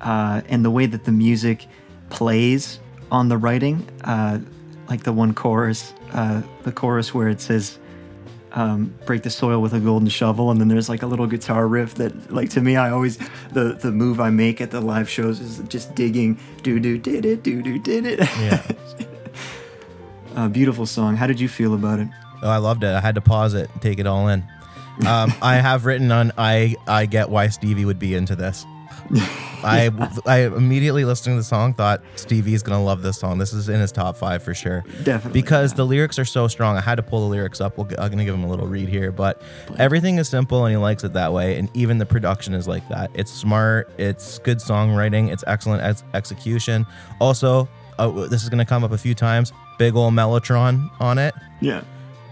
uh, 0.00 0.40
and 0.48 0.64
the 0.64 0.70
way 0.70 0.86
that 0.86 1.04
the 1.04 1.12
music 1.12 1.66
plays 2.08 2.80
on 3.10 3.28
the 3.28 3.36
writing, 3.36 3.86
uh, 4.04 4.38
like 4.88 5.02
the 5.02 5.12
one 5.12 5.34
chorus, 5.34 5.92
uh, 6.12 6.40
the 6.62 6.72
chorus 6.72 7.12
where 7.12 7.28
it 7.28 7.42
says 7.42 7.78
um, 8.52 8.94
break 9.06 9.22
the 9.22 9.30
soil 9.30 9.60
with 9.60 9.72
a 9.74 9.80
golden 9.80 10.08
shovel 10.08 10.50
and 10.50 10.60
then 10.60 10.68
there's 10.68 10.88
like 10.88 11.02
a 11.02 11.06
little 11.06 11.26
guitar 11.26 11.68
riff 11.68 11.94
that 11.94 12.32
like 12.32 12.50
to 12.50 12.60
me 12.60 12.76
i 12.76 12.90
always 12.90 13.16
the 13.52 13.74
the 13.80 13.92
move 13.92 14.20
i 14.20 14.28
make 14.30 14.60
at 14.60 14.70
the 14.72 14.80
live 14.80 15.08
shows 15.08 15.38
is 15.40 15.58
just 15.68 15.94
digging 15.94 16.38
do 16.62 16.80
do 16.80 16.98
did 16.98 17.24
it 17.24 17.42
do 17.42 17.62
do 17.62 17.78
did 17.78 18.04
it 18.06 18.18
Yeah. 18.38 18.62
uh, 20.36 20.48
beautiful 20.48 20.86
song 20.86 21.16
how 21.16 21.26
did 21.26 21.38
you 21.40 21.48
feel 21.48 21.74
about 21.74 21.98
it 22.00 22.08
Oh, 22.42 22.48
I 22.48 22.56
loved 22.56 22.84
it. 22.84 22.88
I 22.94 23.00
had 23.00 23.16
to 23.16 23.20
pause 23.20 23.52
it 23.52 23.68
and 23.70 23.82
take 23.82 23.98
it 23.98 24.06
all 24.06 24.28
in. 24.28 24.42
Um, 25.06 25.30
I 25.42 25.56
have 25.56 25.84
written 25.84 26.10
on 26.10 26.32
I 26.38 26.74
I 26.88 27.04
get 27.04 27.28
why 27.28 27.48
Stevie 27.48 27.84
would 27.84 27.98
be 27.98 28.14
into 28.14 28.34
this. 28.34 28.64
I 29.62 29.90
I 30.26 30.38
immediately 30.46 31.04
listening 31.04 31.36
to 31.36 31.40
the 31.40 31.44
song 31.44 31.74
thought 31.74 32.02
Stevie's 32.16 32.62
gonna 32.62 32.82
love 32.82 33.02
this 33.02 33.18
song. 33.18 33.38
This 33.38 33.52
is 33.52 33.68
in 33.68 33.78
his 33.80 33.92
top 33.92 34.16
five 34.16 34.42
for 34.42 34.54
sure. 34.54 34.84
Definitely, 35.02 35.40
because 35.40 35.72
yeah. 35.72 35.76
the 35.78 35.84
lyrics 35.86 36.18
are 36.18 36.24
so 36.24 36.48
strong. 36.48 36.76
I 36.76 36.80
had 36.80 36.94
to 36.94 37.02
pull 37.02 37.20
the 37.20 37.26
lyrics 37.26 37.60
up. 37.60 37.76
We'll, 37.76 37.86
I'm 37.98 38.10
gonna 38.10 38.24
give 38.24 38.34
him 38.34 38.44
a 38.44 38.48
little 38.48 38.66
read 38.66 38.88
here, 38.88 39.12
but 39.12 39.42
everything 39.78 40.18
is 40.18 40.28
simple 40.28 40.64
and 40.64 40.72
he 40.72 40.76
likes 40.78 41.04
it 41.04 41.12
that 41.12 41.32
way. 41.32 41.58
And 41.58 41.68
even 41.74 41.98
the 41.98 42.06
production 42.06 42.54
is 42.54 42.66
like 42.66 42.88
that. 42.88 43.10
It's 43.14 43.30
smart. 43.30 43.90
It's 43.98 44.38
good 44.38 44.58
songwriting. 44.58 45.30
It's 45.30 45.44
excellent 45.46 45.82
ex- 45.82 46.04
execution. 46.14 46.86
Also, 47.20 47.68
uh, 47.98 48.08
this 48.28 48.42
is 48.42 48.48
gonna 48.48 48.64
come 48.64 48.82
up 48.82 48.92
a 48.92 48.98
few 48.98 49.14
times. 49.14 49.52
Big 49.78 49.94
old 49.94 50.14
mellotron 50.14 50.90
on 51.00 51.18
it 51.18 51.34
Yeah. 51.60 51.82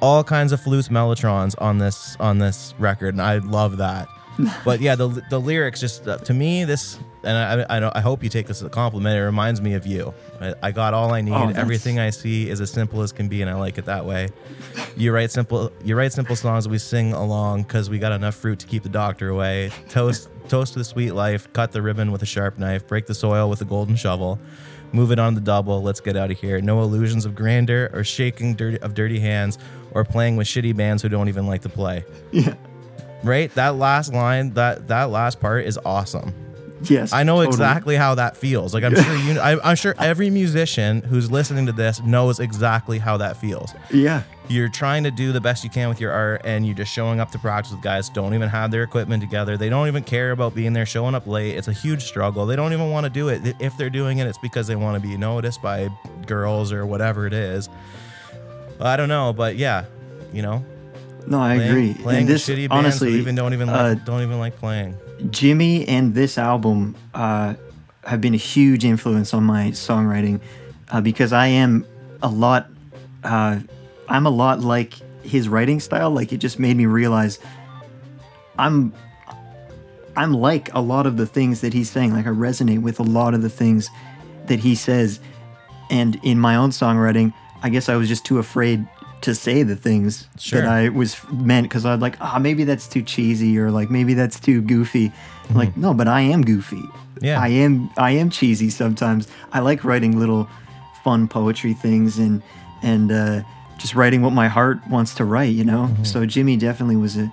all 0.00 0.22
kinds 0.24 0.52
of 0.52 0.61
flutes 0.61 0.88
mellotrons 0.88 1.54
on 1.59 1.78
this 1.78 2.16
on 2.20 2.38
this 2.38 2.74
record 2.78 3.14
and 3.14 3.22
i 3.22 3.38
love 3.38 3.78
that 3.78 4.07
but 4.64 4.81
yeah 4.81 4.94
the 4.94 5.09
the 5.31 5.38
lyrics 5.40 5.81
just 5.81 6.07
uh, 6.07 6.16
to 6.18 6.33
me 6.35 6.64
this 6.64 6.98
and 7.24 7.37
I, 7.62 7.77
I, 7.77 7.81
don't- 7.81 7.96
I 7.96 8.01
hope 8.01 8.22
you 8.22 8.29
take 8.29 8.46
this 8.46 8.59
as 8.59 8.62
a 8.66 8.70
compliment 8.70 9.16
it 9.16 9.24
reminds 9.24 9.61
me 9.61 9.74
of 9.74 9.87
you 9.87 10.14
i, 10.40 10.55
I 10.62 10.70
got 10.70 10.94
all 10.94 11.12
i 11.12 11.20
need 11.20 11.33
Oh, 11.33 11.48
everything 11.55 11.98
i 11.98 12.11
see 12.11 12.48
is 12.48 12.61
as 12.61 12.70
simple 12.70 13.03
as 13.03 13.11
can 13.12 13.29
be 13.29 13.42
and 13.42 13.51
i 13.51 13.55
like 13.55 13.79
it 13.79 13.85
that 13.87 14.05
way 14.05 14.29
you 14.96 15.12
write 15.12 15.31
simple 15.33 15.72
you 15.85 15.96
write 15.96 16.12
simple 16.12 16.37
songs 16.37 16.68
we 16.68 16.79
sing 16.79 17.12
along 17.12 17.62
because 17.64 17.90
we 17.90 17.98
got 17.98 18.12
enough 18.12 18.37
fruit 18.37 18.59
to 18.61 18.66
keep 18.66 18.83
the 18.85 18.88
doctor 18.88 19.29
away 19.31 19.70
toast 19.88 20.29
toast 20.48 20.74
to 20.74 20.79
the 20.79 20.85
sweet 20.85 21.12
life 21.12 21.53
cut 21.53 21.72
the 21.72 21.83
ribbon 21.83 22.12
with 22.12 22.22
a 22.22 22.27
sharp 22.27 22.59
knife 22.59 22.87
break 22.87 23.07
the 23.07 23.14
soil 23.14 23.51
with 23.51 23.61
a 23.61 23.64
golden 23.66 23.96
shovel 23.96 24.38
Move 24.90 25.12
it 25.12 25.18
on 25.18 25.35
the 25.35 25.42
double. 25.42 25.83
Let's 25.83 26.01
get 26.01 26.16
out 26.16 26.31
of 26.31 26.40
here. 26.40 26.62
No 26.62 26.81
illusions 26.81 27.27
of 27.27 27.35
grandeur 27.35 27.90
or 27.92 28.05
shaking 28.05 28.55
dirty, 28.55 28.79
of 28.81 28.94
dirty 28.94 29.20
hands 29.20 29.59
or 29.90 30.03
playing 30.03 30.37
with 30.38 30.46
shitty 30.46 30.74
bands 30.74 31.03
who 31.03 31.11
don't 31.11 31.29
even 31.29 31.46
like 31.46 31.61
to 31.61 31.68
play. 31.68 32.07
Yeah. 32.33 32.55
Right? 33.24 33.52
That 33.54 33.76
last 33.76 34.12
line, 34.12 34.54
that 34.54 34.88
that 34.88 35.11
last 35.11 35.40
part 35.40 35.64
is 35.64 35.78
awesome. 35.85 36.35
Yes. 36.83 37.12
I 37.12 37.22
know 37.22 37.37
totally. 37.37 37.54
exactly 37.54 37.96
how 37.96 38.14
that 38.16 38.37
feels. 38.37 38.74
Like 38.74 38.85
I'm 38.85 38.94
sure 38.94 39.16
you, 39.16 39.40
I, 39.40 39.70
I'm 39.70 39.76
sure 39.76 39.94
every 39.98 40.31
musician 40.31 41.02
who's 41.02 41.31
listening 41.31 41.66
to 41.66 41.72
this 41.72 42.00
knows 42.02 42.40
exactly 42.40 42.98
how 42.98 43.16
that 43.18 43.37
feels. 43.37 43.72
Yeah. 43.92 44.22
You're 44.48 44.68
trying 44.68 45.04
to 45.04 45.11
do 45.11 45.33
the 45.33 45.40
best 45.40 45.62
you 45.62 45.68
can 45.68 45.90
with 45.90 46.00
your 46.00 46.11
art, 46.11 46.40
and 46.44 46.64
you're 46.64 46.74
just 46.74 46.90
showing 46.90 47.20
up 47.20 47.31
to 47.33 47.38
practice 47.38 47.72
with 47.72 47.83
guys 47.83 48.09
don't 48.09 48.33
even 48.33 48.48
have 48.48 48.70
their 48.70 48.83
equipment 48.83 49.22
together. 49.22 49.59
They 49.59 49.68
don't 49.68 49.88
even 49.88 50.04
care 50.04 50.31
about 50.31 50.54
being 50.54 50.72
there, 50.72 50.87
showing 50.87 51.14
up 51.14 51.26
late. 51.26 51.57
It's 51.57 51.68
a 51.68 51.72
huge 51.72 52.04
struggle. 52.04 52.46
They 52.46 52.57
don't 52.57 52.72
even 52.72 52.90
want 52.90 53.04
to 53.04 53.11
do 53.11 53.28
it. 53.28 53.57
If 53.59 53.76
they're 53.76 53.90
doing 53.90 54.18
it, 54.18 54.26
it's 54.26 54.38
because 54.38 54.66
they 54.66 54.76
want 54.76 55.00
to 55.02 55.07
be 55.07 55.18
noticed 55.18 55.61
by 55.61 55.90
girls 56.26 56.72
or 56.72 56.87
whatever 56.87 57.26
it 57.26 57.35
is. 57.35 57.68
I 58.81 58.96
don't 58.96 59.11
know, 59.11 59.35
but 59.35 59.57
yeah, 59.57 59.85
you 60.33 60.40
know, 60.40 60.64
No, 61.26 61.40
I 61.40 61.57
playing, 61.57 61.70
agree. 61.70 61.94
Playing 61.94 62.20
and 62.20 62.28
this 62.28 62.48
shitty 62.48 62.68
bands 62.68 62.72
honestly, 62.72 63.14
even 63.14 63.35
don't 63.35 63.52
even 63.52 63.68
uh, 63.68 63.94
like, 63.94 64.04
don't 64.04 64.22
even 64.22 64.38
like 64.38 64.57
playing. 64.57 64.96
Jimmie 65.31 65.87
and 65.88 66.14
this 66.14 66.38
album 66.38 66.96
uh, 67.14 67.54
have 68.04 68.20
been 68.20 68.35
a 68.35 68.38
huge 68.38 68.85
influence 68.85 69.35
on 69.35 69.44
my 69.44 69.68
songwriting 69.68 70.40
uh, 70.90 71.00
because 71.00 71.33
I 71.33 71.48
am 71.48 71.87
a 72.22 72.28
lot. 72.28 72.68
Uh, 73.24 73.61
I'm 74.09 74.26
a 74.26 74.31
lot 74.31 74.61
like 74.61 74.94
his 75.22 75.48
writing 75.48 75.81
style. 75.81 76.11
Like 76.11 76.33
it 76.33 76.38
just 76.38 76.59
made 76.59 76.76
me 76.76 76.87
realize 76.87 77.38
I'm. 78.59 78.92
I'm 80.16 80.33
like 80.33 80.74
a 80.74 80.81
lot 80.81 81.07
of 81.07 81.16
the 81.16 81.26
things 81.26 81.61
that 81.61 81.72
he's 81.72 81.88
saying. 81.88 82.12
Like 82.12 82.26
I 82.26 82.31
resonate 82.31 82.83
with 82.83 82.98
a 82.98 83.04
lot 83.04 83.35
of 83.35 83.42
the 83.42 83.48
things 83.48 83.88
that 84.46 84.59
he 84.59 84.74
says, 84.74 85.20
and 85.90 86.18
in 86.24 86.40
my 86.40 86.57
own 86.57 86.70
songwriting, 86.70 87.33
I 87.62 87.68
guess 87.68 87.88
I 87.88 87.94
was 87.94 88.09
just 88.09 88.24
too 88.24 88.38
afraid 88.38 88.85
to 89.22 89.35
say 89.35 89.62
the 89.62 89.76
things 89.76 90.28
Sure. 90.38 90.61
that 90.61 90.68
I 90.70 90.88
was 90.88 91.16
meant 91.33 91.64
because 91.64 91.85
I'd 91.85 92.00
like, 92.00 92.16
ah, 92.20 92.38
maybe 92.38 92.64
that's 92.64 92.87
too 92.87 93.02
cheesy 93.02 93.59
or 93.59 93.70
like 93.70 93.90
maybe 93.90 94.14
that's 94.14 94.38
too 94.40 94.61
goofy. 94.62 95.12
Like, 95.54 95.76
no, 95.76 95.94
but 95.94 96.09
I 96.09 96.20
am 96.20 96.42
goofy. 96.42 96.83
Yeah. 97.20 97.40
I 97.40 97.48
am. 97.48 97.90
I 97.96 98.11
am 98.12 98.31
cheesy 98.31 98.70
sometimes. 98.70 99.28
I 99.52 99.61
like 99.61 99.83
writing 99.83 100.18
little 100.18 100.48
fun 101.02 101.26
poetry 101.28 101.72
things 101.74 102.18
and 102.18 102.42
and 102.83 103.11
uh, 103.11 103.42
just 103.78 103.94
writing 103.94 104.22
what 104.22 104.33
my 104.33 104.46
heart 104.48 104.78
wants 104.88 105.14
to 105.14 105.24
write. 105.24 105.52
You 105.54 105.64
know. 105.64 105.90
So 106.02 106.26
Jimmie 106.26 106.57
definitely 106.57 106.96
was 106.96 107.16
a 107.16 107.33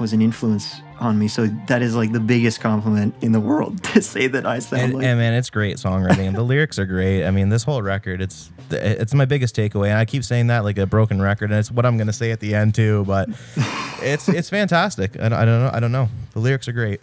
was 0.00 0.12
an 0.12 0.20
influence 0.20 0.80
on 1.02 1.18
me. 1.18 1.28
So 1.28 1.46
that 1.66 1.82
is 1.82 1.94
like 1.94 2.12
the 2.12 2.20
biggest 2.20 2.60
compliment 2.60 3.14
in 3.20 3.32
the 3.32 3.40
world 3.40 3.82
to 3.92 4.00
say 4.02 4.26
that 4.28 4.46
I 4.46 4.58
sound 4.60 4.82
And, 4.82 4.94
like. 4.94 5.04
and 5.04 5.18
man, 5.18 5.34
it's 5.34 5.50
great 5.50 5.76
songwriting. 5.76 6.26
and 6.28 6.36
the 6.36 6.42
lyrics 6.42 6.78
are 6.78 6.86
great. 6.86 7.24
I 7.26 7.30
mean, 7.30 7.48
this 7.50 7.64
whole 7.64 7.82
record, 7.82 8.20
it's 8.22 8.50
it's 8.70 9.12
my 9.12 9.24
biggest 9.26 9.54
takeaway. 9.54 9.88
And 9.88 9.98
I 9.98 10.04
keep 10.04 10.24
saying 10.24 10.46
that 10.46 10.64
like 10.64 10.78
a 10.78 10.86
broken 10.86 11.20
record, 11.20 11.50
and 11.50 11.58
it's 11.60 11.70
what 11.70 11.84
I'm 11.84 11.98
gonna 11.98 12.12
say 12.12 12.30
at 12.30 12.40
the 12.40 12.54
end 12.54 12.74
too. 12.74 13.04
But 13.06 13.28
it's 14.00 14.28
it's 14.28 14.48
fantastic. 14.48 15.18
I 15.20 15.28
don't, 15.28 15.32
I 15.34 15.44
don't 15.44 15.60
know. 15.62 15.70
I 15.74 15.80
don't 15.80 15.92
know. 15.92 16.08
The 16.32 16.38
lyrics 16.40 16.68
are 16.68 16.72
great. 16.72 17.00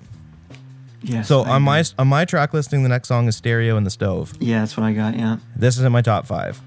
yes, 1.04 1.28
So 1.28 1.42
I 1.42 1.52
on 1.52 1.62
my 1.64 1.84
on 2.00 2.08
my 2.08 2.26
track 2.26 2.54
listing, 2.54 2.82
the 2.84 2.90
next 2.90 3.08
song 3.08 3.28
is 3.28 3.36
"Stereo 3.36 3.78
in 3.78 3.84
the 3.84 3.90
Stove." 3.92 4.34
yeah, 4.40 4.62
that's 4.62 4.76
what 4.78 4.84
I 4.86 4.94
got. 4.94 5.16
Yeah, 5.16 5.38
This 5.56 5.78
is 5.78 5.84
in 5.84 5.92
my 5.92 6.02
top 6.02 6.26
five. 6.26 6.60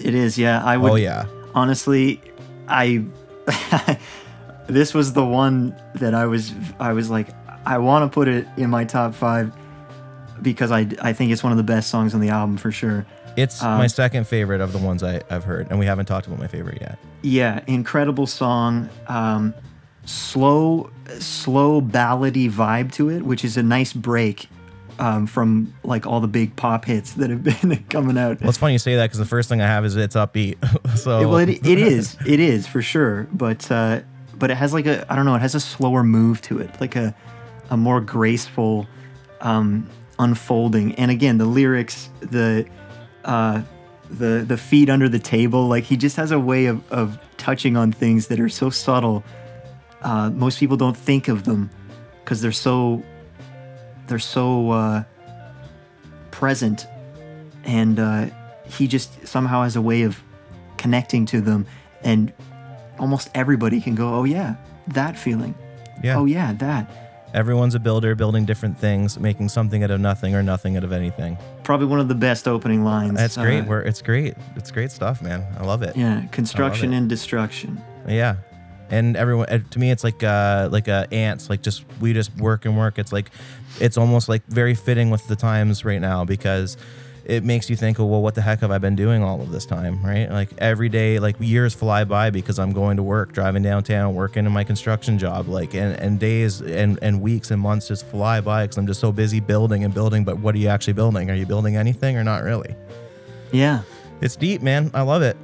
it 0.00 0.14
is. 0.14 0.36
Yeah, 0.38 0.62
I 0.64 0.76
would. 0.76 0.90
Oh 0.92 0.94
yeah, 0.96 1.26
honestly 1.54 2.20
i 2.68 3.02
this 4.68 4.94
was 4.94 5.12
the 5.12 5.24
one 5.24 5.74
that 5.94 6.14
i 6.14 6.24
was 6.26 6.52
i 6.78 6.92
was 6.92 7.10
like 7.10 7.28
i 7.66 7.76
want 7.78 8.10
to 8.10 8.14
put 8.14 8.28
it 8.28 8.46
in 8.56 8.70
my 8.70 8.84
top 8.84 9.14
five 9.14 9.52
because 10.42 10.70
i 10.70 10.86
i 11.02 11.12
think 11.12 11.32
it's 11.32 11.42
one 11.42 11.52
of 11.52 11.58
the 11.58 11.64
best 11.64 11.90
songs 11.90 12.14
on 12.14 12.20
the 12.20 12.28
album 12.28 12.56
for 12.56 12.70
sure 12.70 13.04
it's 13.36 13.62
Um, 13.62 13.78
my 13.78 13.86
second 13.86 14.26
favorite 14.26 14.60
of 14.60 14.72
the 14.72 14.78
ones 14.78 15.02
I, 15.04 15.22
I've 15.30 15.44
heard, 15.44 15.68
and 15.70 15.78
we 15.78 15.86
haven't 15.86 16.06
talked 16.06 16.26
about 16.26 16.38
my 16.40 16.48
favorite 16.48 16.78
yet. 16.80 16.98
yeah 17.22 17.60
incredible 17.66 18.26
song 18.26 18.88
um 19.08 19.54
slow 20.04 20.90
slow 21.18 21.80
ballady 21.80 22.50
vibe 22.50 22.92
to 22.92 23.10
it 23.10 23.22
which 23.22 23.44
is 23.44 23.56
a 23.56 23.62
nice 23.62 23.92
break 23.92 24.48
um, 25.00 25.26
from 25.28 25.72
like 25.84 26.06
all 26.06 26.18
the 26.20 26.26
big 26.26 26.56
pop 26.56 26.84
hits 26.84 27.12
that 27.14 27.30
have 27.30 27.44
been 27.44 27.84
coming 27.88 28.18
out 28.18 28.40
Well, 28.40 28.48
it's 28.48 28.58
funny 28.58 28.72
you 28.72 28.78
say 28.80 28.96
that 28.96 29.04
because 29.04 29.20
the 29.20 29.24
first 29.26 29.48
thing 29.48 29.60
I 29.60 29.66
have 29.66 29.84
is 29.84 29.94
it's 29.94 30.16
upbeat. 30.16 30.56
so 30.98 31.20
well, 31.28 31.36
it, 31.38 31.64
it 31.64 31.78
is. 31.78 32.16
It 32.26 32.40
is 32.40 32.66
for 32.66 32.82
sure. 32.82 33.28
But 33.32 33.70
uh, 33.70 34.00
but 34.38 34.50
it 34.50 34.56
has 34.56 34.72
like 34.72 34.86
a 34.86 35.10
I 35.10 35.16
don't 35.16 35.24
know. 35.24 35.34
It 35.34 35.40
has 35.40 35.54
a 35.54 35.60
slower 35.60 36.02
move 36.02 36.40
to 36.42 36.58
it, 36.58 36.80
like 36.80 36.96
a 36.96 37.14
a 37.70 37.76
more 37.76 38.00
graceful 38.00 38.86
um, 39.40 39.88
unfolding. 40.18 40.94
And 40.94 41.10
again, 41.10 41.38
the 41.38 41.46
lyrics, 41.46 42.10
the 42.20 42.66
uh, 43.24 43.62
the 44.10 44.44
the 44.46 44.56
feet 44.56 44.88
under 44.88 45.08
the 45.08 45.18
table, 45.18 45.68
like 45.68 45.84
he 45.84 45.96
just 45.96 46.16
has 46.16 46.30
a 46.30 46.38
way 46.38 46.66
of 46.66 46.90
of 46.92 47.18
touching 47.36 47.76
on 47.76 47.92
things 47.92 48.28
that 48.28 48.40
are 48.40 48.48
so 48.48 48.70
subtle. 48.70 49.24
Uh, 50.02 50.30
most 50.30 50.60
people 50.60 50.76
don't 50.76 50.96
think 50.96 51.28
of 51.28 51.44
them 51.44 51.70
because 52.20 52.40
they're 52.40 52.52
so 52.52 53.02
they're 54.06 54.18
so 54.18 54.70
uh, 54.70 55.04
present 56.30 56.86
and 57.64 57.98
uh, 57.98 58.26
he 58.66 58.86
just 58.86 59.26
somehow 59.26 59.62
has 59.62 59.76
a 59.76 59.82
way 59.82 60.02
of 60.02 60.22
connecting 60.76 61.26
to 61.26 61.40
them 61.40 61.66
and 62.02 62.32
almost 62.98 63.30
everybody 63.34 63.80
can 63.80 63.94
go 63.94 64.14
oh 64.14 64.24
yeah 64.24 64.54
that 64.86 65.18
feeling 65.18 65.54
yeah, 66.02 66.16
oh 66.16 66.24
yeah 66.24 66.52
that 66.54 66.90
everyone's 67.34 67.74
a 67.74 67.80
builder, 67.80 68.14
building 68.14 68.44
different 68.44 68.78
things, 68.78 69.18
making 69.18 69.48
something 69.48 69.82
out 69.82 69.90
of 69.90 70.00
nothing 70.00 70.34
or 70.34 70.42
nothing 70.42 70.76
out 70.76 70.84
of 70.84 70.92
anything. 70.92 71.36
probably 71.62 71.86
one 71.86 72.00
of 72.00 72.08
the 72.08 72.14
best 72.14 72.48
opening 72.48 72.84
lines 72.84 73.16
That's 73.16 73.36
great. 73.36 73.60
Uh, 73.60 73.64
We're, 73.64 73.80
it's 73.82 74.02
great. 74.02 74.34
It's 74.56 74.70
great 74.70 74.90
stuff, 74.90 75.22
man. 75.22 75.46
I 75.58 75.64
love 75.64 75.82
it. 75.82 75.96
yeah 75.96 76.24
construction 76.32 76.92
it. 76.92 76.98
and 76.98 77.08
destruction 77.08 77.82
Yeah. 78.06 78.36
And 78.90 79.18
everyone 79.18 79.48
uh, 79.50 79.58
to 79.70 79.78
me 79.78 79.90
it's 79.90 80.02
like 80.02 80.22
uh 80.24 80.70
like 80.72 80.88
uh 80.88 81.06
ants 81.12 81.50
like 81.50 81.60
just 81.60 81.84
we 82.00 82.14
just 82.14 82.34
work 82.36 82.64
and 82.64 82.78
work. 82.78 82.98
It's 82.98 83.12
like 83.12 83.30
it's 83.80 83.98
almost 83.98 84.30
like 84.30 84.46
very 84.46 84.74
fitting 84.74 85.10
with 85.10 85.26
the 85.28 85.36
times 85.36 85.84
right 85.84 86.00
now 86.00 86.24
because 86.24 86.78
it 87.28 87.44
makes 87.44 87.68
you 87.68 87.76
think, 87.76 88.00
oh, 88.00 88.06
well, 88.06 88.22
what 88.22 88.34
the 88.34 88.40
heck 88.40 88.60
have 88.60 88.70
I 88.70 88.78
been 88.78 88.96
doing 88.96 89.22
all 89.22 89.42
of 89.42 89.50
this 89.50 89.66
time, 89.66 90.02
right? 90.02 90.30
Like 90.30 90.48
every 90.56 90.88
day, 90.88 91.18
like 91.18 91.36
years 91.38 91.74
fly 91.74 92.04
by 92.04 92.30
because 92.30 92.58
I'm 92.58 92.72
going 92.72 92.96
to 92.96 93.02
work, 93.02 93.32
driving 93.32 93.62
downtown, 93.62 94.14
working 94.14 94.46
in 94.46 94.52
my 94.52 94.64
construction 94.64 95.18
job, 95.18 95.46
like, 95.46 95.74
and, 95.74 95.94
and 96.00 96.18
days 96.18 96.62
and, 96.62 96.98
and 97.02 97.20
weeks 97.20 97.50
and 97.50 97.60
months 97.60 97.88
just 97.88 98.06
fly 98.06 98.40
by 98.40 98.64
because 98.64 98.78
I'm 98.78 98.86
just 98.86 99.00
so 99.00 99.12
busy 99.12 99.40
building 99.40 99.84
and 99.84 99.92
building. 99.92 100.24
But 100.24 100.38
what 100.38 100.54
are 100.54 100.58
you 100.58 100.68
actually 100.68 100.94
building? 100.94 101.30
Are 101.30 101.34
you 101.34 101.44
building 101.44 101.76
anything 101.76 102.16
or 102.16 102.24
not 102.24 102.42
really? 102.42 102.74
yeah 103.52 103.82
It's 104.20 104.36
deep, 104.36 104.62
man. 104.62 104.90
I 104.94 105.02
love 105.02 105.22
it. 105.22 105.36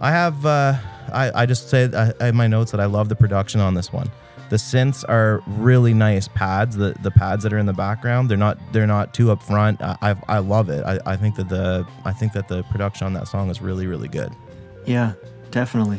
I 0.00 0.10
have. 0.10 0.46
Uh, 0.46 0.74
I 1.12 1.42
I 1.42 1.46
just 1.46 1.68
said 1.68 1.94
I, 1.94 2.12
I 2.20 2.30
my 2.30 2.46
notes 2.46 2.70
that 2.70 2.80
I 2.80 2.86
love 2.86 3.08
the 3.08 3.16
production 3.16 3.60
on 3.60 3.74
this 3.74 3.92
one. 3.92 4.10
The 4.48 4.56
synths 4.56 5.04
are 5.08 5.42
really 5.46 5.92
nice 5.92 6.28
pads. 6.28 6.76
The 6.76 6.94
the 7.02 7.10
pads 7.10 7.42
that 7.42 7.52
are 7.52 7.58
in 7.58 7.66
the 7.66 7.72
background, 7.72 8.28
they're 8.30 8.36
not 8.38 8.58
they're 8.72 8.86
not 8.86 9.12
too 9.12 9.30
up 9.32 9.42
front. 9.42 9.82
I 9.82 9.96
I, 10.02 10.14
I 10.28 10.38
love 10.38 10.68
it. 10.70 10.84
I, 10.84 10.98
I 11.04 11.16
think 11.16 11.34
that 11.36 11.48
the 11.48 11.86
I 12.04 12.12
think 12.12 12.32
that 12.34 12.46
the 12.48 12.62
production 12.64 13.06
on 13.06 13.12
that 13.14 13.26
song 13.28 13.50
is 13.50 13.60
really 13.60 13.86
really 13.86 14.08
good. 14.08 14.32
yeah 14.86 15.12
definitely 15.50 15.98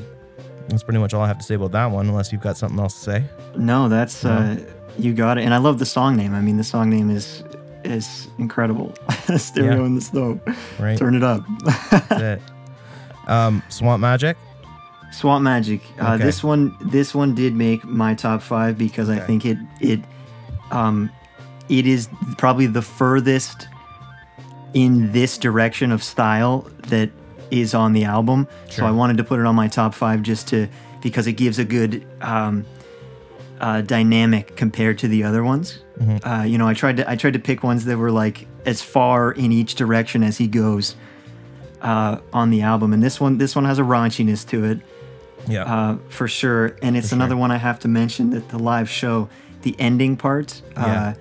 That's 0.70 0.84
pretty 0.84 1.00
much 1.00 1.14
all 1.14 1.22
I 1.24 1.28
have 1.28 1.38
to 1.40 1.44
say 1.44 1.56
about 1.56 1.72
that 1.72 1.88
one. 1.88 2.08
Unless 2.08 2.32
you've 2.32 2.42
got 2.42 2.58
something 2.58 2.80
else 2.80 2.94
to 2.96 3.00
say. 3.00 3.24
no 3.58 3.90
that's 3.90 4.24
uh, 4.24 4.64
you 5.00 5.14
got 5.14 5.38
it 5.38 5.44
and 5.46 5.54
i 5.54 5.58
love 5.58 5.78
the 5.80 5.86
song 5.86 6.16
name 6.16 6.34
i 6.34 6.42
mean 6.42 6.58
the 6.58 6.64
song 6.64 6.90
name 6.90 7.10
is 7.10 7.44
is 7.84 8.28
incredible 8.40 8.94
stereo 9.38 9.80
Yeah. 9.82 9.86
in 9.86 9.96
the 9.96 10.02
stove 10.02 10.40
Right. 10.80 10.98
turn 10.98 11.16
it 11.16 11.24
up 11.24 11.44
That's 11.92 12.12
it. 12.22 12.42
Um, 13.28 13.62
Swamp 13.68 14.00
Magic. 14.00 14.38
Swamp 15.18 15.44
Magic. 15.44 15.82
Uh, 16.00 16.14
Okay. 16.14 16.24
This 16.26 16.44
one, 16.44 16.76
this 16.80 17.16
one 17.16 17.34
did 17.34 17.56
make 17.56 17.84
my 17.84 18.14
top 18.14 18.42
five 18.42 18.78
because 18.78 19.10
I 19.10 19.20
think 19.20 19.46
it 19.46 19.58
it 19.82 20.00
um, 20.72 21.10
it 21.70 21.88
is 21.88 22.08
probably 22.38 22.68
the 22.68 22.82
furthest 22.84 23.68
in 24.74 25.12
this 25.12 25.38
direction 25.38 25.92
of 25.92 26.04
style 26.04 26.70
that 26.90 27.10
is 27.50 27.74
on 27.74 27.94
the 27.94 28.04
album. 28.04 28.48
So 28.70 28.86
I 28.86 28.92
wanted 28.92 29.18
to 29.18 29.24
put 29.24 29.40
it 29.40 29.46
on 29.46 29.56
my 29.56 29.68
top 29.68 29.94
five 29.96 30.22
just 30.22 30.48
to 30.50 30.68
because 31.02 31.26
it 31.26 31.34
gives 31.34 31.58
a 31.58 31.66
good 31.66 32.06
um, 32.22 32.66
uh, 33.60 33.82
dynamic 33.82 34.56
compared 34.56 35.00
to 35.00 35.08
the 35.08 35.24
other 35.24 35.44
ones. 35.44 35.80
Uh, 36.24 36.44
you 36.44 36.60
know, 36.60 36.68
I 36.68 36.76
tried 36.76 36.98
to 36.98 37.10
I 37.10 37.16
tried 37.16 37.34
to 37.34 37.40
pick 37.40 37.64
ones 37.64 37.86
that 37.86 37.98
were 37.98 38.12
like 38.12 38.46
as 38.68 38.84
far 38.84 39.32
in 39.32 39.52
each 39.52 39.74
direction 39.76 40.22
as 40.22 40.38
he 40.38 40.48
goes 40.48 40.96
uh, 41.82 42.20
on 42.34 42.52
the 42.52 42.62
album, 42.62 42.94
and 42.94 43.02
this 43.02 43.20
one 43.20 43.40
this 43.40 43.56
one 43.56 43.66
has 43.66 43.80
a 43.80 43.84
raunchiness 43.84 44.48
to 44.50 44.64
it 44.64 44.80
Yeah. 45.48 45.64
uh, 45.64 45.98
for 46.10 46.28
sure. 46.28 46.76
And 46.82 46.96
it's 46.98 47.10
For 47.10 47.16
another 47.16 47.32
sure. 47.32 47.38
one 47.38 47.52
I 47.52 47.58
have 47.58 47.80
to 47.80 47.88
mention 47.88 48.32
that 48.32 48.50
the 48.50 48.60
live 48.60 48.90
show, 48.90 49.30
the 49.62 49.76
ending 49.80 50.18
part, 50.18 50.62
Yeah. 50.74 51.14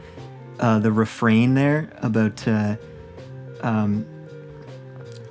uh, 0.61 0.63
uh, 0.63 0.79
the 0.81 0.91
refrain 0.93 1.55
there 1.55 1.91
about 2.03 2.47
uh, 2.49 2.77
um, 3.63 4.05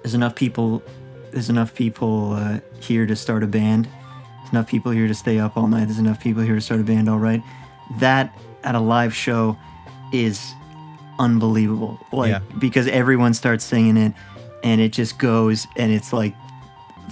there's 0.03 0.13
enough 0.13 0.35
people, 0.35 0.83
there's 1.31 1.49
enough 1.49 1.73
people 1.73 2.33
uh, 2.33 2.59
here 2.79 3.05
to 3.05 3.15
start 3.15 3.43
a 3.43 3.47
band. 3.47 3.87
There's 4.39 4.51
enough 4.51 4.67
people 4.67 4.91
here 4.91 5.07
to 5.07 5.15
stay 5.15 5.39
up 5.39 5.57
all 5.57 5.67
night. 5.67 5.85
There's 5.85 5.97
enough 5.99 6.19
people 6.21 6.43
here 6.43 6.55
to 6.55 6.61
start 6.61 6.79
a 6.79 6.83
band. 6.83 7.09
All 7.09 7.17
right, 7.19 7.41
that 7.99 8.37
at 8.63 8.75
a 8.75 8.79
live 8.79 9.15
show 9.15 9.57
is 10.13 10.53
unbelievable. 11.19 11.99
Like 12.11 12.29
Yeah. 12.29 12.39
because 12.59 12.87
everyone 12.87 13.33
starts 13.33 13.63
singing 13.63 13.97
it, 13.97 14.13
and 14.63 14.79
it 14.81 14.93
just 14.93 15.17
goes, 15.17 15.65
and 15.77 15.91
it's 15.91 16.13
like 16.13 16.35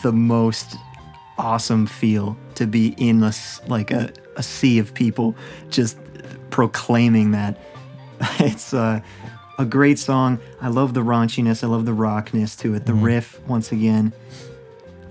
the 0.03 0.11
most 0.11 0.75
awesome 1.37 1.85
feel 1.85 2.37
to 2.55 2.67
be 2.67 2.93
in 2.97 3.23
a, 3.23 3.27
s- 3.27 3.61
like 3.67 3.91
a, 3.91 4.11
a 4.35 4.43
sea 4.43 4.79
of 4.79 4.93
people 4.93 5.35
just 5.69 5.97
proclaiming 6.49 7.31
that. 7.31 7.57
It's 8.39 8.73
uh, 8.73 9.01
a 9.59 9.65
great 9.65 9.99
song. 9.99 10.39
I 10.61 10.69
love 10.69 10.93
the 10.93 11.01
raunchiness. 11.01 11.63
I 11.63 11.67
love 11.67 11.85
the 11.85 11.93
rockness 11.93 12.55
to 12.57 12.73
it. 12.75 12.85
The 12.85 12.93
riff, 12.93 13.39
once 13.47 13.71
again, 13.71 14.13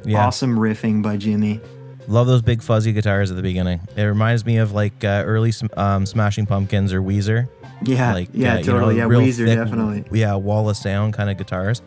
yeah. 0.05 0.27
awesome 0.27 0.57
riffing 0.59 1.03
by 1.03 1.17
Jimmie. 1.17 1.61
Love 2.09 2.27
those 2.27 2.43
big 2.43 2.63
fuzzy 2.63 2.93
guitars 2.93 3.31
at 3.31 3.37
the 3.37 3.43
beginning. 3.43 3.81
It 3.97 4.03
reminds 4.05 4.45
me 4.45 4.59
of 4.59 4.73
like 4.73 5.05
uh, 5.05 5.23
early 5.25 5.53
um, 5.77 6.05
Smashing 6.07 6.47
Pumpkins 6.47 6.93
or 6.93 7.01
Weezer. 7.01 7.49
Yeah, 7.85 8.15
like 8.15 8.29
yeah, 8.33 8.55
uh, 8.55 8.59
you 8.59 8.67
know, 8.67 8.73
totally. 8.73 8.97
yeah, 8.97 9.05
Weezer, 9.05 9.47
thick, 9.47 9.59
definitely. 9.59 10.05
Yeah, 10.11 10.35
wall 10.35 10.69
of 10.69 10.77
sound 10.77 11.15
kind 11.15 11.31
of 11.31 11.37
guitars. 11.37 11.83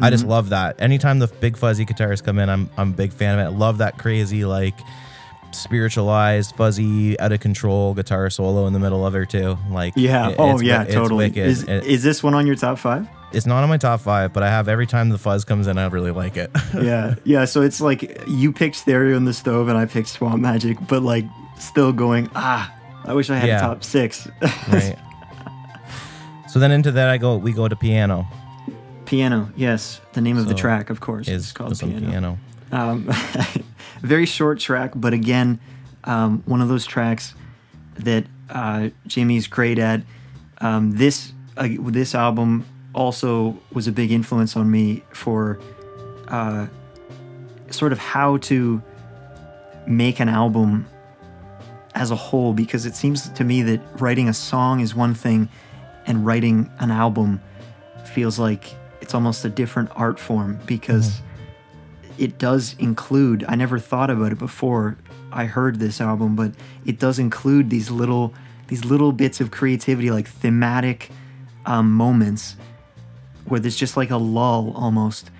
I 0.00 0.10
just 0.10 0.26
love 0.26 0.48
that. 0.50 0.80
Anytime 0.80 1.18
the 1.18 1.26
big 1.28 1.56
fuzzy 1.56 1.84
guitars 1.84 2.20
come 2.20 2.38
in, 2.38 2.48
I'm 2.48 2.68
I'm 2.76 2.90
a 2.90 2.94
big 2.94 3.12
fan 3.12 3.38
of 3.38 3.46
it. 3.46 3.48
I 3.54 3.56
love 3.56 3.78
that 3.78 3.98
crazy 3.98 4.44
like 4.44 4.74
spiritualized, 5.52 6.54
fuzzy, 6.56 7.18
out 7.18 7.32
of 7.32 7.40
control 7.40 7.92
guitar 7.94 8.30
solo 8.30 8.66
in 8.66 8.72
the 8.72 8.78
middle 8.78 9.04
of 9.06 9.14
it 9.16 9.28
too. 9.30 9.58
Like 9.70 9.94
Yeah. 9.96 10.28
it- 10.30 10.36
oh, 10.38 10.60
yeah, 10.60 10.82
it's 10.84 10.94
totally. 10.94 11.26
wicked. 11.26 11.46
Is, 11.46 11.62
It- 11.64 11.84
is 11.86 12.02
this 12.02 12.22
one 12.22 12.34
on 12.34 12.46
your 12.46 12.56
top 12.56 12.78
five? 12.78 13.08
it's 13.32 13.46
not 13.46 13.62
on 13.62 13.68
my 13.68 13.76
top 13.76 14.00
five, 14.00 14.32
but 14.32 14.42
I 14.42 14.48
have 14.48 14.68
every 14.68 14.86
time 14.86 15.08
the 15.08 15.18
fuzz 15.18 15.44
comes 15.44 15.66
in, 15.68 15.78
I 15.78 15.86
really 15.86 16.10
like 16.10 16.36
it. 16.36 16.50
yeah, 16.80 17.14
yeah. 17.24 17.44
So 17.44 17.62
it's 17.62 17.80
like 17.80 18.22
you 18.26 18.52
picked 18.52 18.76
Stereo 18.76 19.16
in 19.16 19.24
the 19.24 19.32
Stove 19.34 19.68
and 19.68 19.78
I 19.78 19.86
picked 19.86 20.08
Swamp 20.08 20.40
Magic, 20.40 20.78
but 20.88 21.02
like 21.02 21.26
still 21.58 21.92
going, 21.92 22.28
ah, 22.34 22.72
I 23.04 23.12
wish 23.14 23.30
I 23.30 23.36
had 23.36 23.48
Yeah. 23.48 23.58
a 23.58 23.60
top 23.60 23.84
six. 23.84 24.28
right. 24.68 24.96
So 26.48 26.58
then 26.58 26.72
into 26.72 26.90
that 26.92 27.08
I 27.08 27.18
go 27.18 27.36
we 27.36 27.52
go 27.52 27.68
to 27.68 27.76
piano. 27.76 28.26
Piano, 29.10 29.50
yes. 29.56 30.00
The 30.12 30.20
name 30.20 30.38
of 30.38 30.46
the 30.46 30.54
track, 30.54 30.88
of 30.88 31.00
course, 31.00 31.26
is 31.26 31.50
called 31.50 31.76
Piano. 31.76 32.08
piano. 32.08 32.38
Um, 32.70 33.10
very 34.02 34.24
short 34.24 34.60
track, 34.60 34.92
but 34.94 35.12
again, 35.12 35.58
um, 36.04 36.44
one 36.46 36.60
of 36.60 36.68
those 36.68 36.86
tracks 36.86 37.34
that 37.96 38.24
uh, 38.50 38.90
Jimmie's 39.08 39.48
great 39.48 39.80
at. 39.80 40.02
Um, 40.58 40.92
this 40.92 41.32
uh, 41.56 41.66
this 41.86 42.14
album 42.14 42.64
also 42.94 43.58
was 43.72 43.88
a 43.88 43.92
big 43.92 44.12
influence 44.12 44.54
on 44.56 44.70
me 44.70 45.02
for 45.12 45.58
uh, 46.28 46.68
sort 47.70 47.90
of 47.90 47.98
how 47.98 48.36
to 48.36 48.80
make 49.88 50.20
an 50.20 50.28
album 50.28 50.86
as 51.96 52.12
a 52.12 52.16
whole, 52.16 52.52
because 52.52 52.86
it 52.86 52.94
seems 52.94 53.28
to 53.30 53.42
me 53.42 53.62
that 53.62 53.80
writing 54.00 54.28
a 54.28 54.34
song 54.34 54.78
is 54.78 54.94
one 54.94 55.14
thing, 55.14 55.48
and 56.06 56.24
writing 56.24 56.70
an 56.78 56.92
album 56.92 57.40
feels 58.04 58.38
like 58.38 58.76
it's 59.10 59.14
almost 59.16 59.44
a 59.44 59.48
different 59.50 59.90
art 59.96 60.20
form 60.20 60.56
because 60.66 61.20
it 62.16 62.38
does 62.38 62.76
include 62.78 63.44
i 63.48 63.56
never 63.56 63.76
thought 63.76 64.08
about 64.08 64.30
it 64.30 64.38
before 64.38 64.96
i 65.32 65.46
heard 65.46 65.80
this 65.80 66.00
album 66.00 66.36
but 66.36 66.52
it 66.86 67.00
does 67.00 67.18
include 67.18 67.70
these 67.70 67.90
little 67.90 68.32
these 68.68 68.84
little 68.84 69.10
bits 69.10 69.40
of 69.40 69.50
creativity 69.50 70.12
like 70.12 70.28
thematic 70.28 71.10
um, 71.66 71.90
moments 71.90 72.54
where 73.46 73.58
there's 73.58 73.74
just 73.74 73.96
like 73.96 74.10
a 74.10 74.16
lull 74.16 74.72
almost 74.76 75.32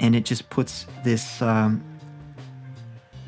and 0.00 0.16
it 0.16 0.24
just 0.24 0.48
puts 0.48 0.86
this 1.04 1.42
um, 1.42 1.84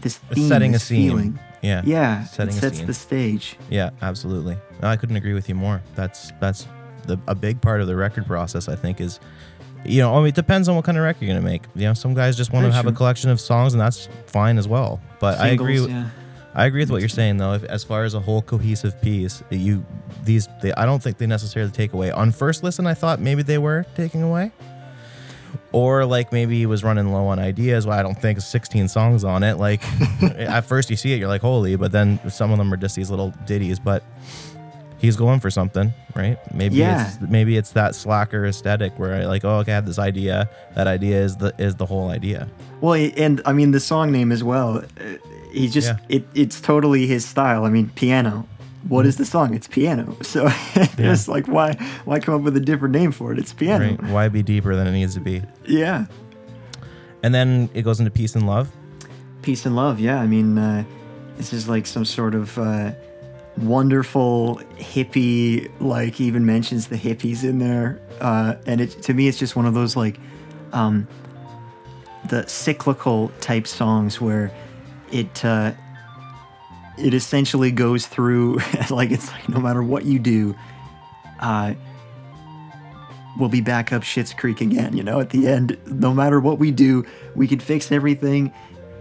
this 0.00 0.16
theme 0.32 0.48
setting 0.48 0.74
a 0.74 0.78
scene. 0.78 1.10
feeling 1.10 1.38
Yeah. 1.60 1.82
yeah 1.84 2.24
Setting 2.24 2.56
it 2.56 2.60
sets 2.60 2.78
scene. 2.78 2.86
the 2.86 2.94
stage 2.94 3.56
Yeah, 3.68 3.90
absolutely. 4.00 4.56
No, 4.80 4.88
I 4.88 4.96
couldn't 4.96 5.16
agree 5.16 5.34
with 5.34 5.50
you 5.50 5.54
more. 5.54 5.82
That's 5.96 6.32
that's 6.40 6.66
the 7.06 7.18
a 7.26 7.34
big 7.34 7.60
part 7.60 7.80
of 7.80 7.86
the 7.86 7.96
record 7.96 8.26
process. 8.26 8.68
I 8.68 8.76
think 8.76 9.00
is, 9.00 9.20
you 9.84 10.00
know, 10.00 10.14
I 10.14 10.18
mean, 10.18 10.28
it 10.28 10.34
depends 10.34 10.68
on 10.68 10.76
what 10.76 10.84
kind 10.84 10.98
of 10.98 11.04
record 11.04 11.22
you're 11.22 11.34
gonna 11.34 11.46
make. 11.46 11.62
You 11.74 11.84
know, 11.84 11.94
some 11.94 12.14
guys 12.14 12.36
just 12.36 12.52
want 12.52 12.66
to 12.66 12.72
have 12.72 12.86
a 12.86 12.92
collection 12.92 13.30
of 13.30 13.40
songs, 13.40 13.74
and 13.74 13.80
that's 13.80 14.08
fine 14.26 14.58
as 14.58 14.68
well. 14.68 15.00
But 15.20 15.38
I 15.38 15.48
agree. 15.48 15.80
With 15.80 15.90
yeah. 15.90 16.08
I 16.54 16.66
agree 16.66 16.80
with 16.80 16.90
what 16.90 17.00
you're 17.00 17.08
saying 17.08 17.36
though. 17.36 17.54
If, 17.54 17.64
as 17.64 17.84
far 17.84 18.04
as 18.04 18.14
a 18.14 18.20
whole 18.20 18.42
cohesive 18.42 19.00
piece, 19.00 19.42
you 19.50 19.84
these 20.24 20.48
they, 20.60 20.72
I 20.72 20.84
don't 20.84 21.02
think 21.02 21.18
they 21.18 21.26
necessarily 21.26 21.70
take 21.70 21.92
away. 21.92 22.10
On 22.10 22.32
first 22.32 22.62
listen, 22.62 22.86
I 22.86 22.94
thought 22.94 23.20
maybe 23.20 23.42
they 23.42 23.58
were 23.58 23.86
taking 23.94 24.22
away, 24.22 24.50
or 25.72 26.04
like 26.04 26.32
maybe 26.32 26.58
he 26.58 26.66
was 26.66 26.82
running 26.82 27.12
low 27.12 27.26
on 27.26 27.38
ideas. 27.38 27.86
Well, 27.86 27.98
I 27.98 28.02
don't 28.02 28.20
think 28.20 28.40
16 28.40 28.88
songs 28.88 29.24
on 29.24 29.42
it. 29.42 29.58
Like 29.58 29.82
at 30.22 30.62
first 30.62 30.90
you 30.90 30.96
see 30.96 31.12
it, 31.12 31.18
you're 31.18 31.28
like 31.28 31.40
holy, 31.40 31.76
but 31.76 31.92
then 31.92 32.18
some 32.28 32.50
of 32.50 32.58
them 32.58 32.72
are 32.72 32.76
just 32.76 32.96
these 32.96 33.10
little 33.10 33.32
ditties. 33.46 33.78
But 33.78 34.02
he's 35.00 35.16
going 35.16 35.40
for 35.40 35.50
something, 35.50 35.92
right? 36.14 36.38
Maybe 36.54 36.76
Yeah. 36.76 37.06
it's 37.08 37.20
maybe 37.20 37.56
it's 37.56 37.72
that 37.72 37.94
slacker 37.94 38.46
aesthetic 38.46 38.98
where 38.98 39.14
I 39.14 39.24
like 39.26 39.44
oh 39.44 39.58
okay, 39.60 39.72
I 39.72 39.74
have 39.76 39.86
this 39.86 39.98
idea. 39.98 40.48
That 40.76 40.86
idea 40.86 41.20
is 41.22 41.36
the 41.36 41.52
is 41.58 41.74
the 41.76 41.86
whole 41.86 42.10
idea. 42.10 42.48
Well, 42.80 42.94
and 43.16 43.40
I 43.44 43.52
mean 43.52 43.70
the 43.72 43.80
song 43.80 44.12
name 44.12 44.30
as 44.32 44.42
well. 44.44 44.78
uh, 44.78 44.82
He 45.52 45.68
just 45.68 45.88
Yeah. 45.88 45.98
it 46.16 46.24
it's 46.34 46.60
totally 46.60 47.06
his 47.06 47.24
style. 47.24 47.64
I 47.64 47.70
mean, 47.70 47.88
piano. 47.94 48.46
What 48.88 49.04
is 49.04 49.16
the 49.16 49.26
song? 49.26 49.52
It's 49.54 49.66
piano. 49.68 50.16
So 50.22 50.48
it's 50.98 51.28
like 51.28 51.46
why 51.48 51.74
why 52.06 52.18
come 52.20 52.34
up 52.34 52.42
with 52.42 52.56
a 52.56 52.60
different 52.70 52.94
name 52.94 53.12
for 53.12 53.32
it? 53.32 53.38
It's 53.38 53.52
piano. 53.52 53.84
Right? 53.84 54.02
Why 54.10 54.28
be 54.28 54.42
deeper 54.42 54.76
than 54.76 54.86
it 54.86 54.92
needs 54.92 55.14
to 55.14 55.20
be? 55.20 55.42
Yeah. 55.66 56.06
And 57.22 57.34
then 57.34 57.68
it 57.74 57.82
goes 57.82 57.98
into 58.00 58.10
peace 58.10 58.34
and 58.36 58.46
love. 58.46 58.68
Peace 59.42 59.66
and 59.66 59.76
love. 59.76 60.00
Yeah. 60.00 60.20
I 60.20 60.26
mean, 60.26 60.56
uh, 60.56 60.84
this 61.36 61.52
is 61.52 61.68
like 61.68 61.86
some 61.86 62.04
sort 62.06 62.34
of 62.34 62.56
uh, 62.58 62.92
wonderful 63.58 64.60
hippie. 64.76 65.70
Like 65.80 66.20
even 66.20 66.46
mentions 66.46 66.88
the 66.88 66.96
hippies 66.96 67.44
in 67.44 67.58
there, 67.58 68.00
uh, 68.20 68.56
and 68.66 68.80
it 68.80 68.90
to 69.02 69.14
me 69.14 69.28
it's 69.28 69.38
just 69.38 69.56
one 69.56 69.66
of 69.66 69.74
those 69.74 69.96
like 69.96 70.18
um, 70.72 71.06
the 72.28 72.46
cyclical 72.46 73.30
type 73.40 73.66
songs 73.66 74.20
where 74.20 74.52
it 75.12 75.44
uh, 75.44 75.72
it 76.98 77.14
essentially 77.14 77.70
goes 77.70 78.06
through 78.06 78.58
like 78.90 79.10
it's 79.10 79.30
like 79.32 79.48
no 79.48 79.60
matter 79.60 79.82
what 79.82 80.04
you 80.04 80.18
do, 80.18 80.54
uh, 81.40 81.74
we'll 83.38 83.48
be 83.48 83.60
back 83.60 83.92
up 83.92 84.02
Shit's 84.02 84.32
Creek 84.32 84.60
again. 84.60 84.96
You 84.96 85.02
know, 85.02 85.20
at 85.20 85.30
the 85.30 85.48
end, 85.48 85.76
no 85.86 86.14
matter 86.14 86.40
what 86.40 86.58
we 86.58 86.70
do, 86.70 87.04
we 87.34 87.46
can 87.48 87.58
fix 87.58 87.90
everything. 87.90 88.52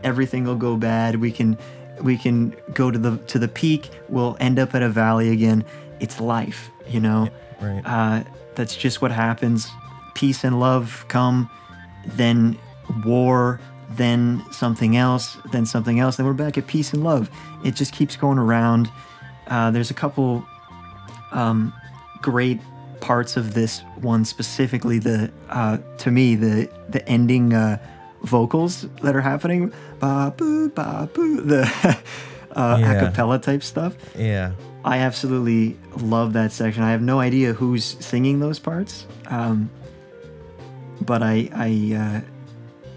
Everything 0.03 0.45
will 0.45 0.55
go 0.55 0.77
bad. 0.77 1.17
We 1.17 1.31
can 1.31 1.57
we 2.01 2.17
can 2.17 2.55
go 2.73 2.91
to 2.91 2.97
the 2.97 3.17
to 3.17 3.39
the 3.39 3.47
peak. 3.47 3.89
We'll 4.07 4.37
end 4.39 4.59
up 4.59 4.75
at 4.75 4.81
a 4.81 4.89
valley 4.89 5.29
again. 5.29 5.63
It's 5.99 6.19
life. 6.19 6.69
You 6.87 6.99
know. 6.99 7.29
Right. 7.61 7.81
Uh, 7.85 8.23
that's 8.55 8.75
just 8.75 9.01
what 9.01 9.11
happens. 9.11 9.67
Peace 10.15 10.43
and 10.43 10.59
love 10.59 11.05
come, 11.07 11.49
then 12.05 12.57
war, 13.05 13.59
then 13.91 14.43
something 14.51 14.97
else, 14.97 15.37
then 15.51 15.65
something 15.65 15.99
else, 15.99 16.17
then 16.17 16.25
we're 16.25 16.33
back 16.33 16.57
at 16.57 16.67
peace 16.67 16.93
and 16.93 17.03
love. 17.03 17.29
It 17.63 17.75
just 17.75 17.93
keeps 17.93 18.15
going 18.15 18.37
around. 18.37 18.91
Uh, 19.47 19.71
there's 19.71 19.91
a 19.91 19.93
couple 19.93 20.45
um, 21.31 21.73
great 22.21 22.59
parts 22.99 23.37
of 23.37 23.53
this 23.53 23.79
one 24.01 24.25
specifically. 24.25 24.99
The 24.99 25.31
uh, 25.49 25.77
to 25.99 26.11
me 26.11 26.35
the 26.35 26.69
the 26.89 27.07
ending 27.07 27.53
uh, 27.53 27.77
vocals 28.23 28.85
that 29.01 29.15
are 29.15 29.21
happening, 29.21 29.71
ba 29.99 30.33
boo 30.35 30.69
ba 30.69 31.09
boo, 31.13 31.41
the 31.41 31.61
uh, 32.55 32.77
Yeah. 32.79 32.91
a 32.91 33.05
cappella 33.05 33.39
type 33.39 33.63
stuff. 33.63 33.95
yeah. 34.17 34.51
I 34.85 34.99
absolutely 34.99 35.77
love 35.97 36.31
that 36.33 36.53
section. 36.53 36.83
I 36.83 36.91
have 36.91 37.01
no 37.01 37.19
idea 37.19 37.51
who's 37.53 37.83
singing 37.99 38.39
those 38.39 38.59
parts, 38.59 39.05
um, 39.27 39.69
but 41.01 41.21
I, 41.21 41.49
I 41.53 42.23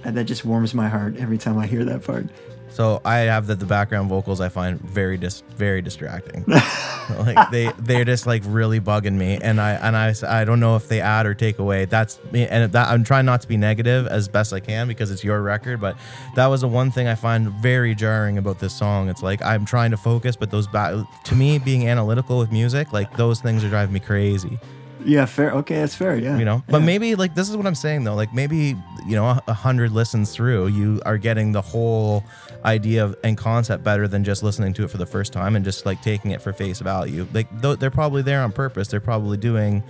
uh, 0.05 0.11
that 0.13 0.25
just 0.25 0.45
warms 0.45 0.75
my 0.75 0.89
heart 0.89 1.17
every 1.17 1.39
time 1.39 1.59
I 1.59 1.67
hear 1.67 1.85
that 1.85 2.05
part. 2.05 2.27
So 2.73 3.03
I 3.05 3.19
have 3.19 3.49
that 3.49 3.61
the 3.61 3.67
background 3.67 4.09
vocals 4.09 4.41
I 4.41 4.49
find 4.49 4.81
very 4.81 5.19
dis 5.19 5.43
very 5.57 5.83
distracting. 5.83 6.45
like 7.19 7.51
they 7.51 7.71
they're 7.79 8.05
just 8.05 8.27
like 8.27 8.43
really 8.47 8.81
bugging 8.81 9.15
me, 9.15 9.39
and 9.43 9.61
I 9.61 9.73
and 9.73 9.95
I 9.95 10.15
I 10.27 10.45
don't 10.45 10.59
know 10.59 10.77
if 10.77 10.89
they 10.89 11.01
add 11.01 11.27
or 11.27 11.35
take 11.35 11.59
away. 11.59 11.85
That's 11.85 12.19
me, 12.33 12.47
and 12.47 12.73
that 12.73 12.89
I'm 12.89 13.05
trying 13.05 13.27
not 13.27 13.43
to 13.43 13.49
be 13.49 13.59
negative 13.59 14.07
as 14.07 14.27
best 14.27 14.55
I 14.55 14.61
can 14.61 14.89
because 14.89 15.11
it's 15.11 15.23
your 15.23 15.43
record. 15.43 15.81
But 15.81 15.97
that 16.35 16.47
was 16.47 16.63
the 16.63 16.69
one 16.69 16.91
thing 16.91 17.09
I 17.09 17.15
find 17.15 17.51
very 17.51 17.95
jarring 17.95 18.39
about 18.39 18.59
this 18.59 18.75
song. 18.75 19.11
It's 19.11 19.23
like 19.23 19.43
I'm 19.43 19.67
trying 19.67 19.91
to 19.91 19.99
focus, 19.99 20.37
but 20.37 20.51
those 20.51 20.67
back 20.67 20.95
to 21.25 21.35
me 21.35 21.59
being 21.59 21.89
analytical 21.89 22.39
with 22.39 22.51
music, 22.51 22.93
like 22.93 23.17
those 23.19 23.41
things 23.41 23.63
are 23.65 23.69
driving 23.69 23.93
me 23.93 24.01
crazy 24.01 24.59
Yeah, 25.05 25.25
fair. 25.27 25.51
Okay, 25.53 25.77
that's 25.77 25.95
fair. 25.95 26.17
Yeah. 26.17 26.39
you 26.39 26.45
know 26.45 26.63
but 26.69 26.79
Yeah. 26.81 26.87
maybe 26.87 27.15
like 27.15 27.35
this 27.35 27.49
is 27.49 27.57
what 27.57 27.67
i'm 27.67 27.75
saying 27.75 28.05
though 28.05 28.15
like 28.15 28.33
maybe 28.35 28.77
you 29.07 29.17
know 29.17 29.39
a, 29.47 29.53
hundred 29.55 29.93
listens 29.93 30.33
through 30.33 30.69
you 30.69 31.01
are 31.05 31.19
getting 31.19 31.53
the 31.53 31.61
whole 31.63 32.25
idea 32.65 33.05
of, 33.05 33.17
and 33.25 33.37
concept 33.37 33.83
better 33.85 34.07
than 34.09 34.23
just 34.25 34.43
listening 34.43 34.73
to 34.75 34.85
it 34.85 34.91
for 34.91 34.99
the 34.99 35.07
first 35.07 35.33
time 35.33 35.57
and 35.57 35.65
just 35.65 35.85
like 35.87 36.01
taking 36.03 36.31
it 36.31 36.41
for 36.41 36.53
face 36.53 36.79
value 36.81 37.27
like 37.33 37.49
th- 37.63 37.79
they're 37.79 37.91
probably 37.91 38.23
there 38.23 38.43
on 38.43 38.53
purpose 38.53 38.89
they're 38.89 39.01
probably 39.01 39.37
doing 39.37 39.83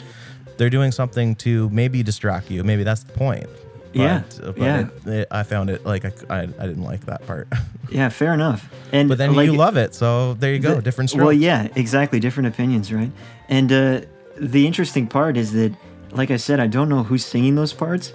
they're 0.56 0.70
doing 0.70 0.92
something 0.92 1.34
to 1.36 1.68
maybe 1.70 2.02
distract 2.02 2.50
you 2.50 2.62
maybe 2.64 2.82
that's 2.84 3.02
the 3.04 3.12
point 3.12 3.46
Yeah, 3.92 4.22
but, 4.40 4.56
yeah. 4.58 4.80
it, 4.80 5.06
it, 5.06 5.28
i 5.30 5.42
found 5.42 5.68
it 5.70 5.84
like 5.84 6.04
I, 6.04 6.12
I, 6.30 6.40
I 6.42 6.66
didn't 6.66 6.84
like 6.84 7.04
that 7.06 7.26
part 7.26 7.48
Yeah, 7.90 8.08
fair 8.08 8.32
enough. 8.32 8.72
And 8.90 9.06
but 9.10 9.18
then 9.18 9.34
like, 9.34 9.44
you 9.46 9.52
love 9.54 9.76
it 9.76 9.94
so 9.94 10.32
there 10.34 10.52
you 10.54 10.60
go 10.60 10.76
the- 10.76 10.82
different 10.82 11.10
strokes 11.10 11.24
Well, 11.24 11.32
yeah, 11.34 11.68
exactly. 11.76 12.20
Different 12.20 12.46
opinions, 12.48 12.90
right? 12.90 13.10
And 13.50 13.70
uh, 13.70 14.00
the 14.36 14.66
interesting 14.66 15.06
part 15.06 15.36
is 15.36 15.52
that, 15.52 15.74
like 16.10 16.30
I 16.30 16.36
said, 16.36 16.60
I 16.60 16.66
don't 16.66 16.88
know 16.88 17.02
who's 17.02 17.24
singing 17.24 17.54
those 17.54 17.72
parts. 17.72 18.12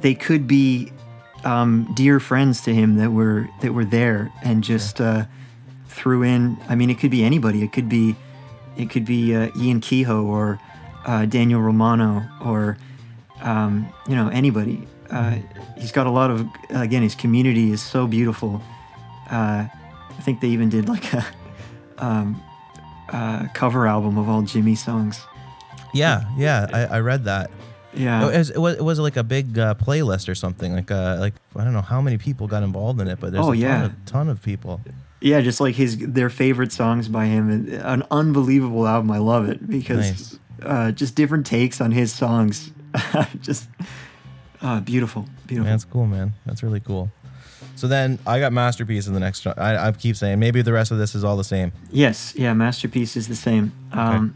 They 0.00 0.14
could 0.14 0.46
be 0.46 0.92
um, 1.44 1.90
dear 1.94 2.20
friends 2.20 2.60
to 2.62 2.74
him 2.74 2.96
that 2.96 3.10
were 3.10 3.48
that 3.60 3.72
were 3.72 3.84
there 3.84 4.32
and 4.42 4.62
just 4.62 5.00
uh, 5.00 5.24
threw 5.88 6.22
in. 6.22 6.56
I 6.68 6.74
mean, 6.74 6.90
it 6.90 6.98
could 6.98 7.10
be 7.10 7.24
anybody. 7.24 7.62
It 7.62 7.72
could 7.72 7.88
be, 7.88 8.16
it 8.76 8.90
could 8.90 9.04
be 9.04 9.34
uh, 9.34 9.50
Ian 9.56 9.80
Kehoe 9.80 10.24
or 10.24 10.60
uh, 11.04 11.26
Daniel 11.26 11.60
Romano 11.60 12.26
or 12.44 12.76
um, 13.42 13.92
you 14.08 14.14
know 14.14 14.28
anybody. 14.28 14.86
Uh, 15.10 15.38
he's 15.76 15.92
got 15.92 16.06
a 16.06 16.10
lot 16.10 16.30
of 16.30 16.48
again. 16.70 17.02
His 17.02 17.14
community 17.14 17.72
is 17.72 17.82
so 17.82 18.06
beautiful. 18.06 18.62
Uh, 19.30 19.66
I 19.68 20.22
think 20.22 20.40
they 20.40 20.48
even 20.48 20.68
did 20.68 20.88
like 20.88 21.12
a 21.12 21.24
um, 21.98 22.42
uh, 23.08 23.46
cover 23.54 23.86
album 23.86 24.18
of 24.18 24.28
all 24.28 24.42
Jimmie 24.42 24.74
songs. 24.74 25.20
Yeah 25.94 26.24
yeah 26.36 26.66
I, 26.72 26.96
I 26.96 27.00
read 27.00 27.24
that 27.24 27.50
Yeah, 27.94 28.28
It 28.30 28.36
was, 28.38 28.50
it 28.50 28.58
was 28.58 28.76
it 28.76 28.84
was 28.84 28.98
like 29.00 29.16
a 29.16 29.24
big 29.24 29.58
uh, 29.58 29.74
playlist 29.74 30.28
or 30.28 30.34
something. 30.36 30.74
Like 30.74 30.90
uh, 30.90 31.16
like 31.18 31.34
I 31.56 31.64
don't 31.64 31.72
know 31.72 31.82
how 31.82 32.00
many 32.00 32.18
people 32.18 32.46
got 32.46 32.62
involved 32.62 33.00
in 33.00 33.08
it, 33.08 33.18
but 33.20 33.32
there's 33.32 33.44
Oh, 33.44 33.50
a 33.52 33.56
ton, 33.56 33.60
yeah. 33.60 33.84
of, 33.86 33.92
ton 34.06 34.28
of 34.28 34.40
people. 34.42 34.80
yeah, 35.20 35.40
just 35.40 35.60
like 35.60 35.74
his 35.74 35.98
their 35.98 36.30
favorite 36.30 36.72
songs 36.72 37.08
by 37.08 37.26
him. 37.26 37.50
An 37.82 38.02
unbelievable 38.10 38.86
album. 38.86 39.10
I 39.10 39.18
love 39.18 39.48
it 39.48 39.66
because 39.68 39.98
Nice. 40.10 40.38
uh, 40.62 40.92
just 40.92 41.14
different 41.16 41.46
takes 41.46 41.80
on 41.80 41.90
his 41.90 42.12
songs. 42.12 42.70
just 43.40 43.68
uh, 44.62 44.80
beautiful, 44.80 45.26
beautiful. 45.46 45.70
That's 45.70 45.84
cool, 45.84 46.06
man. 46.06 46.32
That's 46.46 46.62
really 46.62 46.80
cool. 46.80 47.10
So 47.76 47.88
then 47.88 48.18
I 48.26 48.40
got 48.40 48.52
masterpiece 48.52 49.06
in 49.08 49.14
the 49.14 49.20
next. 49.20 49.46
I, 49.46 49.88
I 49.88 49.92
keep 49.92 50.14
saying 50.16 50.38
maybe 50.38 50.60
the 50.62 50.72
rest 50.72 50.90
of 50.92 50.98
this 50.98 51.14
is 51.14 51.24
all 51.24 51.36
the 51.36 51.44
same. 51.44 51.72
Yes, 51.90 52.34
yeah, 52.36 52.52
masterpiece 52.54 53.16
is 53.16 53.26
the 53.26 53.34
same. 53.36 53.72
Um, 53.92 54.34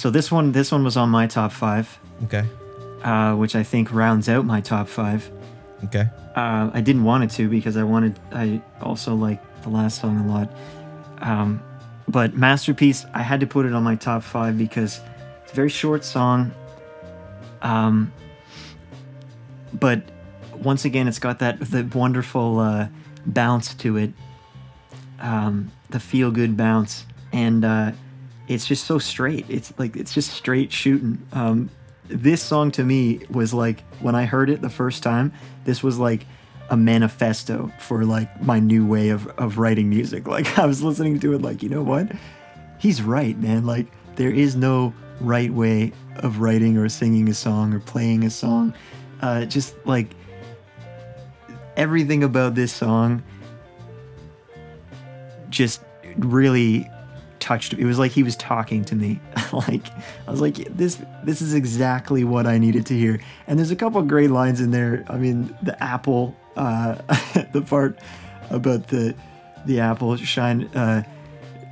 So 0.00 0.08
this 0.08 0.32
one, 0.32 0.52
this 0.52 0.72
one 0.72 0.82
was 0.82 0.96
on 0.96 1.10
my 1.10 1.26
top 1.26 1.52
five, 1.52 1.98
Okay. 2.24 2.46
uh, 3.04 3.34
which 3.34 3.54
I 3.54 3.62
think 3.62 3.92
rounds 3.92 4.30
out 4.30 4.46
my 4.46 4.62
top 4.62 4.88
five. 4.88 5.30
Okay. 5.84 6.08
Uh, 6.34 6.70
I 6.72 6.80
didn't 6.80 7.04
want 7.04 7.24
it 7.24 7.30
to 7.32 7.50
because 7.50 7.76
I 7.76 7.82
wanted. 7.82 8.18
I 8.32 8.62
also 8.80 9.14
like 9.14 9.42
the 9.60 9.68
last 9.68 10.00
song 10.00 10.16
a 10.16 10.26
lot. 10.26 10.50
Um, 11.18 11.62
but 12.08 12.32
masterpiece, 12.32 13.04
I 13.12 13.20
had 13.20 13.40
to 13.40 13.46
put 13.46 13.66
it 13.66 13.74
on 13.74 13.82
my 13.82 13.94
top 13.94 14.22
five 14.22 14.56
because 14.56 15.00
it's 15.42 15.52
a 15.52 15.54
very 15.54 15.68
short 15.68 16.02
song. 16.02 16.52
Um, 17.60 18.10
but 19.74 20.00
once 20.54 20.86
again, 20.86 21.08
it's 21.08 21.18
got 21.18 21.40
that 21.40 21.60
the 21.60 21.82
wonderful 21.92 22.58
uh, 22.58 22.88
bounce 23.26 23.74
to 23.74 23.98
it, 23.98 24.14
um, 25.18 25.70
the 25.90 26.00
feel 26.00 26.30
good 26.30 26.56
bounce, 26.56 27.04
and 27.34 27.66
uh, 27.66 27.92
it's 28.50 28.66
just 28.66 28.84
so 28.84 28.98
straight. 28.98 29.46
It's 29.48 29.72
like 29.78 29.96
it's 29.96 30.12
just 30.12 30.32
straight 30.32 30.72
shooting. 30.72 31.24
Um, 31.32 31.70
this 32.08 32.42
song 32.42 32.72
to 32.72 32.84
me 32.84 33.20
was 33.30 33.54
like 33.54 33.82
when 34.00 34.16
I 34.16 34.24
heard 34.24 34.50
it 34.50 34.60
the 34.60 34.68
first 34.68 35.04
time. 35.04 35.32
This 35.64 35.84
was 35.84 35.98
like 35.98 36.26
a 36.68 36.76
manifesto 36.76 37.72
for 37.78 38.04
like 38.04 38.42
my 38.42 38.58
new 38.58 38.84
way 38.84 39.10
of, 39.10 39.28
of 39.38 39.58
writing 39.58 39.88
music. 39.88 40.26
Like 40.30 40.58
I 40.58 40.66
was 40.66 40.82
listening 40.82 41.20
to 41.20 41.34
it, 41.34 41.42
like 41.42 41.62
you 41.62 41.68
know 41.68 41.82
what, 41.82 42.10
he's 42.78 43.02
right, 43.02 43.38
man. 43.38 43.66
Like 43.66 43.86
there 44.16 44.30
is 44.30 44.56
no 44.56 44.92
right 45.20 45.52
way 45.52 45.92
of 46.16 46.40
writing 46.40 46.76
or 46.76 46.88
singing 46.88 47.28
a 47.28 47.34
song 47.34 47.72
or 47.72 47.78
playing 47.78 48.24
a 48.24 48.30
song. 48.30 48.74
Uh, 49.22 49.44
just 49.44 49.76
like 49.84 50.08
everything 51.76 52.24
about 52.24 52.56
this 52.56 52.72
song 52.72 53.22
just 55.50 55.82
really 56.16 56.88
touched 57.40 57.74
me. 57.74 57.82
It 57.82 57.86
was 57.86 57.98
like 57.98 58.12
he 58.12 58.22
was 58.22 58.36
talking 58.36 58.84
to 58.86 58.94
me. 58.94 59.20
like 59.52 59.86
I 60.26 60.30
was 60.30 60.40
like, 60.40 60.56
this 60.76 61.02
this 61.24 61.42
is 61.42 61.54
exactly 61.54 62.24
what 62.24 62.46
I 62.46 62.58
needed 62.58 62.86
to 62.86 62.94
hear. 62.96 63.20
And 63.46 63.58
there's 63.58 63.70
a 63.70 63.76
couple 63.76 64.00
great 64.02 64.30
lines 64.30 64.60
in 64.60 64.70
there. 64.70 65.04
I 65.08 65.16
mean, 65.16 65.56
the 65.62 65.82
apple, 65.82 66.36
uh, 66.56 66.94
the 67.52 67.62
part 67.62 67.98
about 68.50 68.88
the 68.88 69.14
the 69.66 69.80
apple 69.80 70.16
shine 70.16 70.64
uh, 70.74 71.02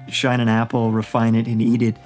shine 0.09 0.41
an 0.41 0.49
apple, 0.49 0.91
refine 0.91 1.35
it, 1.35 1.47
and 1.47 1.61
eat 1.63 1.83
it. 1.83 1.97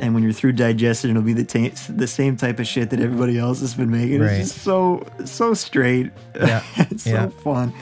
And 0.00 0.12
when 0.12 0.24
you're 0.24 0.32
through 0.32 0.52
digesting, 0.52 1.10
it'll 1.10 1.22
be 1.22 1.32
the 1.32 1.44
ta- 1.44 1.74
the 1.88 2.08
same 2.08 2.36
type 2.36 2.58
of 2.58 2.66
shit 2.66 2.90
that 2.90 3.00
everybody 3.00 3.38
else 3.38 3.60
has 3.60 3.74
been 3.74 3.90
making. 3.90 4.20
Right. 4.20 4.40
It's 4.40 4.52
just 4.52 4.64
so 4.64 5.06
so 5.24 5.54
straight. 5.54 6.10
Yeah, 6.34 6.62
it's 6.76 7.06
yeah. 7.06 7.28
so 7.28 7.30
fun. 7.30 7.72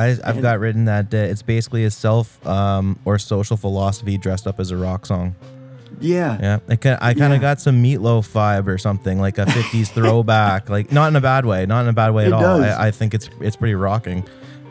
I, 0.00 0.16
I've 0.24 0.40
got 0.42 0.58
written 0.60 0.86
that 0.86 1.12
uh, 1.12 1.16
it's 1.18 1.42
basically 1.42 1.84
a 1.84 1.90
self 1.90 2.44
um, 2.46 2.98
or 3.04 3.18
social 3.18 3.56
philosophy 3.56 4.16
dressed 4.18 4.46
up 4.46 4.58
as 4.60 4.70
a 4.70 4.76
rock 4.76 5.06
song. 5.06 5.34
Yeah. 6.00 6.38
Yeah, 6.40 6.58
I 6.68 6.76
kind 6.76 6.98
I 7.02 7.14
kind 7.14 7.30
Yeah. 7.32 7.34
of 7.36 7.40
got 7.40 7.60
some 7.60 7.82
meatloaf 7.82 8.28
vibe 8.32 8.66
or 8.68 8.78
something 8.78 9.20
like 9.20 9.38
a 9.38 9.44
'50s 9.44 9.88
throwback, 9.94 10.70
like 10.70 10.90
not 10.92 11.08
in 11.08 11.16
a 11.16 11.20
bad 11.20 11.44
way, 11.44 11.66
not 11.66 11.82
in 11.82 11.88
a 11.88 11.92
bad 11.92 12.14
way 12.14 12.24
It 12.24 12.28
at 12.28 12.32
all. 12.32 12.62
I, 12.62 12.86
I 12.86 12.90
think 12.90 13.12
it's 13.14 13.28
it's 13.40 13.56
pretty 13.56 13.74
rocking, 13.74 14.24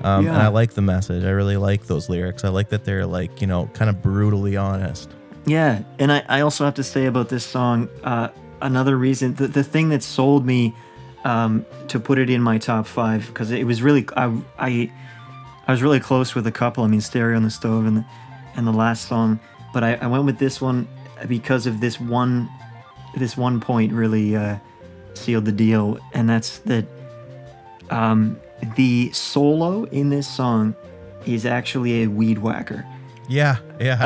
um, 0.03 0.25
and 0.27 0.35
I 0.37 0.47
like 0.47 0.73
the 0.73 0.81
message. 0.81 1.23
I 1.23 1.29
really 1.29 1.57
like 1.57 1.85
those 1.85 2.09
lyrics. 2.09 2.43
I 2.43 2.49
like 2.49 2.69
that 2.69 2.83
they're 2.85 3.05
like 3.05 3.41
you 3.41 3.47
know 3.47 3.69
kind 3.73 3.89
of 3.89 4.01
brutally 4.01 4.57
honest. 4.57 5.09
Yeah, 5.45 5.83
and 5.99 6.11
I, 6.11 6.23
I 6.27 6.41
also 6.41 6.65
have 6.65 6.75
to 6.75 6.83
say 6.83 7.05
about 7.05 7.29
this 7.29 7.43
song, 7.45 7.89
uh, 8.03 8.29
another 8.61 8.97
reason, 8.97 9.33
the, 9.35 9.47
the 9.47 9.63
thing 9.63 9.89
that 9.89 10.03
sold 10.03 10.45
me 10.45 10.75
um, 11.23 11.65
to 11.87 11.99
put 11.99 12.19
it 12.19 12.29
in 12.29 12.41
my 12.41 12.57
top 12.59 12.85
five, 12.85 13.25
because 13.27 13.49
it 13.51 13.65
was 13.65 13.81
really, 13.81 14.05
I, 14.15 14.35
I, 14.59 14.91
I 15.69 15.71
was 15.71 15.83
really 15.83 15.99
close 15.99 16.33
with 16.33 16.47
a 16.47 16.51
couple. 16.51 16.83
I 16.83 16.87
mean, 16.87 16.99
Stereo 16.99 17.35
on 17.37 17.43
the 17.43 17.51
Stove 17.51 17.85
and 17.85 17.97
the, 17.97 18.05
and 18.55 18.65
the 18.65 18.71
last 18.71 19.07
song, 19.07 19.39
but 19.71 19.83
I, 19.83 19.93
I 20.01 20.07
went 20.07 20.25
with 20.25 20.39
this 20.39 20.59
one 20.59 20.87
because 21.27 21.67
of 21.67 21.79
this 21.79 21.99
one, 21.99 22.49
this 23.15 23.37
one 23.37 23.59
point 23.59 23.93
really 23.93 24.35
uh, 24.35 24.57
sealed 25.13 25.45
the 25.45 25.51
deal, 25.51 25.99
and 26.11 26.27
that's 26.27 26.57
that 26.61 26.87
um, 27.91 28.39
the 28.77 29.11
solo 29.11 29.83
in 29.83 30.09
this 30.09 30.27
song 30.27 30.73
is 31.27 31.45
actually 31.45 32.01
a 32.01 32.07
weed 32.07 32.39
whacker. 32.39 32.83
Yeah, 33.27 33.57
yeah, 33.79 33.97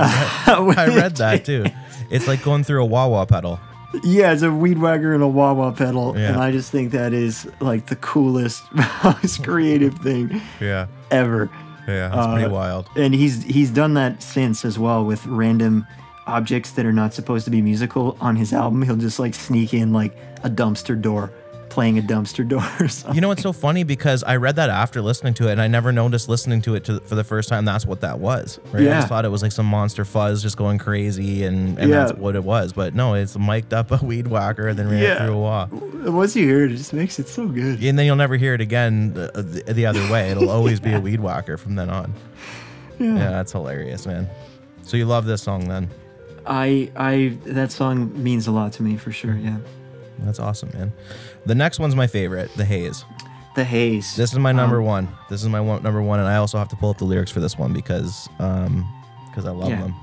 I 0.48 0.60
read, 0.60 0.78
I 0.78 0.88
read 0.98 1.16
that 1.16 1.46
too. 1.46 1.66
It's 2.12 2.28
like 2.28 2.44
going 2.44 2.66
through 2.66 2.84
a 2.84 2.86
wah 2.86 3.08
wah 3.08 3.24
pedal. 3.24 3.58
Yeah, 4.04 4.34
it's 4.34 4.42
a 4.42 4.52
weed 4.52 4.80
whacker 4.80 5.14
and 5.14 5.24
a 5.24 5.28
wah 5.30 5.54
wah 5.54 5.72
pedal, 5.72 6.14
Yeah. 6.18 6.34
and 6.34 6.42
I 6.42 6.52
just 6.52 6.72
think 6.72 6.92
that 6.92 7.14
is 7.14 7.48
like 7.62 7.86
the 7.86 7.96
coolest, 7.96 8.64
most 9.04 9.46
creative 9.46 9.94
thing 10.00 10.42
Yeah, 10.60 10.88
ever. 11.14 11.50
yeah, 11.88 12.10
pretty 12.34 12.46
Uh, 12.46 12.50
wild. 12.50 12.88
And 12.96 13.14
he's 13.14 13.44
he's 13.44 13.70
done 13.72 13.94
that 13.96 14.22
since 14.22 14.66
as 14.66 14.78
well 14.80 15.06
with 15.06 15.26
random 15.28 15.86
objects 16.28 16.72
that 16.72 16.86
are 16.86 16.94
not 16.94 17.14
supposed 17.14 17.46
to 17.46 17.52
be 17.52 17.62
musical 17.62 18.16
on 18.22 18.36
his 18.36 18.54
album. 18.54 18.82
He'll 18.82 18.96
just 18.96 19.20
like 19.20 19.34
sneak 19.34 19.74
in 19.74 19.92
like 19.94 20.16
a 20.44 20.50
dumpster 20.50 21.00
door, 21.00 21.32
playing 21.74 21.98
a 22.00 22.02
dumpster 22.02 22.48
door 22.48 22.64
or 22.80 22.88
something. 22.88 23.16
You 23.16 23.22
know 23.22 23.28
what's 23.28 23.42
so 23.42 23.52
funny 23.54 23.84
because 23.84 24.24
I 24.24 24.36
read 24.38 24.56
that 24.58 24.70
after 24.70 25.02
listening 25.02 25.34
to 25.36 25.48
it, 25.50 25.54
and 25.54 25.62
I 25.62 25.68
never 25.68 25.92
noticed 25.92 26.30
listening 26.30 26.62
to 26.64 26.76
it 26.76 26.84
to, 26.86 27.00
for 27.02 27.16
the 27.16 27.24
first 27.24 27.50
time. 27.50 27.66
That's 27.66 27.86
what 27.86 28.02
that 28.02 28.20
was. 28.20 28.60
Right? 28.72 28.84
I 28.84 28.86
just 28.86 29.08
thought 29.08 29.26
it 29.26 29.30
was 29.30 29.42
like 29.42 29.52
some 29.52 29.66
monster 29.66 30.06
fuzz 30.06 30.42
just 30.42 30.56
going 30.58 30.78
crazy, 30.78 31.44
and, 31.44 31.78
and 31.80 31.90
Yeah. 31.90 32.06
that's 32.06 32.14
what 32.18 32.36
it 32.36 32.44
was. 32.44 32.74
But 32.74 32.94
no, 32.96 33.16
it's 33.16 33.38
mic'd 33.38 33.74
up 33.74 33.92
a 33.92 33.98
weed 34.06 34.28
whacker 34.28 34.68
and 34.70 34.78
then 34.80 34.90
ran 34.90 35.02
Yeah. 35.04 35.26
through 35.26 35.34
a 35.34 35.40
wall. 35.40 35.68
Once 35.72 36.36
you 36.36 36.46
hear 36.46 36.64
it, 36.66 36.72
it 36.72 36.78
just 36.78 36.94
makes 36.94 37.20
it 37.20 37.28
so 37.28 37.48
good. 37.48 37.84
And 37.84 37.98
then 38.00 38.06
you'll 38.06 38.16
never 38.16 38.38
hear 38.38 38.54
it 38.54 38.62
again 38.62 39.14
the, 39.14 39.30
uh, 39.38 39.42
the, 39.42 39.74
the 39.74 39.86
other 39.86 40.02
way. 40.12 40.30
It'll 40.32 40.50
always 40.58 40.80
be 40.80 40.94
a 40.94 41.00
weed 41.00 41.20
whacker 41.20 41.58
from 41.58 41.76
then 41.76 41.90
on. 41.90 42.14
Yeah. 43.00 43.16
Yeah, 43.16 43.30
that's 43.32 43.52
hilarious, 43.52 44.06
man. 44.06 44.30
So 44.84 44.98
you 44.98 45.06
love 45.06 45.26
this 45.26 45.42
song 45.42 45.68
then? 45.68 45.90
I 46.46 46.92
I 46.96 47.38
that 47.46 47.72
song 47.72 48.12
means 48.22 48.48
a 48.48 48.52
lot 48.52 48.74
to 48.74 48.84
me 48.84 48.98
for 48.98 49.12
sure. 49.12 49.36
Yeah. 49.36 49.58
That's 50.20 50.40
awesome, 50.40 50.70
man. 50.74 50.92
The 51.46 51.56
next 51.56 51.80
one's 51.80 51.96
my 51.96 52.08
favorite, 52.08 52.52
The 52.56 52.66
Haze. 52.66 53.04
the 53.56 53.64
haze. 53.64 54.16
This 54.16 54.32
is 54.34 54.40
my 54.40 54.52
number 54.52 54.80
Um, 54.80 54.86
one. 54.86 55.08
This 55.30 55.44
is 55.44 55.50
my 55.50 55.62
one, 55.62 55.84
number 55.84 56.02
one, 56.02 56.20
and 56.20 56.28
I 56.28 56.38
also 56.38 56.58
have 56.58 56.70
to 56.70 56.76
pull 56.76 56.90
up 56.90 56.98
the 56.98 57.06
lyrics 57.06 57.30
for 57.32 57.40
this 57.40 57.56
one 57.58 57.72
because 57.74 58.28
um 58.40 58.84
because 59.30 59.46
I 59.46 59.52
love 59.52 59.70
Yeah. 59.70 59.82
them. 59.82 59.96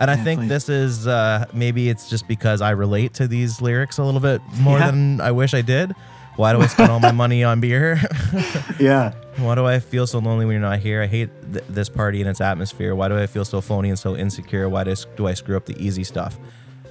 And 0.00 0.10
I 0.10 0.16
think 0.16 0.40
please. 0.40 0.48
this 0.48 0.68
is 0.68 1.06
uh 1.06 1.44
maybe 1.52 1.88
it's 1.88 2.08
just 2.10 2.26
because 2.26 2.60
I 2.60 2.70
relate 2.70 3.14
to 3.14 3.28
these 3.28 3.60
lyrics 3.60 3.98
a 3.98 4.04
little 4.04 4.20
bit 4.20 4.40
more 4.60 4.78
Yeah. 4.78 4.86
than 4.90 5.20
I 5.20 5.30
wish 5.30 5.54
I 5.54 5.60
did. 5.62 5.94
Why 6.36 6.52
do 6.52 6.60
I 6.60 6.66
spend 6.66 6.90
all 6.90 7.00
my 7.00 7.10
money 7.12 7.42
on 7.44 7.60
beer? 7.60 8.00
Yeah. 8.80 9.12
Why 9.38 9.54
do 9.56 9.64
I 9.66 9.78
feel 9.80 10.06
so 10.08 10.18
lonely 10.20 10.44
when 10.46 10.52
you're 10.54 10.60
not 10.70 10.78
here? 10.80 11.00
I 11.02 11.06
hate 11.06 11.30
th- 11.52 11.64
this 11.68 11.88
party 11.88 12.20
and 12.20 12.28
its 12.30 12.40
atmosphere. 12.40 12.94
Why 12.96 13.06
do 13.08 13.16
I 13.18 13.26
feel 13.26 13.44
so 13.44 13.60
phony 13.60 13.88
and 13.90 13.98
so 13.98 14.16
insecure? 14.16 14.68
Why 14.68 14.82
do 14.84 14.90
I, 14.92 14.94
do 15.16 15.26
I 15.28 15.34
screw 15.34 15.56
up 15.56 15.66
the 15.66 15.76
easy 15.84 16.02
stuff? 16.04 16.36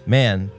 Man, 0.05 0.51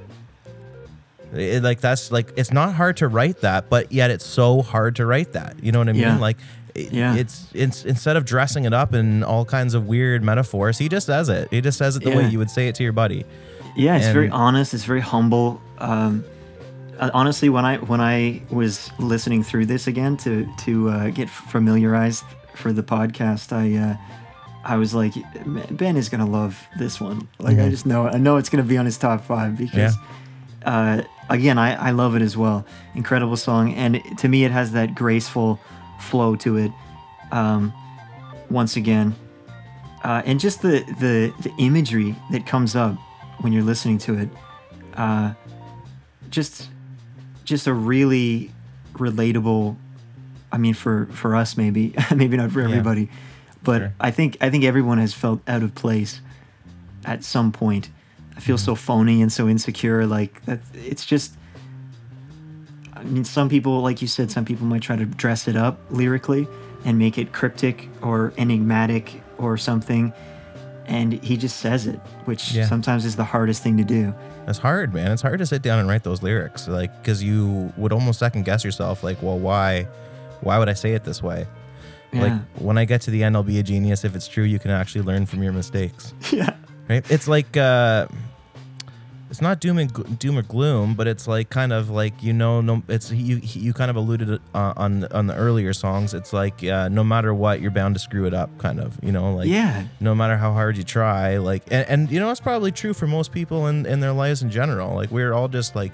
it, 1.34 1.62
like 1.62 1.80
that's 1.80 2.10
like 2.10 2.32
it's 2.36 2.52
not 2.52 2.74
hard 2.74 2.96
to 2.98 3.08
write 3.08 3.40
that, 3.42 3.68
but 3.68 3.92
yet 3.92 4.10
it's 4.10 4.26
so 4.26 4.62
hard 4.62 4.96
to 4.96 5.06
write 5.06 5.32
that. 5.32 5.56
You 5.62 5.72
know 5.72 5.78
what 5.78 5.88
I 5.88 5.92
mean? 5.92 6.02
Yeah. 6.02 6.18
Like, 6.18 6.36
it, 6.74 6.92
Yeah. 6.92 7.14
it's 7.16 7.46
it's 7.54 7.84
instead 7.84 8.16
of 8.16 8.24
dressing 8.24 8.64
it 8.64 8.72
up 8.72 8.94
in 8.94 9.22
all 9.24 9.44
kinds 9.44 9.74
of 9.74 9.86
weird 9.86 10.22
metaphors, 10.22 10.78
he 10.78 10.88
just 10.88 11.06
says 11.06 11.28
it. 11.28 11.48
He 11.50 11.60
just 11.60 11.78
says 11.78 11.96
it 11.96 12.04
the 12.04 12.10
way 12.16 12.28
you 12.28 12.38
would 12.38 12.50
say 12.50 12.68
it 12.68 12.74
to 12.76 12.82
your 12.82 12.92
buddy. 12.92 13.24
Yeah, 13.76 13.96
it's 13.96 14.08
very 14.08 14.28
honest. 14.30 14.74
It's 14.74 14.84
very 14.84 15.00
humble. 15.00 15.60
Um, 15.78 16.24
uh, 16.98 17.10
honestly, 17.14 17.48
when 17.48 17.64
I 17.64 17.76
when 17.76 18.00
I 18.00 18.42
was 18.50 18.90
listening 18.98 19.42
through 19.44 19.66
this 19.66 19.86
again 19.86 20.16
to 20.18 20.48
to 20.64 20.88
uh, 20.90 21.10
get 21.10 21.28
familiarized 21.30 22.24
for 22.54 22.72
the 22.72 22.82
podcast, 22.82 23.52
I 23.52 23.76
uh, 23.76 23.96
I 24.64 24.76
was 24.76 24.94
like, 24.94 25.14
Ben 25.70 25.96
is 25.96 26.08
gonna 26.08 26.26
love 26.26 26.66
this 26.78 27.00
one. 27.00 27.28
Like 27.38 27.56
I 27.58 27.62
Mhm. 27.68 27.70
just 27.70 27.86
know 27.86 28.08
I 28.08 28.18
know 28.18 28.36
it's 28.36 28.48
gonna 28.48 28.64
be 28.64 28.76
on 28.78 28.84
his 28.86 28.98
top 28.98 29.24
five 29.24 29.56
because. 29.56 29.94
Uh, 30.64 31.02
again, 31.30 31.58
I, 31.58 31.88
I 31.88 31.90
love 31.90 32.14
it 32.16 32.22
as 32.22 32.36
well. 32.36 32.64
Incredible 32.94 33.36
song, 33.36 33.72
and 33.74 34.00
to 34.18 34.28
me, 34.28 34.44
it 34.44 34.50
has 34.50 34.72
that 34.72 34.94
graceful 34.94 35.58
flow 36.00 36.36
to 36.36 36.56
it. 36.56 36.72
Um, 37.32 37.72
once 38.50 38.76
again, 38.76 39.14
uh, 40.02 40.22
and 40.24 40.40
just 40.40 40.62
the, 40.62 40.80
the 40.98 41.32
the 41.42 41.52
imagery 41.58 42.14
that 42.32 42.46
comes 42.46 42.74
up 42.74 42.96
when 43.40 43.52
you're 43.52 43.62
listening 43.62 43.98
to 43.98 44.14
it, 44.18 44.28
uh, 44.94 45.34
just 46.30 46.68
just 47.44 47.66
a 47.66 47.72
really 47.74 48.50
relatable. 48.94 49.76
I 50.50 50.56
mean, 50.56 50.72
for 50.74 51.06
for 51.12 51.36
us, 51.36 51.56
maybe 51.56 51.94
maybe 52.14 52.36
not 52.38 52.50
for 52.50 52.60
Yeah. 52.60 52.68
everybody, 52.68 53.10
but 53.62 53.78
Sure. 53.80 53.94
I 54.00 54.10
think 54.10 54.38
I 54.40 54.48
think 54.50 54.64
everyone 54.64 54.98
has 54.98 55.12
felt 55.12 55.40
out 55.46 55.62
of 55.62 55.74
place 55.74 56.20
at 57.04 57.22
some 57.22 57.52
point. 57.52 57.90
I 58.38 58.40
feel 58.40 58.56
so 58.56 58.74
phony 58.74 59.20
and 59.20 59.30
so 59.30 59.48
insecure. 59.48 60.06
Like 60.06 60.42
that, 60.46 60.60
it's 60.72 61.04
just. 61.04 61.34
I 62.94 63.02
mean, 63.04 63.24
some 63.24 63.48
people, 63.48 63.80
like 63.82 64.00
you 64.00 64.08
said, 64.08 64.30
some 64.30 64.44
people 64.44 64.66
might 64.66 64.82
try 64.82 64.96
to 64.96 65.04
dress 65.04 65.46
it 65.48 65.56
up 65.56 65.78
lyrically 65.90 66.48
and 66.84 66.98
make 66.98 67.18
it 67.18 67.32
cryptic 67.32 67.88
or 68.02 68.32
enigmatic 68.38 69.20
or 69.38 69.56
something, 69.56 70.12
and 70.86 71.12
he 71.12 71.36
just 71.36 71.58
says 71.58 71.86
it, 71.86 72.00
which 72.24 72.52
Yeah. 72.52 72.66
sometimes 72.66 73.04
is 73.04 73.14
the 73.16 73.24
hardest 73.24 73.62
thing 73.62 73.76
to 73.76 73.84
do. 73.84 74.14
It's 74.48 74.58
hard, 74.58 74.94
man. 74.94 75.12
It's 75.12 75.22
hard 75.22 75.38
to 75.40 75.46
sit 75.46 75.62
down 75.62 75.78
and 75.78 75.88
write 75.88 76.02
those 76.04 76.22
lyrics, 76.22 76.66
like 76.66 76.96
because 77.02 77.22
you 77.22 77.72
would 77.76 77.92
almost 77.92 78.18
second 78.18 78.44
guess 78.44 78.64
yourself, 78.64 79.04
like, 79.04 79.22
well, 79.22 79.38
why, 79.38 79.84
why 80.40 80.58
would 80.58 80.68
I 80.68 80.74
say 80.74 80.92
it 80.92 81.04
this 81.04 81.22
way? 81.22 81.46
Like 82.12 82.32
when 82.56 82.78
I 82.78 82.84
get 82.86 83.02
to 83.02 83.10
the 83.10 83.22
end, 83.22 83.36
I'll 83.36 83.42
be 83.42 83.58
a 83.58 83.62
genius. 83.62 84.02
If 84.02 84.16
it's 84.16 84.26
true, 84.26 84.44
you 84.44 84.58
can 84.58 84.70
actually 84.70 85.02
learn 85.02 85.26
from 85.26 85.42
your 85.42 85.52
mistakes. 85.52 86.14
yeah. 86.32 86.54
Right? 86.88 87.08
It's 87.10 87.28
like 87.28 87.54
uh, 87.56 88.06
it's 89.30 89.40
not 89.40 89.60
doom 89.60 89.78
and 89.78 89.92
gl- 89.92 90.18
doom 90.18 90.38
or 90.38 90.42
gloom, 90.42 90.94
but 90.94 91.06
it's 91.06 91.26
like 91.26 91.50
kind 91.50 91.72
of 91.72 91.90
like 91.90 92.22
you 92.22 92.32
know, 92.32 92.60
no, 92.60 92.82
it's 92.88 93.10
you 93.10 93.40
you 93.42 93.72
kind 93.72 93.90
of 93.90 93.96
alluded 93.96 94.40
uh, 94.54 94.72
on 94.76 95.04
on 95.06 95.26
the 95.26 95.34
earlier 95.34 95.72
songs. 95.72 96.14
It's 96.14 96.32
like 96.32 96.64
uh, 96.64 96.88
no 96.88 97.04
matter 97.04 97.32
what, 97.34 97.60
you're 97.60 97.70
bound 97.70 97.94
to 97.94 98.00
screw 98.00 98.26
it 98.26 98.34
up, 98.34 98.56
kind 98.58 98.80
of. 98.80 98.98
You 99.02 99.12
know, 99.12 99.34
like 99.34 99.48
yeah. 99.48 99.84
no 100.00 100.14
matter 100.14 100.36
how 100.36 100.52
hard 100.52 100.76
you 100.76 100.84
try 100.84 101.38
like 101.38 101.62
and, 101.70 101.88
and 101.88 102.10
you 102.10 102.20
know 102.20 102.30
it's 102.30 102.40
probably 102.40 102.72
true 102.72 102.94
for 102.94 103.06
most 103.06 103.32
people 103.32 103.66
in, 103.66 103.86
in 103.86 104.00
their 104.00 104.12
lives 104.12 104.42
in 104.42 104.50
general 104.50 104.94
like 104.94 105.10
we're 105.10 105.32
all 105.32 105.48
just 105.48 105.74
like 105.76 105.92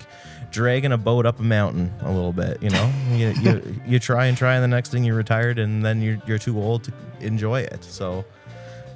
dragging 0.51 0.93
a 0.93 0.99
boat 0.99 1.27
up 1.27 1.41
a 1.41 1.43
mountain 1.43 1.93
a 2.03 2.13
little 2.13 2.33
bit 2.33 2.63
you 2.63 2.71
know 2.71 2.93
you, 3.11 3.29
you, 3.41 3.81
you 3.87 3.99
try 3.99 4.27
and 4.27 4.37
try 4.37 4.55
and 4.55 4.63
the 4.63 4.69
next 4.69 4.91
thing 4.91 5.05
you're 5.05 5.17
retired 5.17 5.59
and 5.59 5.85
then 5.85 6.01
you're, 6.01 6.19
you're 6.27 6.39
too 6.39 6.59
old 6.59 6.85
to 6.85 6.93
enjoy 7.21 7.61
it 7.61 7.83
so 7.83 8.25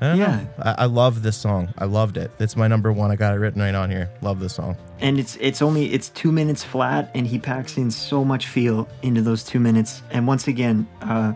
I 0.00 0.14
Yeah. 0.14 0.44
I, 0.60 0.74
I 0.78 0.84
love 0.86 1.22
this 1.22 1.36
song. 1.36 1.74
I 1.78 1.84
loved 1.86 2.16
it. 2.16 2.30
It's 2.38 2.56
my 2.56 2.68
number 2.68 2.92
one. 2.92 3.10
I 3.10 3.16
got 3.16 3.34
it 3.34 3.38
written 3.38 3.60
right 3.60 3.74
on 3.74 3.90
here. 3.90 4.10
Love 4.22 4.38
this 4.40 4.54
song. 4.54 4.76
and 5.00 5.18
it's 5.18 5.36
it's 5.40 5.62
only 5.62 5.92
it's 5.92 6.08
two 6.10 6.32
minutes 6.32 6.62
flat 6.64 7.10
and 7.14 7.26
he 7.26 7.38
packs 7.38 7.76
in 7.76 7.90
so 7.90 8.24
much 8.24 8.46
feel 8.46 8.88
into 9.02 9.22
those 9.22 9.44
two 9.44 9.60
minutes 9.60 10.02
and 10.10 10.26
once 10.26 10.48
again 10.48 10.86
uh, 11.02 11.32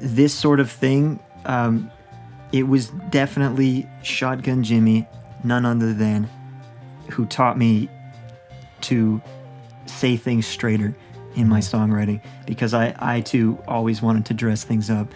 this 0.00 0.34
sort 0.34 0.60
of 0.60 0.70
thing 0.70 1.20
um, 1.44 1.90
it 2.52 2.64
was 2.64 2.88
definitely 3.10 3.86
shotgun 4.02 4.62
jimmie 4.64 5.06
none 5.44 5.64
other 5.64 5.92
than 5.94 6.28
who 7.10 7.26
taught 7.26 7.56
me 7.56 7.88
to 8.80 9.20
say 9.86 10.16
things 10.16 10.46
straighter 10.46 10.94
in 11.36 11.48
my 11.48 11.60
songwriting 11.60 12.20
because 12.46 12.74
I, 12.74 12.94
I 12.98 13.20
too 13.20 13.56
always 13.68 14.02
wanted 14.02 14.26
to 14.26 14.34
dress 14.34 14.64
things 14.64 14.90
up 14.90 15.06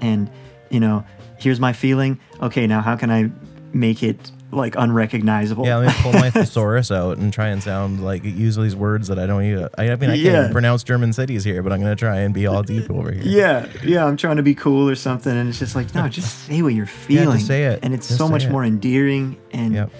and 0.00 0.30
you 0.70 0.78
know 0.80 1.04
here's 1.42 1.60
my 1.60 1.72
feeling 1.72 2.18
okay 2.40 2.66
now 2.66 2.80
how 2.80 2.96
can 2.96 3.10
i 3.10 3.30
make 3.72 4.02
it 4.02 4.30
like 4.54 4.74
unrecognizable 4.76 5.64
Yeah, 5.64 5.78
let 5.78 5.86
me 5.88 6.02
pull 6.02 6.12
my 6.12 6.28
thesaurus 6.38 6.90
out 6.90 7.16
and 7.16 7.32
try 7.32 7.48
and 7.48 7.62
sound 7.62 8.04
like 8.04 8.22
use 8.22 8.54
these 8.56 8.76
words 8.76 9.08
that 9.08 9.18
I 9.18 9.24
don't 9.24 9.42
even. 9.44 9.66
I 9.78 9.96
mean, 9.96 10.10
I 10.10 10.22
can't 10.22 10.52
pronounce 10.52 10.82
German 10.84 11.14
cities 11.14 11.42
here, 11.42 11.62
but 11.62 11.72
I'm 11.72 11.80
gonna 11.80 11.96
try 11.96 12.18
and 12.18 12.34
be 12.34 12.46
all 12.46 12.62
deep 12.62 12.90
over 12.90 13.10
here. 13.12 13.22
Yeah, 13.24 13.66
yeah, 13.82 14.04
I'm 14.04 14.18
trying 14.18 14.36
to 14.36 14.42
be 14.42 14.54
cool 14.54 14.90
or 14.90 14.94
something, 14.94 15.34
and 15.34 15.48
it's 15.48 15.58
just 15.58 15.74
like, 15.74 15.94
no, 15.94 16.06
just 16.06 16.40
say 16.44 16.60
what 16.60 16.74
you're 16.74 16.84
feeling. 16.84 17.38
say 17.38 17.64
it. 17.64 17.80
and 17.82 17.94
it's 17.94 18.08
Just 18.08 18.18
so 18.18 18.28
much 18.28 18.44
it. 18.44 18.50
more 18.50 18.62
endearing 18.62 19.38
and 19.52 19.72
Yep. 19.72 19.90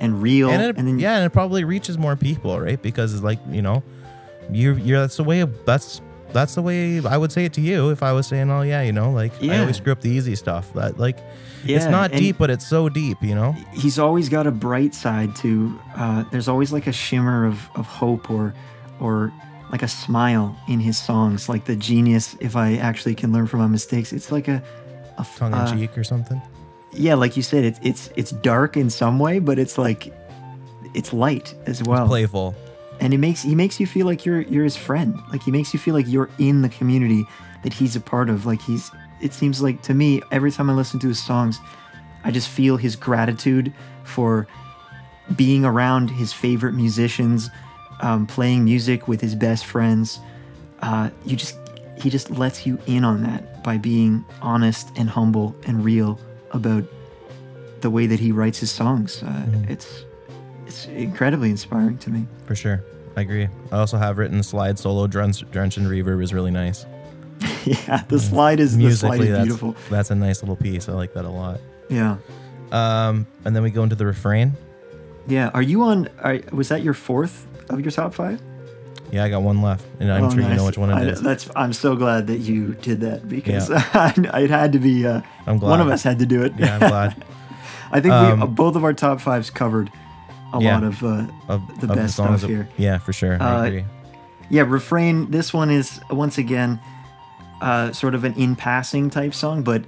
and 0.00 0.20
real. 0.20 0.50
and, 0.50 0.62
it, 0.62 0.76
then 0.76 0.98
yeah, 0.98 1.16
and 1.16 1.24
it 1.24 1.30
probably 1.30 1.64
reaches 1.64 1.96
more 1.96 2.14
people, 2.14 2.60
right? 2.60 2.82
Because 2.82 3.14
it's 3.14 3.22
like 3.22 3.38
you 3.50 3.62
know, 3.62 3.82
you're 4.52 4.76
you're 4.78 5.00
that's 5.00 5.16
the 5.16 5.24
way 5.24 5.40
of, 5.40 5.64
that's 5.64 6.02
that's 6.32 6.54
the 6.54 6.62
way 6.62 7.04
I 7.04 7.16
would 7.16 7.32
say 7.32 7.44
it 7.44 7.52
to 7.54 7.60
you 7.60 7.90
if 7.90 8.02
I 8.02 8.12
was 8.12 8.26
saying, 8.26 8.50
oh 8.50 8.62
yeah, 8.62 8.82
you 8.82 8.92
know, 8.92 9.10
like 9.10 9.32
I 9.42 9.58
always 9.58 9.76
screw 9.76 9.92
up 9.92 10.00
the 10.00 10.10
easy 10.10 10.34
stuff. 10.34 10.72
That 10.74 10.98
like 10.98 11.18
Yeah, 11.64 11.76
it's 11.76 11.86
not 11.86 12.12
deep, 12.12 12.38
but 12.38 12.50
it's 12.50 12.66
so 12.66 12.88
deep, 12.88 13.18
you 13.22 13.34
know. 13.34 13.52
he's 13.72 13.98
always 13.98 14.28
got 14.28 14.46
a 14.46 14.50
bright 14.50 14.94
side 14.94 15.34
to. 15.36 15.78
Uh, 15.96 16.24
there's 16.30 16.48
always 16.48 16.72
like 16.72 16.86
a 16.86 16.92
shimmer 16.92 17.46
of 17.46 17.68
of 17.74 17.86
hope 17.86 18.30
or 18.30 18.54
or 19.00 19.32
like 19.70 19.82
a 19.82 19.88
smile 19.88 20.56
in 20.68 20.80
his 20.80 20.98
songs, 20.98 21.48
like 21.48 21.64
the 21.64 21.76
genius. 21.76 22.36
If 22.40 22.56
I 22.56 22.76
actually 22.76 23.14
can 23.14 23.32
learn 23.32 23.46
from 23.46 23.60
my 23.60 23.66
mistakes, 23.68 24.12
it's 24.12 24.30
like 24.30 24.48
a 24.48 24.62
Tongue 25.36 25.52
in 25.52 25.58
uh, 25.58 25.72
cheek 25.72 25.96
or 25.96 26.02
something. 26.04 26.42
yeah, 26.92 27.14
like 27.14 27.36
you 27.36 27.42
said, 27.42 27.64
it's 27.64 27.78
it's 27.82 28.10
it's 28.16 28.30
dark 28.32 28.76
in 28.76 28.90
some 28.90 29.18
way, 29.18 29.38
but 29.38 29.58
it's 29.58 29.78
like 29.78 30.12
it's 30.94 31.12
light 31.12 31.54
as 31.66 31.82
well. 31.82 32.06
Playful. 32.08 32.54
And 33.02 33.12
it 33.12 33.18
makes 33.18 33.42
he 33.42 33.54
makes 33.54 33.78
you 33.78 33.86
feel 33.86 34.06
like 34.06 34.24
you're 34.24 34.40
you're 34.42 34.64
his 34.64 34.76
friend. 34.76 35.20
Like 35.30 35.42
he 35.42 35.50
makes 35.50 35.74
you 35.74 35.78
feel 35.78 35.92
like 35.92 36.06
you're 36.08 36.30
in 36.38 36.62
the 36.62 36.70
community 36.70 37.26
that 37.62 37.74
he's 37.74 37.96
a 37.96 38.00
part 38.00 38.30
of. 38.30 38.46
Like 38.46 38.62
he's 38.62 38.90
it 39.20 39.34
seems 39.34 39.60
like 39.60 39.82
to 39.82 39.94
me 39.94 40.22
every 40.32 40.50
time 40.50 40.68
i 40.68 40.72
listen 40.72 40.98
to 40.98 41.06
his 41.06 41.22
songs 41.22 41.60
i 42.24 42.30
just 42.32 42.48
feel 42.48 42.76
his 42.76 42.96
gratitude 42.96 43.72
for 44.02 44.48
being 45.36 45.64
around 45.64 46.10
his 46.10 46.32
favorite 46.32 46.72
musicians 46.72 47.48
um, 48.00 48.26
playing 48.26 48.64
music 48.64 49.08
with 49.08 49.20
his 49.20 49.34
best 49.34 49.64
friends. 49.64 50.20
Uh, 50.80 51.10
you 51.24 51.36
just 51.36 51.56
he 51.96 52.10
just 52.10 52.30
lets 52.30 52.66
you 52.66 52.78
in 52.86 53.04
on 53.04 53.22
that 53.22 53.62
by 53.62 53.78
being 53.78 54.24
honest 54.42 54.90
and 54.96 55.08
humble 55.08 55.54
and 55.66 55.84
real 55.84 56.18
about 56.50 56.84
the 57.80 57.90
way 57.90 58.06
that 58.06 58.18
he 58.18 58.32
writes 58.32 58.58
his 58.58 58.70
songs. 58.70 59.22
Uh, 59.22 59.46
it's 59.68 60.04
it's 60.66 60.86
incredibly 60.86 61.50
inspiring 61.50 61.98
to 61.98 62.10
me 62.10 62.26
For 62.46 62.54
sure. 62.54 62.82
I 63.16 63.20
agree. 63.20 63.48
I 63.70 63.76
also 63.78 63.98
have 63.98 64.16
written 64.18 64.42
slide 64.42 64.78
solo 64.78 65.06
drench, 65.06 65.48
drench 65.50 65.76
and 65.76 65.86
reverb 65.86 66.22
is 66.22 66.32
really 66.32 66.50
nice. 66.50 66.86
Yeah, 67.64 68.02
the 68.08 68.18
slide 68.18 68.58
is 68.60 68.76
the 68.76 68.90
slide 68.92 69.20
is 69.20 69.28
that's 69.30 69.42
beautiful. 69.44 69.76
that's 69.90 70.10
a 70.10 70.14
nice 70.14 70.42
little 70.42 70.56
piece. 70.56 70.88
I 70.88 70.92
like 70.92 71.12
that 71.14 71.24
a 71.24 71.28
lot. 71.30 71.60
Yeah, 71.88 72.16
Um, 72.72 73.26
and 73.44 73.54
then 73.54 73.62
we 73.62 73.70
go 73.70 73.82
into 73.82 73.94
the 73.96 74.06
refrain. 74.06 74.52
yeah. 75.26 75.50
Are 75.54 75.62
you 75.62 75.82
on? 75.82 76.08
Are, 76.20 76.40
was 76.52 76.68
that 76.70 76.82
your 76.82 76.94
fourth 76.94 77.46
of 77.68 77.80
your 77.80 77.90
top 77.90 78.14
five? 78.14 78.40
Yeah, 79.12 79.24
I 79.24 79.28
got 79.28 79.42
one 79.42 79.60
left, 79.60 79.84
and 80.00 80.10
I'm 80.10 80.24
Oh, 80.24 80.30
sure 80.30 80.40
you 80.40 80.54
know 80.54 80.64
which 80.64 80.78
one 80.78 80.90
it 80.90 80.94
I- 80.94 81.02
is. 81.10 81.20
That's. 81.20 81.50
I'm 81.54 81.72
so 81.72 81.94
glad 81.96 82.26
that 82.28 82.38
you 82.38 82.74
did 82.74 83.00
that 83.00 83.28
because 83.28 83.68
it 83.70 84.50
had 84.50 84.72
to 84.72 84.78
be. 84.78 85.06
Uh, 85.06 85.20
I'm 85.46 85.58
glad. 85.58 85.70
one 85.70 85.80
of 85.80 85.88
us 85.88 86.02
had 86.02 86.18
to 86.20 86.26
do 86.26 86.42
it. 86.42 86.52
Yeah, 86.58 86.74
I'm 86.74 86.80
glad. 86.88 87.24
I 87.92 88.00
think 88.00 88.12
we, 88.12 88.18
Um, 88.18 88.42
uh, 88.42 88.46
both 88.46 88.74
of 88.76 88.84
our 88.84 88.94
top 88.94 89.20
fives 89.20 89.50
covered 89.50 89.90
a 90.52 90.60
Yeah. 90.60 90.74
lot 90.74 90.84
of. 90.84 91.02
Uh, 91.02 91.26
Of 91.48 91.62
The 91.80 91.88
of 91.90 91.96
best 91.96 92.16
songs 92.16 92.40
stuff 92.40 92.50
here. 92.50 92.68
Yeah, 92.76 92.98
for 92.98 93.12
sure. 93.12 93.34
Uh, 93.42 93.62
I 93.62 93.66
agree. 93.66 93.84
yeah, 94.50 94.62
refrain. 94.62 95.30
This 95.30 95.52
one 95.54 95.70
is 95.70 96.00
once 96.10 96.38
again, 96.38 96.78
uh, 97.60 97.92
sort 97.92 98.14
of 98.14 98.24
an 98.24 98.34
in 98.34 98.56
passing 98.56 99.10
type 99.10 99.34
song, 99.34 99.62
but 99.62 99.82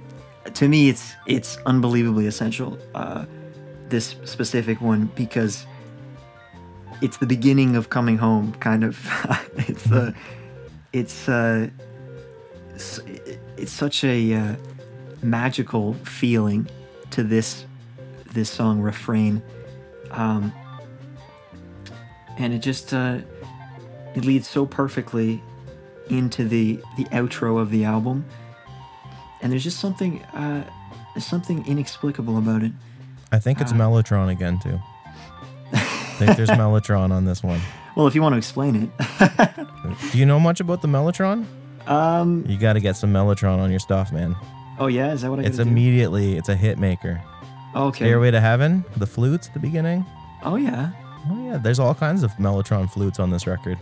to 0.55 0.67
me, 0.67 0.89
it's 0.89 1.13
it's 1.27 1.57
unbelievably 1.65 2.27
essential. 2.27 2.77
Uh, 2.93 3.25
this 3.89 4.15
specific 4.25 4.81
one 4.81 5.09
because 5.15 5.65
it's 7.01 7.17
the 7.17 7.25
beginning 7.27 7.75
of 7.75 7.89
coming 7.89 8.17
home. 8.17 8.53
Kind 8.59 8.83
of, 8.83 8.97
it's 9.67 9.91
uh, 9.91 10.11
it's 10.93 11.27
uh, 11.29 11.67
s- 12.75 13.01
it's 13.57 13.71
such 13.71 14.03
a 14.03 14.33
uh, 14.33 14.55
magical 15.21 15.93
feeling 16.03 16.67
to 17.11 17.23
this 17.23 17.65
this 18.33 18.49
song 18.49 18.81
refrain, 18.81 19.41
um, 20.11 20.51
and 22.37 22.53
it 22.53 22.59
just 22.59 22.93
uh, 22.93 23.19
it 24.15 24.25
leads 24.25 24.47
so 24.47 24.65
perfectly 24.65 25.41
into 26.09 26.47
the 26.47 26.79
the 26.97 27.05
outro 27.05 27.59
of 27.59 27.71
the 27.71 27.83
album, 27.85 28.25
and 29.41 29.51
there's 29.51 29.63
just 29.63 29.79
something 29.79 30.21
uh, 30.33 30.63
something 31.19 31.65
inexplicable 31.67 32.37
about 32.37 32.63
it. 32.63 32.71
I 33.31 33.39
think 33.39 33.59
it's 33.61 33.71
Ah. 33.71 33.75
Mellotron 33.75 34.29
again 34.29 34.59
too. 34.59 34.79
I 35.73 35.77
think 36.17 36.37
there's 36.37 36.49
Mellotron 36.61 37.11
on 37.11 37.25
this 37.25 37.43
one. 37.43 37.59
Well, 37.95 38.07
if 38.07 38.15
you 38.15 38.21
want 38.21 38.33
to 38.33 38.37
explain 38.37 38.75
it, 38.75 38.89
Do 40.11 40.17
you 40.17 40.25
know 40.25 40.39
much 40.39 40.59
about 40.59 40.81
the 40.81 40.87
Mellotron? 40.87 41.45
um, 41.87 42.45
You 42.47 42.57
got 42.57 42.73
to 42.73 42.79
get 42.79 42.95
some 42.97 43.11
Mellotron 43.13 43.59
on 43.59 43.69
your 43.71 43.79
stuff, 43.79 44.11
man. 44.11 44.35
oh 44.79 44.87
yeah, 44.87 45.13
is 45.13 45.21
that 45.21 45.29
what 45.29 45.39
I? 45.39 45.43
It's 45.43 45.57
gotta 45.57 45.65
do? 45.65 45.71
immediately, 45.71 46.37
it's 46.37 46.49
a 46.49 46.55
hit 46.55 46.77
maker. 46.77 47.21
Okay. 47.75 48.05
Stairway 48.05 48.31
to 48.31 48.39
Heaven, 48.39 48.85
the 48.97 49.05
flutes 49.07 49.47
at 49.47 49.53
the 49.53 49.59
beginning. 49.59 50.05
Oh 50.43 50.55
yeah. 50.55 50.91
Oh 51.29 51.43
yeah, 51.45 51.57
there's 51.57 51.79
all 51.79 51.93
kinds 51.95 52.23
of 52.23 52.31
Mellotron 52.33 52.89
flutes 52.91 53.19
on 53.19 53.29
this 53.31 53.45
record. 53.47 53.77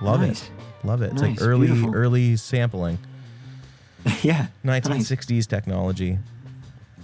Love 0.00 0.20
Nice. 0.20 0.42
it. 0.44 0.50
Love 0.86 1.02
it. 1.02 1.12
It's 1.12 1.22
Nice, 1.22 1.40
like 1.40 1.48
early 1.48 1.66
beautiful. 1.68 1.94
early 1.94 2.36
sampling. 2.36 2.98
yeah. 4.22 4.46
1960s 4.64 5.46
technology. 5.46 6.18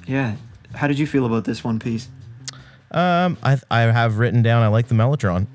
Yeah. 0.06 0.36
How 0.74 0.86
did 0.88 0.98
you 0.98 1.06
feel 1.06 1.26
about 1.26 1.44
this 1.44 1.62
one 1.64 1.78
piece? 1.78 2.08
Um, 2.90 3.36
I 3.42 3.58
I 3.70 3.80
have 3.82 4.18
written 4.18 4.42
down 4.42 4.62
I 4.62 4.68
like 4.68 4.88
the 4.88 4.94
Mellotron. 4.94 5.46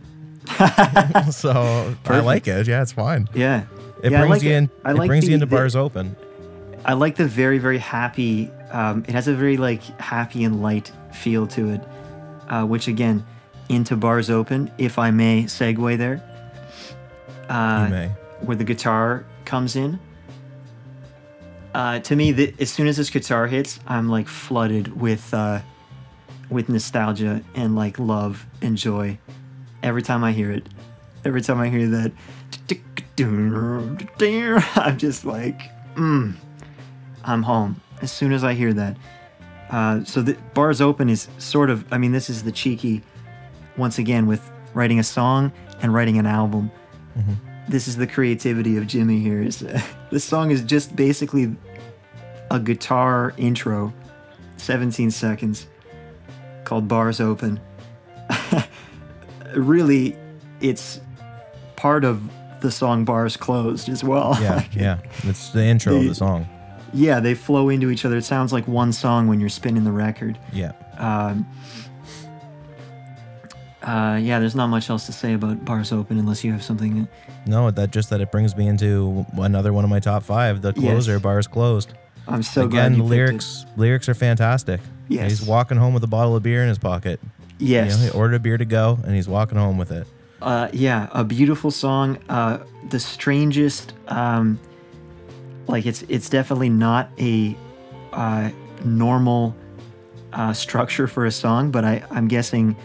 so 1.34 1.96
I 2.06 2.20
like 2.20 2.48
it. 2.48 2.68
Yeah, 2.68 2.82
it's 2.82 2.92
fine. 2.92 3.28
Yeah. 3.34 3.64
It 4.04 4.12
Yeah, 4.12 4.20
brings 4.20 4.30
like 4.32 4.44
you 4.44 4.52
it. 4.52 4.56
in. 4.58 4.64
It 4.86 4.96
brings 5.08 5.26
the- 5.26 5.32
you 5.32 5.36
into 5.36 5.46
the- 5.46 5.56
bars 5.56 5.76
open. 5.76 6.16
I 6.86 6.94
like 6.94 7.16
the 7.16 7.26
very 7.26 7.58
very 7.58 7.78
happy. 7.78 8.52
Um, 8.72 9.04
it 9.08 9.12
has 9.12 9.28
a 9.28 9.34
very 9.34 9.58
like 9.58 9.84
happy 10.00 10.44
and 10.44 10.62
light 10.62 10.92
feel 11.12 11.48
to 11.48 11.70
it, 11.70 11.82
uh, 12.50 12.66
which 12.66 12.88
again, 12.88 13.26
into 13.70 13.96
bars 13.96 14.30
open. 14.30 14.72
If 14.78 15.00
I 15.00 15.12
may 15.12 15.44
segue 15.44 15.98
there. 15.98 16.22
Uh, 17.50 17.88
may. 17.90 18.08
where 18.42 18.58
the 18.58 18.64
guitar 18.64 19.26
comes 19.46 19.76
in. 19.76 20.00
Uh, 21.74 22.00
to 22.00 22.16
me, 22.16 22.32
the, 22.32 22.54
as 22.60 22.70
soon 22.70 22.88
as 22.88 22.98
this 22.98 23.10
guitar 23.10 23.48
hits, 23.48 23.80
I'm 23.88 24.08
like 24.08 24.28
flooded 24.28 25.00
with 25.00 25.34
uh, 25.34 25.62
with 26.50 26.70
nostalgia 26.70 27.42
and 27.56 27.76
like 27.76 27.98
love 28.00 28.46
and 28.62 28.78
joy. 28.78 29.18
Every 29.82 30.02
time 30.02 30.24
I 30.24 30.32
hear 30.32 30.52
it, 30.52 30.70
every 31.26 31.42
time 31.42 31.60
I 31.60 31.70
hear 31.70 31.88
that, 31.88 32.12
I'm 34.76 34.98
just 34.98 35.26
like, 35.26 35.62
mm, 35.96 36.36
I'm 37.24 37.44
home. 37.44 37.82
As 38.02 38.12
soon 38.12 38.32
as 38.34 38.44
I 38.44 38.54
hear 38.54 38.74
that, 38.74 38.98
uh, 39.70 40.04
so 40.04 40.22
the 40.22 40.34
bars 40.54 40.82
open 40.82 41.10
is 41.10 41.28
sort 41.38 41.70
of. 41.70 41.86
I 41.92 41.98
mean, 41.98 42.12
this 42.12 42.30
is 42.30 42.44
the 42.44 42.52
cheeky, 42.52 43.02
once 43.78 43.98
again 43.98 44.28
with 44.28 44.52
writing 44.74 45.00
a 45.00 45.04
song 45.04 45.52
and 45.82 45.94
writing 45.94 46.18
an 46.18 46.26
album 46.26 46.72
this 47.70 47.88
is 47.88 47.96
the 47.96 48.08
creativity 48.08 48.76
of 48.76 48.88
Jimmie 48.88 49.20
here. 49.20 49.42
Is 49.42 49.60
this 50.12 50.24
song 50.26 50.52
is 50.52 50.62
just 50.64 50.96
basically 50.96 51.56
a 52.52 52.60
guitar 52.60 53.34
intro, 53.38 53.94
17 54.58 55.12
seconds, 55.12 55.68
called 56.66 56.88
"Bars 56.90 57.22
Open." 57.22 57.60
really, 59.56 60.18
it's 60.62 61.00
part 61.76 62.04
of 62.04 62.22
the 62.62 62.72
song 62.72 63.06
"Bars 63.06 63.38
Closed" 63.38 63.90
as 63.90 64.04
well. 64.04 64.38
Yeah, 64.42 64.56
Like, 64.58 64.76
yeah. 64.76 65.00
It's 65.24 65.50
the 65.50 65.64
intro 65.64 65.96
of 65.96 66.02
the- 66.04 66.10
the 66.10 66.16
song. 66.16 66.48
Yeah, 66.94 67.20
they 67.20 67.34
flow 67.36 67.70
into 67.70 67.90
each 67.90 68.06
other. 68.06 68.18
It 68.18 68.24
sounds 68.26 68.54
like 68.54 68.68
one 68.68 68.94
song 68.94 69.28
when 69.28 69.40
you're 69.40 69.50
spinning 69.50 69.84
the 69.84 69.92
record. 69.92 70.38
Yeah. 70.52 70.72
Um, 70.98 71.46
uh, 73.82 74.18
yeah, 74.22 74.40
there's 74.40 74.56
not 74.56 74.68
much 74.68 74.90
else 74.90 75.06
to 75.08 75.12
say 75.12 75.34
about 75.34 75.66
"Bars 75.66 75.92
Open" 75.92 76.18
unless 76.18 76.44
you 76.44 76.52
have 76.54 76.64
something. 76.64 77.08
No, 77.46 77.70
that 77.72 77.92
just 77.92 78.10
that 78.12 78.22
it 78.22 78.32
brings 78.32 78.56
me 78.56 78.68
into 78.68 79.26
another 79.34 79.74
one 79.74 79.84
of 79.84 79.90
my 79.90 80.00
top 80.00 80.24
five. 80.24 80.62
The 80.62 80.72
closer, 80.74 81.14
Yes. 81.14 81.22
bars 81.22 81.48
closed. 81.48 81.94
I'm 82.26 82.44
so 82.44 82.68
glad 82.68 82.94
Again, 82.94 83.02
it. 83.02 83.04
lyrics 83.04 83.66
lyrics 83.76 84.08
are 84.08 84.14
fantastic. 84.14 84.80
Yes. 85.10 85.30
He's 85.30 85.42
walking 85.46 85.76
home 85.78 85.94
with 85.94 86.04
a 86.06 86.08
bottle 86.08 86.36
of 86.38 86.44
beer 86.44 86.62
in 86.64 86.70
his 86.70 86.78
pocket. 86.78 87.20
Yes. 87.60 87.92
You 87.92 87.98
know, 88.06 88.12
he 88.14 88.18
ordered 88.18 88.36
a 88.36 88.40
beer 88.40 88.58
to 88.58 88.64
go, 88.66 88.98
and 89.04 89.14
he's 89.14 89.28
walking 89.28 89.58
home 89.58 89.78
with 89.78 89.92
it. 89.92 90.08
Uh, 90.42 90.70
yeah, 90.72 91.10
a 91.12 91.26
beautiful 91.26 91.70
song. 91.72 92.18
Uh, 92.30 92.60
the 92.90 93.00
strangest, 93.00 93.94
um, 94.08 94.58
like 95.68 95.86
it's 95.86 96.04
it's 96.04 96.30
definitely 96.30 96.70
not 96.70 97.10
a 97.20 97.56
uh, 98.12 98.50
normal 98.84 99.56
uh, 100.34 100.54
structure 100.54 101.08
for 101.08 101.26
a 101.26 101.32
song, 101.32 101.72
but 101.72 101.86
I 101.86 102.04
I'm 102.12 102.28
guessing 102.28 102.76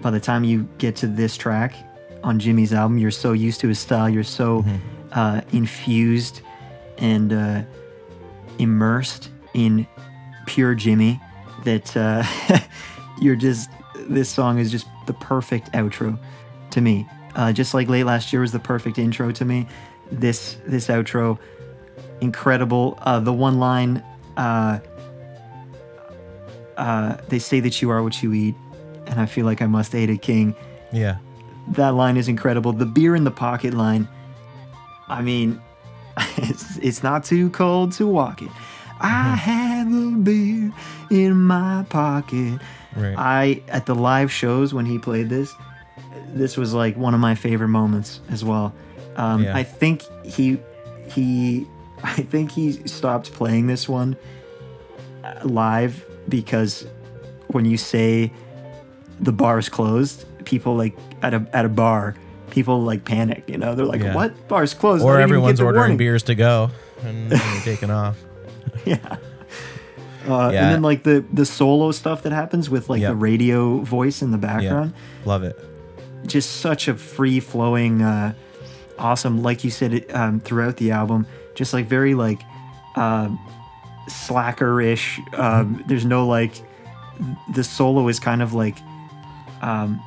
by 0.00 0.10
the 0.10 0.20
time 0.20 0.44
you 0.44 0.68
get 0.78 0.96
to 0.96 1.06
this 1.06 1.36
track 1.36 1.74
on 2.24 2.38
Jimmie's 2.38 2.72
album, 2.72 2.98
you're 2.98 3.10
so 3.10 3.32
used 3.32 3.60
to 3.60 3.68
his 3.68 3.78
style, 3.78 4.08
you're 4.08 4.24
so 4.24 4.64
uh, 5.12 5.40
infused 5.52 6.40
and 6.98 7.32
uh, 7.32 7.62
immersed 8.58 9.30
in 9.54 9.86
pure 10.46 10.74
Jimmie 10.74 11.20
that 11.64 11.96
uh, 11.96 12.24
you're 13.20 13.36
just 13.36 13.70
this 14.08 14.28
song 14.28 14.58
is 14.58 14.70
just 14.70 14.86
the 15.06 15.12
perfect 15.14 15.70
outro 15.72 16.18
to 16.70 16.80
me. 16.80 17.06
Uh, 17.34 17.52
just 17.52 17.72
like 17.74 17.88
late 17.88 18.04
last 18.04 18.32
year 18.32 18.42
was 18.42 18.52
the 18.52 18.58
perfect 18.58 18.98
intro 18.98 19.32
to 19.32 19.44
me. 19.44 19.66
This 20.10 20.56
this 20.66 20.88
outro, 20.88 21.38
incredible. 22.22 22.98
Uh, 23.02 23.20
the 23.20 23.32
one 23.32 23.58
line, 23.58 24.02
uh, 24.36 24.78
uh, 26.76 27.16
they 27.28 27.38
say 27.38 27.60
that 27.60 27.82
you 27.82 27.90
are 27.90 28.02
what 28.02 28.22
you 28.22 28.32
eat, 28.32 28.54
and 29.06 29.20
I 29.20 29.26
feel 29.26 29.44
like 29.44 29.60
I 29.60 29.66
must 29.66 29.92
hate 29.92 30.08
a 30.08 30.16
king. 30.16 30.54
Yeah. 30.92 31.18
That 31.68 31.90
line 31.90 32.16
is 32.16 32.28
incredible. 32.28 32.72
The 32.72 32.86
beer 32.86 33.14
in 33.14 33.24
the 33.24 33.30
pocket 33.30 33.74
line. 33.74 34.08
I 35.08 35.20
mean, 35.20 35.60
it's, 36.38 36.78
it's 36.78 37.02
not 37.02 37.24
too 37.24 37.50
cold 37.50 37.92
to 37.92 38.06
walk 38.06 38.40
it. 38.40 38.50
I 39.00 39.34
have 39.34 39.88
a 39.92 40.10
beer 40.12 40.72
in 41.10 41.34
my 41.42 41.84
pocket. 41.90 42.60
Right. 42.96 43.14
I 43.18 43.62
at 43.68 43.86
the 43.86 43.94
live 43.94 44.30
shows 44.30 44.72
when 44.72 44.86
he 44.86 44.98
played 44.98 45.28
this, 45.28 45.52
this 46.34 46.56
was 46.56 46.72
like 46.72 46.96
one 46.96 47.14
of 47.14 47.20
my 47.20 47.34
favorite 47.34 47.68
moments 47.68 48.20
as 48.30 48.44
well. 48.44 48.72
Um, 49.16 49.42
Yeah. 49.42 49.56
I 49.56 49.64
think 49.64 50.02
he 50.24 50.58
he 51.08 51.66
I 52.02 52.22
think 52.22 52.50
he 52.52 52.72
stopped 52.88 53.32
playing 53.32 53.66
this 53.68 53.88
one 53.88 54.16
uh, 55.24 55.34
live 55.44 56.04
because 56.28 56.86
when 57.48 57.64
you 57.64 57.76
say 57.76 58.32
the 59.20 59.32
bar 59.32 59.58
is 59.58 59.68
closed, 59.68 60.24
people 60.44 60.74
like 60.76 60.96
at 61.22 61.34
a 61.34 61.46
at 61.52 61.64
a 61.64 61.68
bar, 61.68 62.16
people 62.50 62.82
like 62.82 63.04
panic. 63.04 63.44
You 63.48 63.58
know, 63.58 63.74
they're 63.74 63.86
like, 63.86 64.00
Yeah. 64.02 64.14
"What? 64.14 64.48
Bar's 64.48 64.74
closed?" 64.74 65.04
Or 65.04 65.16
didn't 65.16 65.28
even 65.28 65.28
get 65.28 65.34
everyone's 65.36 65.60
ordering 65.60 65.80
warning." 65.82 65.96
beers 65.98 66.22
to 66.24 66.34
go, 66.34 66.70
and 67.04 67.30
you're 67.30 67.40
taking 67.62 67.90
off. 67.90 68.16
yeah. 68.84 68.98
Uh, 70.26 70.50
Yeah. 70.52 70.64
And 70.64 70.74
then 70.74 70.82
like 70.82 71.02
the 71.04 71.24
the 71.32 71.46
solo 71.46 71.92
stuff 71.92 72.22
that 72.24 72.32
happens 72.32 72.68
with 72.70 72.88
like 72.90 73.00
Yep. 73.00 73.10
the 73.10 73.16
radio 73.16 73.78
voice 73.78 74.22
in 74.22 74.30
the 74.32 74.38
background, 74.38 74.94
Love 75.24 75.42
it. 75.44 75.56
just 76.26 76.60
such 76.60 76.88
a 76.88 76.94
free 76.94 77.38
flowing, 77.40 78.02
uh, 78.02 78.32
awesome. 78.98 79.42
Like 79.42 79.62
you 79.64 79.70
said 79.70 80.04
um, 80.12 80.40
throughout 80.40 80.76
the 80.78 80.90
album, 80.92 81.26
just 81.62 81.72
like 81.72 81.86
very 81.86 82.14
like 82.14 82.42
um 82.96 83.38
slacker-ish. 84.08 85.20
Um, 85.34 85.82
there's 85.86 86.04
no 86.04 86.26
like 86.26 86.54
the 87.54 87.62
solo 87.62 88.08
is 88.08 88.18
kind 88.18 88.42
of 88.42 88.52
like 88.52 88.76
um, 89.60 90.02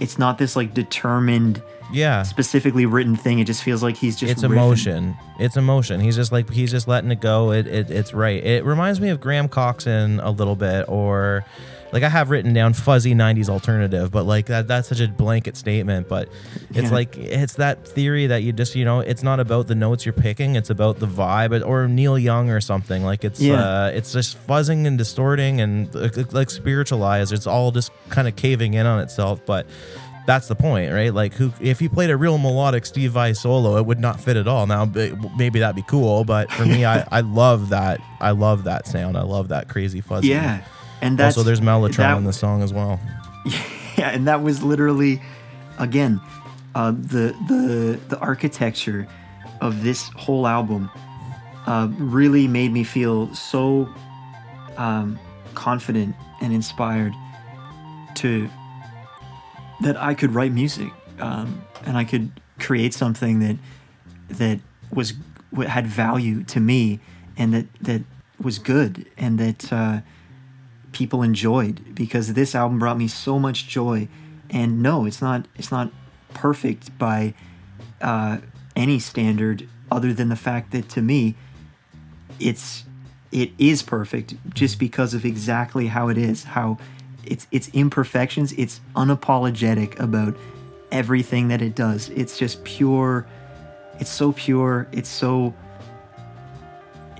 it's 0.00 0.18
not 0.18 0.36
this 0.38 0.54
like 0.56 0.74
determined, 0.74 1.62
Yeah. 1.92 2.22
specifically 2.24 2.84
written 2.84 3.16
thing. 3.16 3.38
It 3.38 3.46
just 3.46 3.62
feels 3.62 3.82
like 3.82 3.96
he's 3.96 4.16
just 4.16 4.32
it's 4.32 4.42
riffing. 4.42 4.52
emotion. 4.52 5.16
It's 5.38 5.56
emotion. 5.56 6.00
He's 6.00 6.16
just 6.16 6.30
like 6.30 6.50
he's 6.50 6.70
just 6.70 6.86
letting 6.88 7.10
it 7.10 7.20
go. 7.20 7.52
It, 7.52 7.66
it 7.66 7.90
it's 7.90 8.12
right. 8.12 8.42
It 8.44 8.64
reminds 8.64 9.00
me 9.00 9.08
of 9.08 9.20
Graham 9.20 9.48
Coxon 9.48 10.20
a 10.20 10.30
little 10.30 10.56
bit, 10.56 10.84
or 10.88 11.44
like 11.92 12.02
I 12.02 12.08
have 12.08 12.30
written 12.30 12.52
down 12.52 12.72
fuzzy 12.72 13.14
'90s 13.14 13.48
alternative, 13.48 14.10
but 14.10 14.24
like 14.24 14.46
that 14.46 14.68
that's 14.68 14.88
such 14.88 15.00
a 15.00 15.08
blanket 15.08 15.56
statement. 15.56 16.08
But 16.08 16.28
it's 16.70 16.88
Yeah. 16.88 16.90
like 16.90 17.16
it's 17.16 17.54
that 17.54 17.86
theory 17.86 18.26
that 18.28 18.42
you 18.42 18.52
just 18.52 18.74
you 18.76 18.84
know 18.84 19.00
it's 19.00 19.22
not 19.22 19.40
about 19.40 19.66
the 19.66 19.74
notes 19.74 20.06
you're 20.06 20.12
picking, 20.12 20.56
it's 20.56 20.70
about 20.70 20.98
the 21.00 21.06
vibe, 21.06 21.66
or 21.66 21.88
Neil 21.88 22.18
Young 22.18 22.50
or 22.50 22.60
something. 22.60 23.02
Like 23.04 23.24
it's 23.24 23.40
Yeah. 23.40 23.54
uh, 23.62 23.90
it's 23.94 24.12
just 24.12 24.36
fuzzing 24.46 24.86
and 24.86 24.96
distorting 24.98 25.60
and 25.60 25.92
like, 26.32 26.50
spiritualized. 26.50 27.32
It's 27.32 27.46
all 27.46 27.70
just 27.72 27.90
kind 28.08 28.28
of 28.28 28.36
caving 28.36 28.74
in 28.74 28.86
on 28.86 29.00
itself, 29.00 29.40
but 29.46 29.66
that's 30.26 30.46
the 30.48 30.54
point, 30.54 30.92
right? 30.92 31.12
Like, 31.12 31.32
who 31.34 31.52
if 31.60 31.80
he 31.80 31.88
played 31.88 32.10
a 32.10 32.16
real 32.16 32.38
melodic 32.38 32.86
Steve 32.86 33.12
Vai 33.12 33.32
solo, 33.32 33.78
it 33.78 33.86
would 33.86 33.98
not 33.98 34.20
fit 34.20 34.36
at 34.36 34.46
all. 34.46 34.66
Now, 34.66 34.84
maybe 35.36 35.58
that'd 35.58 35.74
be 35.74 35.82
cool, 35.82 36.24
but 36.24 36.52
for 36.52 36.64
me, 36.66 36.84
I, 36.94 37.04
I 37.10 37.20
love 37.20 37.70
that. 37.70 38.00
I 38.20 38.30
love 38.30 38.64
that 38.64 38.86
sound. 38.86 39.16
I 39.16 39.22
love 39.22 39.48
that 39.48 39.68
crazy 39.68 40.00
fuzzy. 40.00 40.28
Yeah, 40.28 40.60
and 41.02 41.18
that's 41.18 41.36
Also, 41.36 41.46
there's 41.46 41.60
Mellotron 41.60 41.96
that- 41.96 42.16
in 42.18 42.24
the 42.24 42.32
song 42.32 42.62
as 42.62 42.72
well. 42.72 43.00
yeah, 43.96 44.10
and 44.10 44.26
that 44.28 44.42
was 44.42 44.62
literally, 44.62 45.20
again, 45.78 46.20
uh, 46.74 46.90
the 46.92 47.34
the 47.48 47.98
the 48.08 48.18
architecture 48.18 49.06
of 49.60 49.82
this 49.82 50.08
whole 50.16 50.46
album 50.46 50.90
uh, 51.66 51.88
really 51.98 52.46
made 52.48 52.72
me 52.72 52.84
feel 52.84 53.34
so 53.34 53.88
um, 54.76 55.18
confident 55.54 56.14
and 56.40 56.52
inspired 56.52 57.12
to 58.14 58.48
that 59.82 59.96
I 59.96 60.14
could 60.14 60.34
write 60.34 60.52
music 60.52 60.90
um, 61.18 61.62
and 61.84 61.96
I 61.96 62.04
could 62.04 62.30
create 62.58 62.94
something 62.94 63.40
that 63.40 63.56
that 64.28 64.60
was 64.92 65.14
had 65.66 65.86
value 65.86 66.44
to 66.44 66.60
me 66.60 67.00
and 67.36 67.52
that 67.54 67.66
that 67.82 68.02
was 68.40 68.58
good 68.58 69.06
and 69.18 69.38
that 69.38 69.72
uh, 69.72 70.00
people 70.92 71.22
enjoyed 71.22 71.94
because 71.94 72.34
this 72.34 72.54
album 72.54 72.78
brought 72.78 72.98
me 72.98 73.08
so 73.08 73.38
much 73.38 73.68
joy. 73.68 74.08
And 74.48 74.82
no 74.82 75.06
it's 75.06 75.22
not 75.22 75.46
it's 75.56 75.70
not 75.70 75.92
perfect 76.34 76.96
by 76.98 77.34
uh, 78.00 78.38
any 78.74 78.98
standard 78.98 79.68
other 79.90 80.12
than 80.12 80.28
the 80.28 80.36
fact 80.36 80.72
that 80.72 80.88
to 80.90 81.02
me 81.02 81.36
it's 82.38 82.84
it 83.30 83.52
is 83.58 83.82
perfect 83.82 84.34
just 84.54 84.78
because 84.78 85.14
of 85.14 85.24
exactly 85.24 85.86
how 85.86 86.08
it 86.08 86.18
is 86.18 86.44
how 86.44 86.78
it's 87.24 87.46
its 87.52 87.68
imperfections. 87.68 88.52
It's 88.54 88.80
unapologetic 88.96 90.00
about 90.00 90.36
everything 90.90 91.48
that 91.48 91.62
it 91.62 91.76
does. 91.76 92.08
It's 92.08 92.36
just 92.38 92.64
pure 92.64 93.26
it's 94.00 94.10
so 94.10 94.32
pure. 94.32 94.88
It's 94.92 95.10
so 95.10 95.54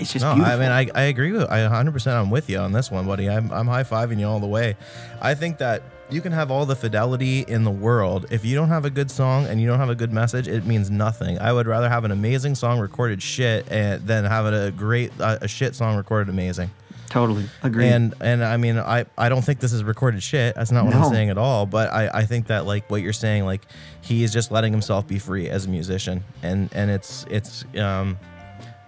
it's 0.01 0.12
just 0.12 0.24
No, 0.24 0.34
beautiful 0.34 0.57
I 0.57 0.59
mean, 0.59 0.70
I, 0.72 0.88
I 0.94 1.03
agree 1.05 1.32
with, 1.32 1.48
I 1.51 1.59
100% 1.61 2.07
I'm 2.20 2.30
with 2.30 2.48
you 2.51 2.59
on 2.59 2.72
this 2.72 2.90
one, 2.90 3.07
buddy. 3.07 3.28
I'm, 3.28 3.53
I'm 3.53 3.66
high 3.66 3.84
fiving 3.84 4.18
you 4.18 4.26
all 4.26 4.40
the 4.40 4.46
way. 4.46 4.76
I 5.20 5.34
think 5.34 5.59
that 5.59 5.82
you 6.11 6.20
can 6.20 6.32
have 6.32 6.51
all 6.51 6.66
the 6.66 6.74
fidelity 6.74 7.40
in 7.46 7.62
the 7.62 7.70
world. 7.70 8.26
If 8.30 8.44
you 8.44 8.57
don't 8.57 8.68
have 8.70 8.84
a 8.84 8.90
good 8.90 9.11
song 9.11 9.46
and 9.46 9.61
you 9.61 9.68
don't 9.68 9.78
have 9.78 9.90
a 9.90 9.94
good 9.94 10.12
message, 10.12 10.48
it 10.48 10.66
means 10.66 10.90
nothing. 10.90 11.38
I 11.38 11.53
would 11.53 11.66
rather 11.68 11.88
have 11.88 12.05
an 12.05 12.11
amazing 12.11 12.57
song 12.57 12.80
recorded 12.80 13.22
shit 13.22 13.70
and, 13.70 14.05
than 14.07 14.24
having 14.24 14.55
a 14.55 14.70
great, 14.72 15.12
uh, 15.20 15.38
a 15.40 15.46
shit 15.48 15.76
song 15.76 15.96
recorded 15.96 16.28
amazing. 16.28 16.70
totally 17.11 17.44
agree 17.64 17.88
And 17.88 18.14
and 18.20 18.42
I 18.44 18.57
mean 18.57 18.78
I 18.78 19.05
I 19.18 19.28
don't 19.28 19.42
think 19.44 19.59
this 19.61 19.72
is 19.72 19.82
recorded 19.84 20.22
shit. 20.22 20.55
That's 20.55 20.70
not 20.72 20.84
what 20.84 20.94
No. 20.94 21.03
I'm 21.03 21.12
saying 21.12 21.28
at 21.30 21.38
all. 21.38 21.66
But 21.66 21.92
I 21.92 22.09
I 22.20 22.24
think 22.24 22.46
that 22.48 22.66
like 22.66 22.88
what 22.90 23.03
you're 23.03 23.12
saying 23.12 23.44
like 23.44 23.62
he 24.01 24.22
is 24.24 24.32
just 24.32 24.51
letting 24.53 24.72
himself 24.72 25.07
be 25.09 25.18
free 25.18 25.48
as 25.48 25.66
a 25.66 25.68
musician 25.68 26.22
and 26.42 26.70
and 26.72 26.88
it's 26.90 27.24
it's 27.28 27.64
um 27.76 28.16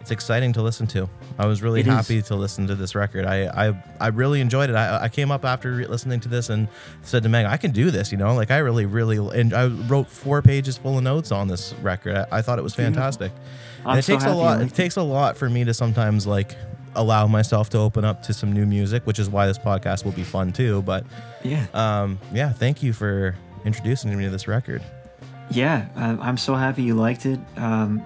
it's 0.03 0.11
exciting 0.11 0.53
to 0.53 0.63
listen 0.63 0.87
to. 0.89 1.09
I 1.39 1.47
was 1.47 1.63
really 1.63 1.81
It 1.81 1.87
is. 1.87 1.93
happy 1.95 2.21
to 2.23 2.35
listen 2.37 2.67
to 2.67 2.75
this 2.75 2.95
record. 2.95 3.25
I 3.25 3.69
I, 3.69 3.83
I 4.01 4.09
really 4.09 4.41
enjoyed 4.43 4.69
it. 4.69 4.77
I, 4.77 5.05
I 5.05 5.09
came 5.09 5.31
up 5.31 5.45
after 5.47 5.73
re- 5.73 5.87
listening 5.87 6.21
to 6.21 6.29
this 6.29 6.51
and 6.51 6.69
said 7.03 7.23
to 7.23 7.29
Meg, 7.31 7.47
I 7.47 7.57
can 7.57 7.71
do 7.71 7.91
this. 7.91 8.13
You 8.13 8.19
know, 8.19 8.35
like 8.35 8.51
I 8.51 8.59
really 8.59 8.85
really 8.85 9.17
and 9.41 9.55
I 9.55 9.69
wrote 9.69 10.09
four 10.11 10.43
pages 10.43 10.77
full 10.77 10.99
of 10.99 11.05
notes 11.05 11.33
on 11.33 11.49
this 11.49 11.73
record. 11.81 12.17
I, 12.17 12.27
I 12.39 12.43
thought 12.43 12.59
it 12.59 12.63
was 12.63 12.75
fantastic. 12.75 13.33
And 13.87 13.99
it 13.99 14.03
so 14.03 14.13
takes 14.13 14.25
a 14.25 14.35
lot. 14.35 14.61
It 14.61 14.75
takes 14.75 14.97
a 14.97 15.03
lot 15.03 15.37
for 15.39 15.49
me 15.49 15.65
to 15.65 15.73
sometimes 15.73 16.27
like 16.27 16.57
allow 16.95 17.27
myself 17.27 17.71
to 17.71 17.79
open 17.79 18.05
up 18.05 18.23
to 18.25 18.35
some 18.35 18.53
new 18.53 18.67
music, 18.67 19.07
which 19.07 19.19
is 19.19 19.31
why 19.31 19.47
this 19.47 19.59
podcast 19.59 20.05
will 20.05 20.13
be 20.13 20.25
fun 20.25 20.53
too. 20.53 20.83
But 20.83 21.07
yeah 21.43 21.65
um, 21.73 22.19
yeah, 22.33 22.53
thank 22.53 22.83
you 22.83 22.93
for 22.93 23.35
introducing 23.65 24.17
me 24.19 24.25
to 24.25 24.31
this 24.31 24.47
record. 24.49 24.83
yeah 25.51 25.87
i'm 25.97 26.37
so 26.37 26.55
happy 26.55 26.83
you 26.83 26.95
liked 26.95 27.27
it 27.27 27.39
um, 27.57 28.03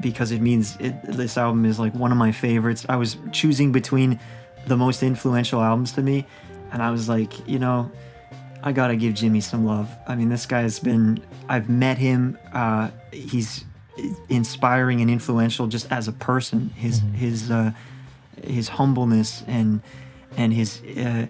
because 0.00 0.32
it 0.32 0.40
means 0.40 0.76
it, 0.80 0.94
this 1.04 1.36
album 1.36 1.64
is 1.64 1.78
like 1.78 1.94
one 1.94 2.10
of 2.12 2.18
my 2.18 2.32
favorites 2.32 2.84
i 2.88 2.96
was 2.96 3.16
choosing 3.32 3.72
between 3.72 4.18
the 4.66 4.76
most 4.76 5.02
influential 5.02 5.60
albums 5.60 5.92
to 5.92 6.02
me 6.02 6.26
and 6.72 6.82
i 6.82 6.90
was 6.90 7.08
like 7.08 7.46
you 7.48 7.58
know 7.58 7.90
i 8.62 8.72
gotta 8.72 8.96
give 8.96 9.14
jimmie 9.14 9.40
some 9.40 9.64
love 9.64 9.88
i 10.08 10.14
mean 10.14 10.28
this 10.28 10.46
guy's 10.46 10.78
been 10.78 11.22
i've 11.48 11.68
met 11.68 11.98
him 11.98 12.36
uh, 12.52 12.90
he's 13.12 13.64
inspiring 14.28 15.00
and 15.00 15.10
influential 15.10 15.66
just 15.66 15.90
as 15.92 16.08
a 16.08 16.12
person 16.12 16.70
his 16.76 17.00
his 17.14 17.50
uh, 17.50 17.70
his 18.44 18.68
humbleness 18.68 19.42
and 19.46 19.80
and 20.36 20.52
his 20.52 20.80
uh, 20.96 21.26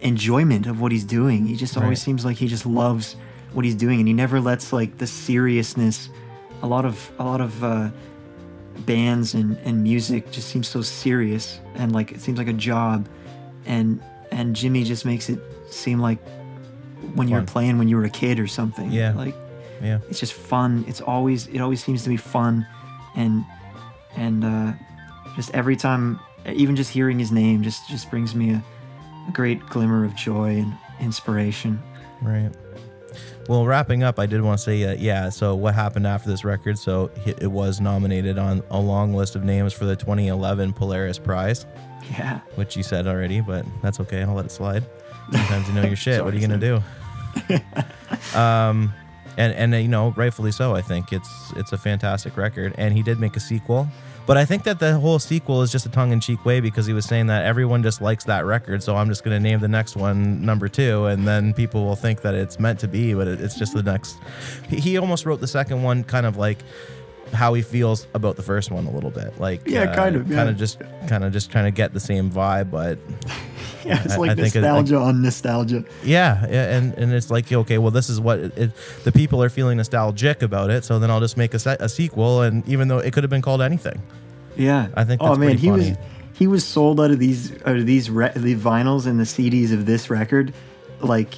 enjoyment 0.00 0.66
of 0.66 0.80
what 0.80 0.90
he's 0.92 1.04
doing. 1.04 1.46
He 1.46 1.54
just 1.56 1.76
always 1.76 1.90
Right. 1.90 1.98
seems 1.98 2.24
like 2.24 2.36
he 2.36 2.48
just 2.48 2.66
loves 2.66 3.14
what 3.52 3.64
he's 3.64 3.76
doing, 3.76 4.00
and 4.00 4.08
he 4.08 4.12
never 4.14 4.40
lets 4.40 4.72
like 4.72 4.98
the 4.98 5.06
seriousness. 5.06 6.08
A 6.62 6.66
lot 6.66 6.84
of 6.84 7.10
a 7.18 7.24
lot 7.24 7.40
of 7.40 7.62
uh, 7.62 7.90
bands 8.80 9.34
and, 9.34 9.56
and 9.58 9.82
music 9.82 10.30
just 10.30 10.48
seems 10.48 10.68
so 10.68 10.82
serious 10.82 11.60
and 11.74 11.92
like 11.92 12.12
it 12.12 12.20
seems 12.20 12.38
like 12.38 12.48
a 12.48 12.52
job, 12.52 13.08
and 13.66 14.02
and 14.30 14.56
Jimmie 14.56 14.84
just 14.84 15.04
makes 15.04 15.28
it 15.28 15.40
seem 15.70 16.00
like 16.00 16.18
when 17.14 17.28
you 17.28 17.34
were 17.34 17.42
playing 17.42 17.78
when 17.78 17.88
you 17.88 17.96
were 17.96 18.04
a 18.04 18.10
kid 18.10 18.40
or 18.40 18.46
something. 18.46 18.90
Yeah. 18.90 19.12
like 19.14 19.34
Yeah, 19.82 19.98
it's 20.08 20.20
just 20.20 20.32
fun. 20.32 20.84
It's 20.88 21.00
always 21.00 21.46
it 21.48 21.60
always 21.60 21.82
seems 21.82 22.02
to 22.04 22.08
be 22.08 22.16
fun, 22.16 22.66
and 23.14 23.44
and 24.16 24.44
uh, 24.44 24.72
just 25.34 25.54
every 25.54 25.76
time, 25.76 26.18
even 26.46 26.76
just 26.76 26.90
hearing 26.90 27.18
his 27.18 27.30
name 27.32 27.62
just 27.62 27.88
just 27.88 28.10
brings 28.10 28.34
me 28.34 28.50
a, 28.52 28.64
a 29.28 29.32
great 29.32 29.64
glimmer 29.68 30.04
of 30.04 30.14
joy 30.14 30.56
and 30.56 30.72
inspiration. 31.00 31.82
right. 32.22 32.50
Well, 33.48 33.64
wrapping 33.64 34.02
up, 34.02 34.18
I 34.18 34.26
did 34.26 34.40
want 34.42 34.58
to 34.58 34.64
say, 34.64 34.84
uh, 34.84 34.94
yeah. 34.94 35.28
So, 35.28 35.54
what 35.54 35.74
happened 35.74 36.06
after 36.06 36.28
this 36.28 36.44
record? 36.44 36.78
So, 36.78 37.10
it 37.24 37.50
was 37.50 37.80
nominated 37.80 38.38
on 38.38 38.62
a 38.70 38.80
long 38.80 39.14
list 39.14 39.36
of 39.36 39.44
names 39.44 39.72
for 39.72 39.84
the 39.84 39.94
2011 39.96 40.72
Polaris 40.72 41.18
Prize, 41.18 41.64
Yeah, 42.10 42.40
which 42.56 42.76
you 42.76 42.82
said 42.82 43.06
already, 43.06 43.40
but 43.40 43.64
that's 43.82 44.00
okay. 44.00 44.22
I'll 44.22 44.34
let 44.34 44.46
it 44.46 44.50
slide. 44.50 44.84
Sometimes 45.32 45.68
you 45.68 45.74
know 45.74 45.82
your 45.82 45.96
shit. 45.96 46.24
what 46.24 46.34
are 46.34 46.36
you 46.36 46.46
gonna 46.46 46.58
do? 46.58 46.82
um, 48.38 48.92
and 49.36 49.52
and 49.54 49.74
uh, 49.74 49.78
you 49.78 49.88
know, 49.88 50.12
rightfully 50.16 50.52
so. 50.52 50.74
I 50.74 50.82
think 50.82 51.12
it's 51.12 51.52
it's 51.56 51.72
a 51.72 51.78
fantastic 51.78 52.36
record, 52.36 52.74
and 52.78 52.94
he 52.94 53.02
did 53.02 53.18
make 53.20 53.36
a 53.36 53.40
sequel. 53.40 53.88
But 54.26 54.36
I 54.36 54.44
think 54.44 54.64
that 54.64 54.80
the 54.80 54.98
whole 54.98 55.20
sequel 55.20 55.62
is 55.62 55.70
just 55.70 55.86
a 55.86 55.88
tongue-in-cheek 55.88 56.44
way 56.44 56.58
because 56.58 56.84
he 56.84 56.92
was 56.92 57.04
saying 57.04 57.28
that 57.28 57.44
everyone 57.44 57.82
just 57.84 58.00
likes 58.00 58.24
that 58.24 58.44
record, 58.44 58.82
so 58.82 58.96
I'm 58.96 59.08
just 59.08 59.22
going 59.22 59.36
to 59.36 59.40
name 59.40 59.60
the 59.60 59.68
next 59.68 59.94
one 59.94 60.44
number 60.44 60.68
two, 60.68 61.06
and 61.06 61.26
then 61.26 61.54
people 61.54 61.84
will 61.84 61.94
think 61.96 62.22
that 62.22 62.34
it's 62.34 62.58
meant 62.58 62.80
to 62.80 62.88
be, 62.88 63.14
but 63.14 63.28
it, 63.28 63.40
it's 63.40 63.56
just 63.56 63.72
the 63.72 63.84
next. 63.84 64.18
He, 64.68 64.98
almost 64.98 65.26
wrote 65.26 65.40
the 65.40 65.46
second 65.46 65.82
one 65.82 66.02
kind 66.02 66.26
of 66.26 66.36
like 66.36 66.58
how 67.32 67.54
he 67.54 67.62
feels 67.62 68.06
about 68.14 68.34
the 68.36 68.42
first 68.42 68.70
one 68.70 68.86
a 68.86 68.90
little 68.90 69.10
bit, 69.10 69.38
like 69.38 69.66
Yeah, 69.66 69.94
kind 69.94 70.16
uh, 70.16 70.20
of, 70.20 70.30
yeah. 70.30 70.36
kind 70.36 70.48
of 70.48 70.56
just 70.56 70.80
kind 71.06 71.22
of 71.22 71.32
just 71.32 71.50
trying 71.50 71.64
to 71.66 71.70
get 71.70 71.92
the 71.92 72.00
same 72.00 72.30
vibe, 72.30 72.70
but 72.70 72.98
yeah, 73.86 74.02
it's 74.04 74.14
I- 74.14 74.16
like 74.18 74.30
I 74.30 74.32
it- 74.34 74.38
nostalgia 74.38 74.96
on 74.98 75.22
nostalgia. 75.22 75.84
yeah, 76.02 76.44
and 76.46 76.94
and 76.94 77.12
it's 77.12 77.30
like 77.30 77.50
okay, 77.52 77.78
well, 77.78 77.90
this 77.90 78.08
is 78.10 78.20
what 78.20 78.38
it, 78.38 78.58
it, 78.58 78.70
the 79.04 79.12
people 79.12 79.42
are 79.42 79.48
feeling 79.48 79.76
nostalgic 79.76 80.42
about 80.42 80.70
it, 80.70 80.84
so 80.84 80.98
then 80.98 81.10
I'll 81.10 81.20
just 81.20 81.36
make 81.36 81.54
a, 81.54 81.58
se- 81.58 81.76
a 81.80 81.88
sequel, 81.88 82.42
and 82.42 82.66
even 82.68 82.88
though 82.88 82.98
it 82.98 83.12
could 83.12 83.22
have 83.24 83.30
been 83.30 83.42
called 83.42 83.62
anything, 83.62 84.02
Yeah, 84.56 84.88
I 84.94 85.04
think 85.04 85.22
Oh 85.22 85.28
that's 85.28 85.38
man, 85.38 85.56
he 85.58 85.70
was 85.70 85.88
funny. 85.90 85.96
he 86.34 86.46
was 86.46 86.64
sold 86.64 87.00
out 87.00 87.10
of 87.10 87.18
these 87.18 87.52
out 87.64 87.76
of 87.76 87.86
these 87.86 88.10
re- 88.10 88.32
the 88.34 88.54
vinyls 88.56 89.06
and 89.06 89.18
the 89.20 89.24
CDs 89.24 89.72
of 89.72 89.86
this 89.86 90.10
record, 90.10 90.52
like 91.00 91.34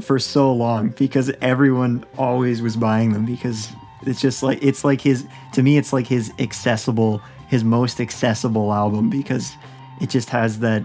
for 0.00 0.18
so 0.18 0.52
long 0.52 0.88
because 0.98 1.30
everyone 1.40 2.04
always 2.18 2.60
was 2.62 2.74
buying 2.76 3.12
them 3.12 3.24
because 3.26 3.68
it's 4.06 4.20
just 4.20 4.42
like 4.42 4.58
it's 4.62 4.82
like 4.84 5.00
his 5.00 5.24
to 5.52 5.62
me 5.62 5.76
it's 5.78 5.92
like 5.92 6.06
his 6.06 6.32
accessible 6.38 7.20
his 7.48 7.62
most 7.62 8.00
accessible 8.00 8.72
album 8.72 9.08
because 9.08 9.52
it 10.00 10.10
just 10.10 10.30
has 10.30 10.58
that 10.60 10.82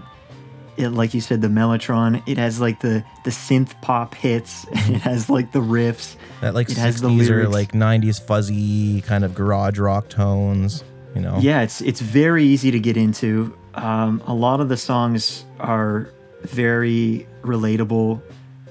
it 0.80 0.90
like 0.90 1.14
you 1.14 1.20
said 1.20 1.40
the 1.40 1.48
mellotron 1.48 2.22
it 2.26 2.38
has 2.38 2.60
like 2.60 2.80
the 2.80 3.04
the 3.24 3.30
synth 3.30 3.78
pop 3.80 4.14
hits 4.14 4.66
it 4.72 5.00
has 5.00 5.28
like 5.30 5.52
the 5.52 5.60
riffs 5.60 6.16
that 6.40 6.54
like 6.54 6.70
It 6.70 6.76
has 6.78 7.00
the 7.00 7.08
'60s 7.08 7.30
or 7.30 7.48
like 7.48 7.72
'90s 7.72 8.20
fuzzy 8.20 9.02
kind 9.02 9.24
of 9.24 9.34
garage 9.34 9.78
rock 9.78 10.08
tones, 10.08 10.82
you 11.14 11.20
know. 11.20 11.38
Yeah, 11.40 11.60
it's 11.62 11.80
it's 11.82 12.00
very 12.00 12.44
easy 12.44 12.70
to 12.70 12.80
get 12.80 12.96
into. 12.96 13.54
Um, 13.74 14.22
a 14.26 14.32
lot 14.34 14.60
of 14.60 14.68
the 14.70 14.76
songs 14.76 15.44
are 15.58 16.08
very 16.42 17.26
relatable, 17.42 18.22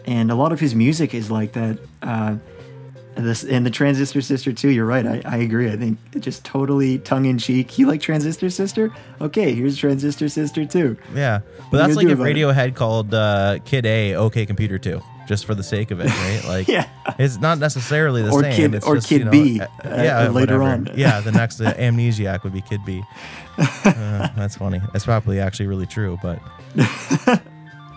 and 0.06 0.32
a 0.32 0.36
lot 0.36 0.52
of 0.52 0.60
his 0.60 0.74
music 0.74 1.14
is 1.14 1.30
like 1.30 1.54
that. 1.54 1.78
Uh, 2.02 2.38
this 3.16 3.44
and 3.44 3.66
the 3.66 3.70
Transistor 3.72 4.22
Sister 4.22 4.54
too. 4.54 4.70
You're 4.70 4.86
right. 4.86 5.06
I, 5.06 5.22
I 5.26 5.38
agree. 5.38 5.70
I 5.72 5.76
think 5.78 5.98
it 6.14 6.20
just 6.20 6.46
totally 6.46 7.00
tongue 7.00 7.26
in 7.26 7.38
cheek. 7.38 7.78
You 7.78 7.88
like 7.88 8.02
Transistor 8.02 8.50
Sister? 8.50 8.92
Okay, 9.20 9.54
here's 9.54 9.78
Transistor 9.78 10.30
Sister 10.30 10.66
too. 10.66 10.96
Yeah, 11.14 11.40
but 11.72 11.78
that's 11.80 11.96
like 11.96 12.08
if 12.08 12.14
about 12.14 12.28
it? 12.28 12.36
Radiohead 12.36 12.76
called 12.76 13.14
uh, 13.14 13.60
Kid 13.66 13.86
A 13.86 14.16
OK 14.16 14.46
Computer 14.46 14.78
2, 14.80 15.02
just 15.28 15.46
for 15.46 15.54
the 15.56 15.64
sake 15.64 15.92
of 15.92 16.00
it, 16.00 16.06
right? 16.10 16.42
Like, 16.48 16.68
Yeah. 16.68 16.88
it's 17.18 17.38
not 17.40 17.58
necessarily 17.60 18.22
the 18.22 18.32
Or 18.32 18.42
same. 18.42 18.54
Kid- 18.56 18.76
it's 18.76 18.86
or 18.86 18.96
just, 18.96 19.10
Kid 19.10 19.20
you 19.20 19.26
know, 19.26 19.32
B, 19.32 19.60
uh, 19.60 19.66
uh, 19.66 19.68
yeah, 20.02 20.20
later 20.30 20.60
whatever. 20.60 20.64
on. 20.64 20.90
yeah, 20.96 21.20
the 21.20 21.32
next 21.32 21.60
uh, 21.60 21.74
amnesiac 21.74 22.44
would 22.44 22.54
be 22.54 22.62
Kid 22.62 22.82
B. 22.86 23.04
Uh, 23.84 24.30
that's 24.38 24.56
funny. 24.56 24.80
That's 24.94 25.04
probably 25.04 25.40
actually 25.42 25.68
really 25.68 25.86
true, 25.86 26.18
but 26.22 26.40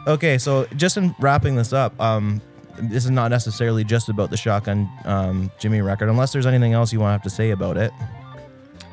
okay. 0.07 0.39
So 0.39 0.67
just 0.77 0.97
in 0.97 1.15
wrapping 1.21 1.55
this 1.57 1.73
up, 1.73 1.99
um, 2.01 2.41
this 2.79 3.05
is 3.05 3.11
not 3.11 3.31
necessarily 3.31 3.85
just 3.85 4.09
about 4.09 4.31
the 4.31 4.37
Shotgun 4.37 4.89
um, 5.05 5.51
Jimmie 5.59 5.81
record, 5.83 6.09
unless 6.09 6.33
there's 6.33 6.47
anything 6.47 6.73
else 6.73 6.93
you 6.93 7.01
want 7.01 7.09
to 7.11 7.13
have 7.13 7.23
to 7.23 7.31
say 7.31 7.51
about 7.51 7.77
it. 7.77 7.93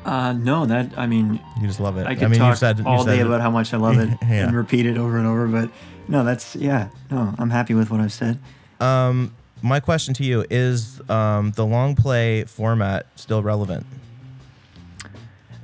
Uh, 0.04 0.32
no, 0.32 0.64
that 0.66 0.90
I 0.96 1.06
mean, 1.06 1.38
You 1.60 1.66
just 1.66 1.80
love 1.80 1.98
it. 1.98 2.06
I 2.06 2.14
could 2.14 2.30
mean, 2.30 2.40
talk 2.40 2.56
said, 2.56 2.80
all 2.86 3.04
day 3.04 3.20
it. 3.20 3.26
about 3.26 3.40
how 3.42 3.50
much 3.50 3.74
I 3.74 3.76
love 3.76 3.98
it 3.98 4.08
Yeah. 4.22 4.46
and 4.46 4.56
repeat 4.56 4.86
it 4.86 4.96
over 4.96 5.18
and 5.18 5.26
over. 5.26 5.46
But 5.46 5.70
no, 6.08 6.24
that's 6.24 6.56
yeah. 6.56 6.88
No, 7.10 7.34
I'm 7.38 7.50
happy 7.50 7.74
with 7.74 7.90
what 7.90 8.00
I've 8.00 8.12
said. 8.12 8.38
Um, 8.80 9.34
my 9.62 9.78
question 9.78 10.14
to 10.14 10.24
you 10.24 10.44
is: 10.48 11.02
um, 11.10 11.52
the 11.52 11.66
long 11.66 11.94
play 11.96 12.44
format 12.44 13.06
still 13.16 13.42
relevant? 13.42 13.84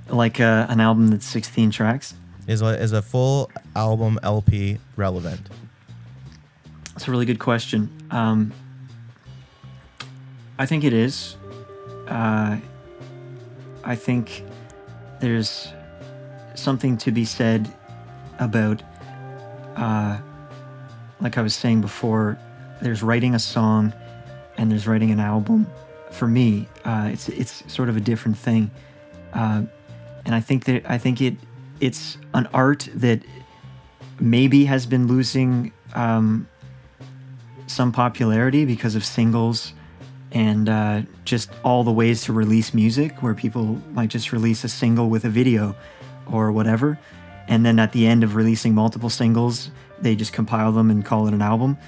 like 0.08 0.38
uh, 0.40 0.66
an 0.68 0.80
album 0.80 1.08
that's 1.08 1.26
16 1.26 1.70
tracks? 1.72 2.14
Is 2.46 2.62
a, 2.62 2.80
is 2.80 2.92
a 2.92 3.02
full 3.02 3.50
album 3.74 4.20
LP 4.22 4.78
relevant? 4.94 5.40
That's 6.96 7.08
a 7.08 7.10
really 7.10 7.26
good 7.26 7.38
question. 7.38 7.90
Um, 8.10 8.54
I 10.58 10.64
think 10.64 10.82
it 10.82 10.94
is. 10.94 11.36
Uh, 12.08 12.56
I 13.84 13.94
think 13.94 14.42
there's 15.20 15.74
something 16.54 16.96
to 16.96 17.12
be 17.12 17.26
said 17.26 17.70
about, 18.38 18.82
uh, 19.76 20.18
like 21.20 21.36
I 21.36 21.42
was 21.42 21.54
saying 21.54 21.82
before, 21.82 22.38
there's 22.80 23.02
writing 23.02 23.34
a 23.34 23.38
song 23.38 23.92
and 24.56 24.70
there's 24.70 24.86
writing 24.86 25.10
an 25.10 25.20
album. 25.20 25.66
For 26.12 26.26
me, 26.26 26.66
uh, 26.86 27.10
it's 27.12 27.28
it's 27.28 27.62
sort 27.70 27.90
of 27.90 27.98
a 27.98 28.00
different 28.00 28.38
thing, 28.38 28.70
uh, 29.34 29.64
and 30.24 30.34
I 30.34 30.40
think 30.40 30.64
that 30.64 30.90
I 30.90 30.96
think 30.96 31.20
it 31.20 31.34
it's 31.78 32.16
an 32.32 32.48
art 32.54 32.88
that 32.94 33.20
maybe 34.18 34.64
has 34.64 34.86
been 34.86 35.06
losing 35.06 35.72
um, 35.94 36.48
some 37.66 37.92
popularity 37.92 38.64
because 38.64 38.94
of 38.94 39.04
singles 39.04 39.72
and 40.32 40.68
uh, 40.68 41.02
just 41.24 41.50
all 41.64 41.84
the 41.84 41.92
ways 41.92 42.22
to 42.24 42.32
release 42.32 42.74
music 42.74 43.22
where 43.22 43.34
people 43.34 43.80
might 43.92 44.08
just 44.08 44.32
release 44.32 44.64
a 44.64 44.68
single 44.68 45.08
with 45.08 45.24
a 45.24 45.28
video 45.28 45.74
or 46.30 46.52
whatever. 46.52 46.98
And 47.48 47.64
then 47.64 47.78
at 47.78 47.92
the 47.92 48.06
end 48.06 48.24
of 48.24 48.34
releasing 48.34 48.74
multiple 48.74 49.10
singles 49.10 49.70
they 49.98 50.14
just 50.14 50.32
compile 50.32 50.72
them 50.72 50.90
and 50.90 51.04
call 51.04 51.26
it 51.26 51.32
an 51.32 51.42
album. 51.42 51.78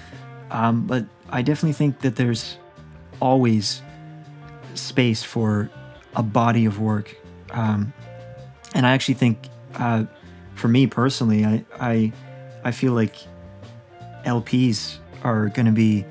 Um, 0.51 0.87
but 0.87 1.05
i 1.31 1.43
definitely 1.43 1.75
think 1.75 2.01
that 2.01 2.17
there's 2.17 2.57
always 3.21 3.83
space 4.75 5.23
for 5.23 5.71
a 6.17 6.23
body 6.23 6.65
of 6.65 6.81
work. 6.81 7.15
Um, 7.51 7.93
and 8.75 8.87
i 8.87 8.93
actually 8.93 9.15
think 9.15 9.49
uh, 9.75 10.05
for 10.55 10.69
me 10.69 10.87
personally 10.87 11.45
I, 11.45 11.65
I 11.81 12.13
i 12.65 12.71
feel 12.71 12.93
like 12.93 13.17
lps 14.25 14.99
are 15.23 15.49
going 15.49 15.67
to 15.67 15.73
be 15.73 16.05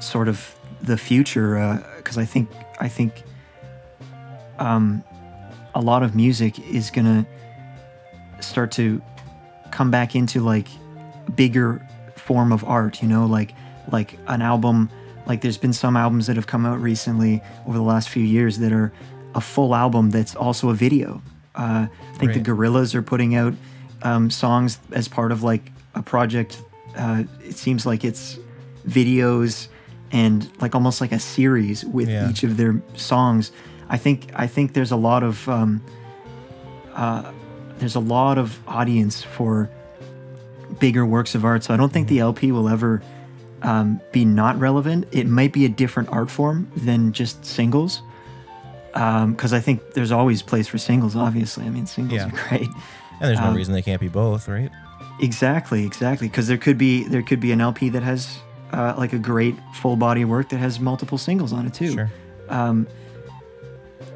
sort 0.00 0.28
of 0.28 0.54
the 0.82 0.96
future 0.96 1.82
because 1.96 2.18
I 2.18 2.24
think 2.24 2.48
I 2.78 2.88
think 2.88 3.22
um, 4.58 5.02
a 5.74 5.80
lot 5.80 6.02
of 6.02 6.14
music 6.14 6.58
is 6.70 6.90
gonna 6.90 7.26
start 8.40 8.70
to 8.72 9.02
come 9.70 9.90
back 9.90 10.14
into 10.14 10.40
like 10.40 10.68
bigger 11.34 11.86
form 12.14 12.52
of 12.52 12.64
art. 12.64 13.02
You 13.02 13.08
know, 13.08 13.26
like 13.26 13.54
like 13.90 14.18
an 14.26 14.42
album. 14.42 14.90
Like 15.26 15.40
there's 15.40 15.58
been 15.58 15.72
some 15.72 15.96
albums 15.96 16.28
that 16.28 16.36
have 16.36 16.46
come 16.46 16.64
out 16.64 16.80
recently 16.80 17.42
over 17.66 17.76
the 17.76 17.82
last 17.82 18.08
few 18.08 18.22
years 18.22 18.58
that 18.58 18.72
are 18.72 18.92
a 19.34 19.40
full 19.40 19.74
album 19.74 20.10
that's 20.10 20.36
also 20.36 20.68
a 20.70 20.74
video. 20.74 21.20
Uh, 21.56 21.88
I 21.90 22.16
think 22.16 22.32
the 22.34 22.40
Gorillaz 22.40 22.94
are 22.94 23.02
putting 23.02 23.34
out 23.34 23.54
um, 24.02 24.30
songs 24.30 24.78
as 24.92 25.08
part 25.08 25.32
of 25.32 25.42
like 25.42 25.72
a 25.94 26.02
project. 26.02 26.62
Uh, 26.96 27.24
it 27.44 27.56
seems 27.56 27.84
like 27.86 28.04
it's 28.04 28.38
videos 28.88 29.68
and 30.12 30.48
like 30.60 30.74
almost 30.74 31.00
like 31.00 31.12
a 31.12 31.18
series 31.18 31.84
with 31.84 32.08
Yeah. 32.08 32.30
each 32.30 32.42
of 32.42 32.56
their 32.56 32.80
songs. 32.94 33.52
I 33.88 33.96
think 33.98 34.30
I 34.34 34.46
think 34.46 34.72
there's 34.72 34.92
a 34.92 34.96
lot 34.96 35.22
of 35.22 35.48
um, 35.48 35.82
uh, 36.94 37.30
there's 37.78 37.94
a 37.96 38.00
lot 38.00 38.38
of 38.38 38.58
audience 38.66 39.22
for 39.22 39.68
bigger 40.78 41.04
works 41.06 41.34
of 41.34 41.44
art. 41.44 41.62
So 41.64 41.74
I 41.74 41.76
don't 41.76 41.92
think 41.92 42.08
the 42.08 42.20
LP 42.20 42.50
will 42.52 42.68
ever 42.68 43.02
um, 43.62 44.00
be 44.12 44.24
not 44.24 44.58
relevant. 44.58 45.06
It 45.12 45.26
might 45.26 45.52
be 45.52 45.64
a 45.64 45.68
different 45.68 46.08
art 46.10 46.30
form 46.30 46.70
than 46.76 47.12
just 47.12 47.44
singles. 47.44 48.02
Because 48.92 49.52
I 49.52 49.60
think 49.60 49.92
there's 49.92 50.10
always 50.12 50.40
place 50.42 50.66
for 50.68 50.78
singles. 50.78 51.16
Obviously, 51.16 51.64
I 51.66 51.68
mean 51.70 51.84
singles 51.86 52.18
Yeah. 52.20 52.28
are 52.28 52.48
great. 52.48 52.68
And 53.20 53.28
there's 53.28 53.38
no 53.40 53.46
Um, 53.48 53.54
reason 53.54 53.74
they 53.74 53.82
can't 53.82 54.00
be 54.00 54.08
both, 54.08 54.48
right? 54.48 54.70
Exactly, 55.20 55.84
exactly. 55.84 56.28
Because 56.28 56.46
there 56.48 56.58
could 56.58 56.78
be 56.78 57.04
there 57.04 57.22
could 57.22 57.40
be 57.40 57.52
an 57.52 57.60
LP 57.60 57.88
that 57.90 58.02
has 58.02 58.38
uh, 58.72 58.94
like 58.98 59.12
a 59.12 59.18
great 59.18 59.56
full 59.74 59.96
body 59.96 60.24
work 60.24 60.50
that 60.50 60.58
has 60.58 60.78
multiple 60.80 61.18
singles 61.18 61.52
on 61.52 61.66
it 61.66 61.74
too. 61.74 61.92
Sure. 61.92 62.10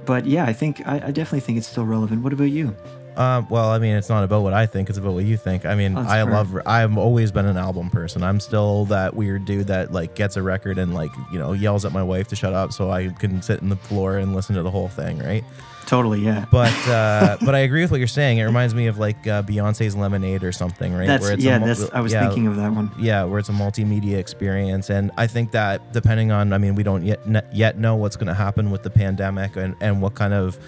But 0.07 0.27
yeah, 0.27 0.45
I 0.45 0.53
think 0.53 0.87
I, 0.87 0.97
I 0.97 1.11
definitely 1.11 1.41
think 1.41 1.59
it's 1.59 1.69
still 1.69 1.87
relevant. 1.87 2.23
What 2.23 2.33
about 2.33 2.45
you? 2.45 2.75
Um, 3.17 3.47
well, 3.51 3.71
I 3.71 3.79
mean, 3.79 3.97
it's 3.97 4.09
not 4.09 4.25
about 4.25 4.43
what 4.43 4.55
I 4.55 4.67
think; 4.67 4.89
it's 4.89 4.99
about 4.99 5.13
what 5.13 5.25
you 5.25 5.37
think. 5.37 5.67
I 5.67 5.75
mean, 5.75 5.95
That's 5.95 6.09
I 6.09 6.25
fair. 6.25 6.33
love. 6.33 6.59
I've 6.67 6.97
always 6.97 7.31
been 7.31 7.47
an 7.47 7.57
album 7.57 7.91
person. 7.91 8.23
I'm 8.23 8.41
still 8.41 8.87
that 8.87 9.15
weird 9.15 9.45
dude 9.45 9.67
that 9.67 9.93
like 9.93 10.15
gets 10.15 10.37
a 10.37 10.43
record 10.43 10.79
and 10.79 10.95
like 10.95 11.11
you 11.33 11.39
know 11.39 11.53
yells 11.53 11.85
at 11.85 11.93
my 11.93 12.03
wife 12.03 12.29
to 12.29 12.37
shut 12.37 12.55
up 12.55 12.73
so 12.73 12.91
I 12.91 13.09
can 13.09 13.43
sit 13.43 13.61
in 13.61 13.69
the 13.69 13.77
floor 13.77 14.17
and 14.17 14.35
listen 14.35 14.57
to 14.57 14.63
the 14.63 14.71
whole 14.71 14.89
thing, 14.89 15.19
right? 15.19 15.45
Totally, 15.91 16.21
yeah. 16.21 16.45
But 16.53 16.73
uh, 16.87 17.37
but 17.45 17.57
I 17.57 17.59
agree 17.61 17.83
with 17.83 17.91
what 17.91 17.99
you're 17.99 18.07
saying. 18.07 18.39
It 18.39 18.45
reminds 18.45 18.77
me 18.77 18.87
of 18.87 18.99
like 18.99 19.27
uh, 19.27 19.43
Beyonce's 19.43 19.97
Lemonade 19.97 20.45
or 20.45 20.53
something, 20.53 20.95
right? 20.95 21.09
That's 21.09 21.37
yeah. 21.39 21.59
mul- 21.59 21.67
That's 21.67 21.91
I 21.91 21.99
was 21.99 22.13
yeah, 22.13 22.25
thinking 22.29 22.47
of 22.47 22.55
that 22.55 22.73
one. 22.73 22.93
yeah, 22.97 23.25
where 23.25 23.41
it's 23.41 23.49
a 23.49 23.53
multimedia 23.53 24.17
experience, 24.17 24.89
and 24.89 25.11
I 25.19 25.27
think 25.27 25.51
that 25.51 25.93
depending 25.93 26.31
on, 26.31 26.53
I 26.53 26.59
mean, 26.59 26.77
we 26.77 26.85
don't 26.85 27.03
yet 27.05 27.19
yet 27.53 27.77
know 27.77 27.97
what's 27.97 28.15
going 28.15 28.29
to 28.29 28.35
happen 28.35 28.71
with 28.71 28.85
the 28.85 28.91
pandemic 28.91 29.57
and 29.57 29.75
and 29.81 30.01
what 30.01 30.15
kind 30.15 30.33
of 30.33 30.61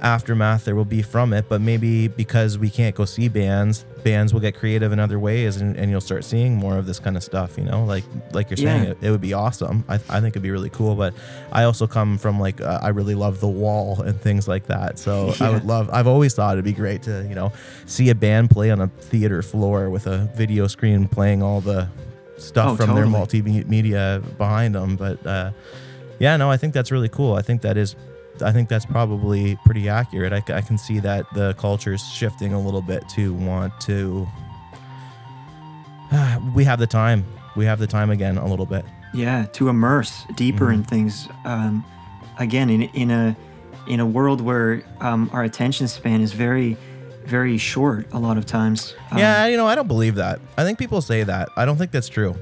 aftermath 0.00 0.64
there 0.64 0.74
will 0.76 0.84
be 0.84 1.02
from 1.02 1.32
it, 1.32 1.46
but 1.48 1.60
maybe 1.60 2.08
because 2.08 2.58
we 2.58 2.70
can't 2.70 2.94
go 2.94 3.04
see 3.04 3.28
bands, 3.28 3.84
bands 4.04 4.32
will 4.32 4.40
get 4.40 4.54
creative 4.54 4.92
in 4.92 4.98
other 5.00 5.18
ways, 5.18 5.56
and, 5.56 5.76
and 5.76 5.90
you'll 5.90 6.00
start 6.00 6.24
seeing 6.24 6.54
more 6.56 6.76
of 6.78 6.86
this 6.86 6.98
kind 6.98 7.16
of 7.16 7.22
stuff. 7.22 7.58
You 7.58 7.64
know, 7.64 7.84
like 7.84 8.04
like 8.32 8.50
you're 8.50 8.56
saying, 8.56 8.84
Yeah. 8.84 8.90
it, 8.90 8.98
it 9.02 9.10
would 9.10 9.20
be 9.20 9.32
awesome. 9.34 9.84
I, 9.88 9.94
I 9.94 10.20
think 10.20 10.28
it'd 10.32 10.42
be 10.42 10.50
really 10.50 10.70
cool, 10.70 10.94
but 10.94 11.14
I 11.52 11.64
also 11.64 11.86
come 11.86 12.18
from 12.18 12.38
like 12.38 12.60
uh, 12.60 12.78
I 12.82 12.88
really 12.88 13.14
love 13.14 13.40
the 13.40 13.48
wall 13.48 14.00
and 14.02 14.20
things 14.20 14.46
like 14.48 14.66
that, 14.66 14.98
so 14.98 15.34
I 15.40 15.50
would 15.50 15.64
love. 15.64 15.90
I've 15.92 16.06
always 16.06 16.34
thought 16.34 16.54
it'd 16.54 16.64
be 16.64 16.72
great 16.72 17.02
to 17.04 17.26
you 17.28 17.34
know 17.34 17.52
see 17.86 18.10
a 18.10 18.14
band 18.14 18.50
play 18.50 18.70
on 18.70 18.80
a 18.80 18.88
theater 18.88 19.42
floor 19.42 19.90
with 19.90 20.06
a 20.06 20.30
video 20.36 20.66
screen 20.66 21.08
playing 21.08 21.42
all 21.42 21.60
the 21.60 21.88
stuff 22.36 22.70
Oh, 22.70 22.76
from 22.76 22.94
their 22.94 23.06
multimedia 23.06 24.22
behind 24.38 24.74
them. 24.74 24.96
But 24.96 25.26
uh, 25.26 25.50
yeah, 26.18 26.36
no, 26.36 26.50
I 26.50 26.56
think 26.56 26.74
that's 26.74 26.90
really 26.92 27.08
cool. 27.08 27.34
I 27.34 27.42
think 27.42 27.62
that 27.62 27.76
is, 27.76 27.96
I 28.42 28.52
think 28.52 28.68
that's 28.68 28.86
probably 28.86 29.56
pretty 29.64 29.88
accurate. 29.88 30.32
I 30.32 30.60
can 30.60 30.78
see 30.78 30.98
that 31.00 31.26
the 31.34 31.54
culture 31.54 31.92
is 31.94 32.02
shifting 32.06 32.52
a 32.52 32.60
little 32.60 32.82
bit 32.82 33.08
to 33.10 33.32
want 33.34 33.78
to. 33.82 34.26
we 36.54 36.64
have 36.64 36.78
the 36.78 36.86
time. 36.86 37.24
We 37.56 37.64
have 37.64 37.78
the 37.78 37.86
time 37.86 38.10
again 38.10 38.38
a 38.38 38.46
little 38.46 38.66
bit. 38.66 38.84
Yeah, 39.14 39.46
to 39.54 39.68
immerse 39.68 40.24
deeper 40.36 40.66
Mm-hmm. 40.66 40.74
in 40.74 40.84
things. 40.84 41.28
Um, 41.44 41.84
again, 42.38 42.70
in 42.70 42.82
in 42.82 43.10
a 43.10 43.36
in 43.86 44.00
a 44.00 44.06
world 44.06 44.40
where 44.40 44.82
um, 45.00 45.30
our 45.32 45.44
attention 45.44 45.88
span 45.88 46.20
is 46.20 46.32
very 46.32 46.76
very 47.24 47.58
short 47.58 48.06
a 48.12 48.18
lot 48.18 48.38
of 48.38 48.46
times. 48.46 48.94
Um, 49.10 49.18
yeah, 49.18 49.46
you 49.46 49.56
know, 49.56 49.66
I 49.66 49.74
don't 49.74 49.88
believe 49.88 50.14
that. 50.16 50.40
I 50.56 50.64
think 50.64 50.78
people 50.78 51.00
say 51.02 51.24
that. 51.24 51.48
I 51.56 51.64
don't 51.66 51.76
think 51.76 51.90
that's 51.90 52.08
true. 52.08 52.34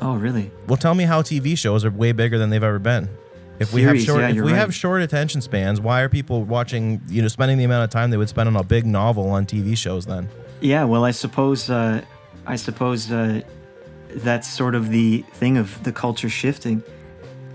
Oh, 0.00 0.14
really? 0.16 0.50
Well, 0.68 0.76
tell 0.76 0.94
me 0.94 1.04
how 1.04 1.22
TV 1.22 1.56
shows 1.58 1.84
are 1.84 1.90
way 1.90 2.12
bigger 2.12 2.38
than 2.38 2.50
they've 2.50 2.62
ever 2.62 2.78
been. 2.78 3.08
If 3.60 3.72
we 3.72 3.82
have 3.82 4.00
short, 4.00 4.20
yeah, 4.20 4.30
if 4.30 4.40
we 4.42 4.52
have 4.52 4.74
short 4.74 5.02
attention 5.02 5.40
spans, 5.40 5.80
why 5.80 6.02
are 6.02 6.08
people 6.08 6.44
watching? 6.44 7.00
You 7.08 7.22
know, 7.22 7.28
spending 7.28 7.58
the 7.58 7.64
amount 7.64 7.84
of 7.84 7.90
time 7.90 8.10
they 8.10 8.16
would 8.16 8.28
spend 8.28 8.48
on 8.48 8.56
a 8.56 8.62
big 8.62 8.86
novel 8.86 9.30
on 9.30 9.46
TV 9.46 9.76
shows? 9.76 10.06
Then, 10.06 10.28
Yeah. 10.60 10.84
Well, 10.84 11.04
I 11.04 11.10
suppose 11.10 11.68
uh, 11.68 12.02
I 12.46 12.56
suppose 12.56 13.10
uh, 13.10 13.42
that's 14.10 14.48
sort 14.48 14.74
of 14.74 14.90
the 14.90 15.22
thing 15.34 15.56
of 15.56 15.82
the 15.84 15.92
culture 15.92 16.28
shifting. 16.28 16.82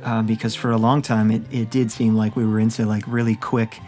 Uh, 0.04 0.22
because 0.22 0.54
for 0.54 0.72
a 0.72 0.78
long 0.78 1.02
time, 1.02 1.32
it, 1.32 1.42
it 1.50 1.70
did 1.70 1.90
seem 1.90 2.14
like 2.14 2.36
we 2.36 2.46
were 2.46 2.60
into 2.60 2.86
like 2.86 3.06
really 3.08 3.36
quick, 3.38 3.80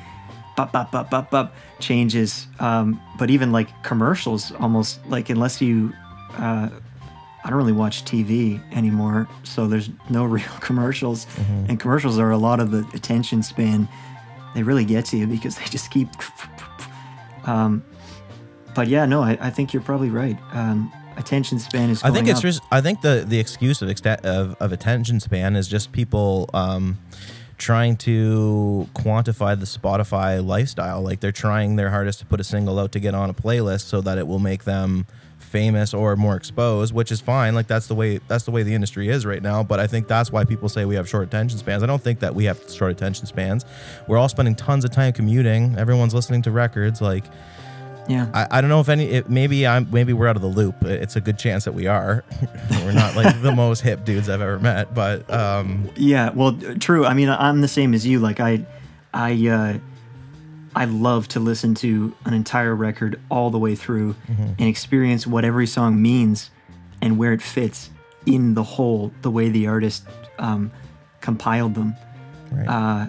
bop, 0.55 0.71
bop, 0.71 0.89
bop, 0.89 1.09
bop, 1.09 1.29
bop 1.29 1.53
changes. 1.79 2.47
Um, 2.59 3.01
but 3.19 3.29
even 3.29 3.51
like 3.51 3.67
commercials, 3.83 4.53
almost 4.53 5.05
like 5.07 5.29
unless 5.29 5.61
you, 5.61 5.91
uh, 6.37 6.69
I 7.45 7.49
don't 7.49 7.57
really 7.59 7.73
watch 7.73 8.03
TV 8.05 8.59
anymore, 8.75 9.27
so 9.43 9.67
there's 9.67 9.91
no 10.09 10.25
real 10.37 10.43
commercials. 10.61 11.27
And 11.69 11.79
commercials 11.79 12.17
are 12.17 12.31
a 12.31 12.37
lot 12.37 12.59
of 12.59 12.71
the 12.71 12.79
attention 12.95 13.43
span. 13.43 13.87
They 14.55 14.63
really 14.63 14.83
get 14.83 15.05
to 15.05 15.17
you 15.17 15.27
because 15.27 15.55
they 15.59 15.65
just 15.65 15.91
keep. 15.91 16.09
Um, 17.45 17.83
but 18.73 18.87
yeah, 18.87 19.05
no, 19.05 19.21
I, 19.21 19.37
I 19.39 19.49
think 19.51 19.73
you're 19.73 19.83
probably 19.83 20.09
right. 20.09 20.37
Um, 20.53 20.91
attention 21.17 21.59
span 21.59 21.91
is. 21.91 22.03
I 22.03 22.09
think 22.09 22.27
it's 22.27 22.39
up. 22.39 22.43
just. 22.43 22.63
I 22.71 22.81
think 22.81 23.01
the 23.01 23.23
the 23.25 23.39
excuse 23.39 23.81
of 23.83 23.89
extent 23.89 24.25
of, 24.25 24.55
of 24.59 24.71
attention 24.71 25.19
span 25.19 25.55
is 25.55 25.67
just 25.67 25.91
people 25.91 26.49
um, 26.51 26.97
trying 27.59 27.95
to 27.97 28.89
quantify 28.95 29.57
the 29.57 29.67
Spotify 29.67 30.43
lifestyle. 30.43 31.01
Like 31.01 31.19
they're 31.19 31.31
trying 31.31 31.75
their 31.75 31.91
hardest 31.91 32.19
to 32.19 32.25
put 32.25 32.39
a 32.39 32.43
single 32.43 32.79
out 32.79 32.91
to 32.93 32.99
get 32.99 33.13
on 33.13 33.29
a 33.29 33.35
playlist 33.35 33.81
so 33.81 34.01
that 34.01 34.17
it 34.17 34.27
will 34.27 34.39
make 34.39 34.63
them 34.63 35.05
famous 35.45 35.93
or 35.93 36.15
more 36.15 36.35
exposed, 36.35 36.93
which 36.93 37.11
is 37.11 37.21
fine. 37.21 37.55
Like 37.55 37.67
that's 37.67 37.87
the 37.87 37.95
way 37.95 38.19
that's 38.27 38.43
the 38.43 38.51
way 38.51 38.63
the 38.63 38.73
industry 38.73 39.09
is 39.09 39.25
right 39.25 39.41
now. 39.41 39.63
But 39.63 39.79
I 39.79 39.87
think 39.87 40.07
that's 40.07 40.31
why 40.31 40.43
people 40.43 40.67
say 40.69 40.85
we 40.85 40.95
have 40.95 41.07
short 41.07 41.23
attention 41.27 41.57
spans. 41.59 41.83
I 41.83 41.85
don't 41.85 42.01
think 42.01 42.19
that 42.19 42.35
we 42.35 42.45
have 42.45 42.59
short 42.69 42.91
attention 42.91 43.25
spans. 43.25 43.65
We're 44.07 44.17
all 44.17 44.29
spending 44.29 44.55
tons 44.55 44.83
of 44.85 44.91
time 44.91 45.13
commuting. 45.13 45.77
Everyone's 45.77 46.13
listening 46.13 46.41
to 46.43 46.51
records. 46.51 47.01
Like 47.01 47.25
Yeah. 48.07 48.29
I, 48.33 48.47
I 48.57 48.61
don't 48.61 48.69
know 48.69 48.79
if 48.81 48.89
any 48.89 49.05
it, 49.05 49.29
maybe 49.29 49.65
I'm 49.65 49.89
maybe 49.91 50.13
we're 50.13 50.27
out 50.27 50.35
of 50.35 50.41
the 50.41 50.47
loop. 50.47 50.83
It's 50.83 51.15
a 51.15 51.21
good 51.21 51.39
chance 51.39 51.63
that 51.65 51.73
we 51.73 51.87
are. 51.87 52.23
we're 52.83 52.91
not 52.91 53.15
like 53.15 53.41
the 53.41 53.51
most 53.55 53.81
hip 53.81 54.05
dudes 54.05 54.29
I've 54.29 54.41
ever 54.41 54.59
met, 54.59 54.93
but 54.93 55.31
um 55.31 55.89
Yeah, 55.95 56.29
well, 56.31 56.53
true. 56.79 57.05
I 57.05 57.13
mean, 57.13 57.29
I'm 57.29 57.61
the 57.61 57.67
same 57.67 57.93
as 57.93 58.05
you. 58.05 58.19
Like, 58.19 58.39
I, 58.39 58.65
I, 59.13 59.31
uh, 59.47 59.77
I 60.75 60.85
love 60.85 61.27
to 61.29 61.39
listen 61.39 61.73
to 61.75 62.13
an 62.25 62.33
entire 62.33 62.75
record 62.75 63.19
all 63.31 63.49
the 63.49 63.57
way 63.59 63.75
through 63.75 64.15
Mm-hmm. 64.29 64.43
and 64.59 64.61
experience 64.61 65.25
what 65.25 65.45
every 65.45 65.67
song 65.67 66.01
means 66.01 66.49
and 67.01 67.17
where 67.17 67.33
it 67.33 67.41
fits 67.41 67.89
in 68.25 68.53
the 68.55 68.63
whole, 68.63 69.11
the 69.21 69.31
way 69.31 69.49
the 69.49 69.67
artist 69.67 70.05
um, 70.39 70.71
compiled 71.21 71.75
them. 71.75 71.95
Right. 72.51 72.67
Uh, 72.67 73.07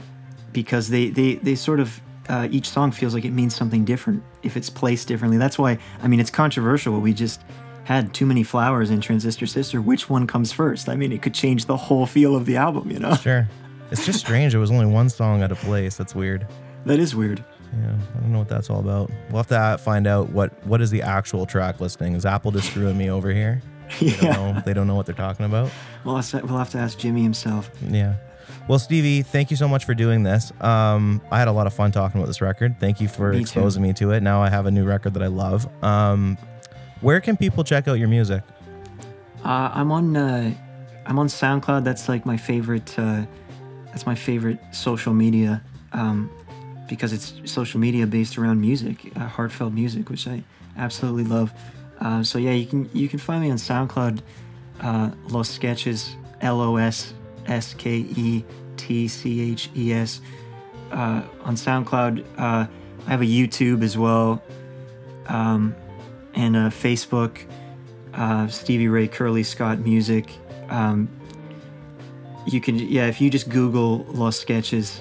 because 0.52 0.88
they, 0.88 1.08
they, 1.10 1.34
they 1.36 1.54
sort 1.54 1.80
of, 1.80 2.00
uh, 2.28 2.48
each 2.50 2.68
song 2.68 2.90
feels 2.92 3.14
like 3.14 3.24
it 3.24 3.30
means 3.32 3.54
something 3.54 3.84
different 3.84 4.22
if 4.42 4.56
it's 4.56 4.70
placed 4.70 5.08
differently. 5.08 5.38
That's 5.38 5.58
why, 5.58 5.78
I 6.02 6.08
mean, 6.08 6.20
it's 6.20 6.30
controversial. 6.30 7.00
We 7.00 7.12
just 7.12 7.40
had 7.84 8.12
Too 8.14 8.26
Many 8.26 8.42
Flowers 8.42 8.90
and 8.90 9.02
Transistor 9.02 9.46
Sister. 9.46 9.80
Which 9.80 10.08
one 10.10 10.26
comes 10.26 10.52
first? 10.52 10.88
I 10.88 10.96
mean, 10.96 11.12
it 11.12 11.22
could 11.22 11.34
change 11.34 11.66
the 11.66 11.76
whole 11.76 12.06
feel 12.06 12.34
of 12.36 12.46
the 12.46 12.56
album, 12.56 12.90
you 12.90 12.98
know? 12.98 13.14
sure. 13.16 13.48
It's 13.90 14.04
just 14.04 14.18
strange. 14.18 14.54
It 14.54 14.58
was 14.58 14.70
only 14.72 14.86
one 14.86 15.08
song 15.08 15.42
out 15.42 15.52
of 15.52 15.58
place. 15.58 15.96
That's 15.96 16.14
weird. 16.14 16.46
That 16.84 16.98
is 16.98 17.14
weird. 17.14 17.44
Yeah, 17.72 17.96
I 18.16 18.20
don't 18.20 18.32
know 18.32 18.38
what 18.38 18.48
that's 18.48 18.70
all 18.70 18.80
about. 18.80 19.10
We'll 19.30 19.42
have 19.42 19.46
to 19.48 19.82
find 19.82 20.06
out 20.06 20.30
what 20.30 20.64
what 20.66 20.80
is 20.80 20.90
the 20.90 21.02
actual 21.02 21.46
track 21.46 21.80
listing. 21.80 22.14
Is 22.14 22.24
Apple 22.26 22.50
just 22.52 22.68
screwing 22.70 22.96
me 22.98 23.10
over 23.10 23.30
here? 23.30 23.60
They 24.00 24.10
don't, 24.10 24.22
Yeah. 24.22 24.32
know, 24.52 24.62
they 24.66 24.74
don't 24.74 24.86
know 24.88 24.94
what 24.96 25.06
they're 25.06 25.14
talking 25.14 25.46
about. 25.46 25.70
We'll 26.04 26.16
have, 26.16 26.28
to, 26.30 26.40
we'll 26.44 26.58
have 26.58 26.70
to 26.70 26.78
ask 26.78 26.98
Jimmie 26.98 27.22
himself. 27.22 27.70
Yeah. 27.88 28.14
Well, 28.66 28.80
Stevie, 28.80 29.22
thank 29.22 29.52
you 29.52 29.56
so 29.56 29.68
much 29.68 29.84
for 29.84 29.94
doing 29.94 30.24
this. 30.24 30.52
Um, 30.60 31.22
I 31.30 31.38
had 31.38 31.46
a 31.46 31.52
lot 31.52 31.68
of 31.68 31.72
fun 31.74 31.92
talking 31.92 32.20
about 32.20 32.26
this 32.26 32.40
record. 32.40 32.80
Thank 32.80 33.00
you 33.00 33.06
for 33.06 33.30
Me 33.30 33.36
too. 33.38 33.42
exposing 33.42 33.82
me 33.84 33.92
to 33.94 34.10
it. 34.10 34.24
Now 34.24 34.42
I 34.42 34.50
have 34.50 34.66
a 34.66 34.72
new 34.72 34.84
record 34.84 35.14
that 35.14 35.22
I 35.22 35.28
love. 35.28 35.68
Um, 35.84 36.36
where 37.00 37.20
can 37.20 37.36
people 37.36 37.62
check 37.62 37.86
out 37.86 37.94
your 38.00 38.08
music? 38.08 38.42
Uh, 39.44 39.70
I'm 39.72 39.92
on 39.92 40.16
uh, 40.16 40.52
I'm 41.06 41.18
on 41.20 41.28
SoundCloud. 41.28 41.84
That's 41.84 42.08
like 42.08 42.26
my 42.26 42.36
favorite. 42.36 42.98
Uh, 42.98 43.24
that's 43.86 44.04
my 44.06 44.16
favorite 44.16 44.58
social 44.72 45.12
media 45.14 45.62
um, 45.92 46.28
because 46.88 47.12
it's 47.12 47.34
social 47.44 47.80
media 47.80 48.06
based 48.06 48.38
around 48.38 48.60
music, 48.60 49.12
uh, 49.16 49.26
heartfelt 49.26 49.72
music, 49.72 50.08
which 50.08 50.26
I 50.26 50.42
absolutely 50.76 51.24
love. 51.24 51.52
Uh, 52.00 52.22
so 52.22 52.38
yeah, 52.38 52.52
you 52.52 52.66
can 52.66 52.90
you 52.92 53.08
can 53.08 53.18
find 53.18 53.42
me 53.42 53.50
on 53.50 53.56
SoundCloud. 53.56 54.20
Uh, 54.80 55.10
Los 55.28 55.48
Sketches, 55.48 56.16
L 56.42 56.60
O 56.60 56.76
S 56.76 57.14
S 57.46 57.74
K 57.74 57.98
E 57.98 58.44
T 58.76 59.08
C 59.08 59.52
H 59.52 59.70
E 59.74 59.92
S. 59.92 60.20
Uh, 60.92 61.22
on 61.42 61.56
SoundCloud, 61.56 62.24
uh, 62.38 62.66
I 63.06 63.10
have 63.10 63.22
a 63.22 63.26
YouTube 63.26 63.82
as 63.82 63.96
well, 63.96 64.42
um, 65.26 65.74
and 66.34 66.56
a 66.56 66.68
Facebook 66.68 67.46
uh, 68.16 68.48
Stevie 68.48 68.88
Ray 68.88 69.08
Curly 69.08 69.42
Scott 69.42 69.78
music. 69.78 70.30
Um, 70.68 71.08
you 72.46 72.60
can, 72.60 72.78
yeah, 72.78 73.06
if 73.06 73.20
you 73.20 73.30
just 73.30 73.48
Google 73.48 74.04
Los 74.08 74.38
Sketches, 74.38 75.00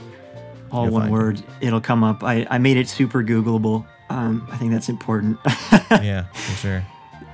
all 0.75 0.83
You'll 0.85 0.93
one 0.93 1.01
find 1.03 1.09
it. 1.09 1.13
word, 1.13 1.43
it'll 1.61 1.81
come 1.81 2.03
up. 2.03 2.23
I, 2.23 2.45
I 2.49 2.57
made 2.57 2.77
it 2.77 2.87
super 2.89 3.23
Googleable. 3.23 3.85
Um, 4.09 4.47
I 4.51 4.57
think 4.57 4.71
that's 4.71 4.89
important 4.89 5.39
yeah, 5.91 6.25
for 6.33 6.51
sure. 6.57 6.85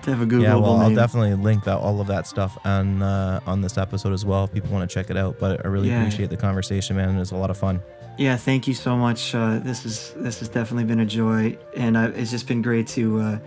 to 0.04 0.10
have 0.12 0.22
a 0.22 0.26
Googleable 0.26 0.44
Yeah, 0.44 0.56
well, 0.56 0.78
I'll 0.78 0.96
definitely 0.96 1.34
link 1.34 1.64
that 1.66 1.78
all 1.78 2.00
of 2.00 2.08
that 2.08 2.28
stuff 2.28 2.58
on 2.64 3.02
uh, 3.02 3.40
on 3.46 3.62
this 3.62 3.78
episode 3.78 4.14
as 4.14 4.24
well 4.26 4.46
if 4.46 4.54
people 4.54 4.70
want 4.72 4.90
to 4.90 4.94
check 4.94 5.10
it 5.10 5.18
out. 5.18 5.38
But 5.40 5.66
I 5.66 5.68
really 5.68 5.90
Yeah. 5.90 6.00
appreciate 6.02 6.30
the 6.30 6.38
conversation, 6.38 6.96
man. 6.96 7.16
It 7.16 7.20
was 7.20 7.32
a 7.32 7.36
lot 7.36 7.50
of 7.50 7.58
fun. 7.58 7.82
yeah, 8.18 8.38
thank 8.38 8.68
you 8.68 8.74
so 8.74 8.96
much. 8.96 9.34
Uh, 9.36 9.60
this 9.60 9.86
is 9.86 10.14
this 10.16 10.40
has 10.40 10.48
definitely 10.50 10.86
been 10.86 11.00
a 11.02 11.06
joy, 11.06 11.58
and 11.76 11.98
I, 11.98 12.06
it's 12.06 12.32
just 12.32 12.48
been 12.48 12.62
great 12.62 12.88
to 12.90 13.20
uh, 13.20 13.40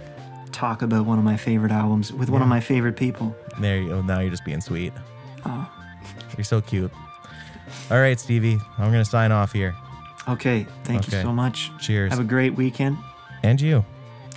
talk 0.53 0.83
about 0.83 1.07
one 1.07 1.19
of 1.19 1.25
my 1.25 1.37
favorite 1.37 1.73
albums 1.73 2.13
with 2.13 2.29
one 2.29 2.43
of 2.43 2.49
my 2.49 2.61
favorite 2.61 2.97
people. 2.97 3.35
There 3.59 3.79
you 3.81 3.89
go. 3.89 4.03
Now 4.03 4.21
you're 4.21 4.31
just 4.31 4.45
being 4.45 4.61
sweet. 4.61 4.93
Oh, 5.47 5.67
You're 6.37 6.45
so 6.45 6.61
cute. 6.61 6.91
All 7.91 8.01
right, 8.01 8.19
Stevie. 8.21 8.59
I'm 8.79 8.91
gonna 8.91 9.05
sign 9.05 9.33
off 9.33 9.53
here. 9.53 9.75
Okay, 10.29 10.67
thank 10.85 11.07
Okay. 11.07 11.17
you 11.19 11.23
so 11.23 11.33
much. 11.33 11.71
Cheers. 11.81 12.11
Have 12.11 12.21
a 12.21 12.25
great 12.25 12.55
weekend, 12.55 12.97
and 13.43 13.61
you. 13.61 13.85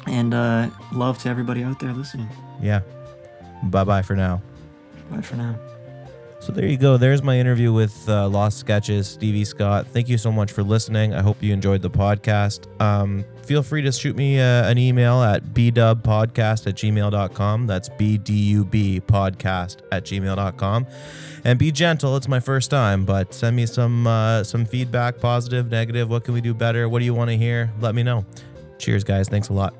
and 0.07 0.33
uh, 0.33 0.69
love 0.93 1.17
to 1.19 1.29
everybody 1.29 1.63
out 1.63 1.79
there 1.79 1.93
listening. 1.93 2.29
Yeah. 2.61 2.81
Bye 3.63 3.83
bye 3.83 4.01
for 4.01 4.15
now. 4.15 4.41
Bye 5.11 5.21
for 5.21 5.35
now. 5.35 5.55
So 6.39 6.51
there 6.53 6.67
you 6.67 6.77
go. 6.77 6.97
There's 6.97 7.23
my 7.23 7.37
interview 7.39 7.73
with 7.73 8.07
uh, 8.07 8.27
Lost 8.29 8.59
Sketches, 8.59 9.07
Stevie 9.07 9.43
Scott. 9.43 9.87
Thank 9.87 10.07
you 10.07 10.19
so 10.19 10.31
much 10.31 10.51
for 10.51 10.61
listening. 10.61 11.13
I 11.15 11.21
hope 11.23 11.41
you 11.41 11.51
enjoyed 11.51 11.81
the 11.81 11.89
podcast. 11.89 12.67
Um, 12.79 13.25
feel 13.43 13.63
free 13.63 13.81
to 13.81 13.91
shoot 13.91 14.15
me 14.15 14.39
uh, 14.39 14.69
an 14.69 14.77
email 14.77 15.23
at 15.23 15.43
bdubpodcast 15.45 16.67
at 16.67 16.75
gmail.com. 16.75 17.65
That's 17.65 17.89
B-D-U-B 17.89 19.01
podcast 19.07 19.77
at 19.91 20.05
gmail.com. 20.05 20.85
And 21.47 21.57
be 21.57 21.71
gentle. 21.71 22.17
It's 22.17 22.27
my 22.27 22.41
first 22.41 22.69
time, 22.69 23.05
but 23.05 23.33
send 23.33 23.55
me 23.55 23.65
some 23.67 24.05
uh, 24.05 24.43
some 24.43 24.65
feedback, 24.65 25.21
positive, 25.21 25.71
negative. 25.71 26.09
What 26.09 26.25
can 26.25 26.33
we 26.33 26.41
do 26.41 26.53
better? 26.53 26.89
What 26.89 26.99
do 26.99 27.05
you 27.05 27.13
want 27.13 27.29
to 27.29 27.37
hear? 27.37 27.71
Let 27.79 27.95
me 27.95 28.03
know. 28.03 28.25
Cheers, 28.79 29.05
guys. 29.05 29.29
Thanks 29.29 29.47
a 29.47 29.53
lot. 29.53 29.73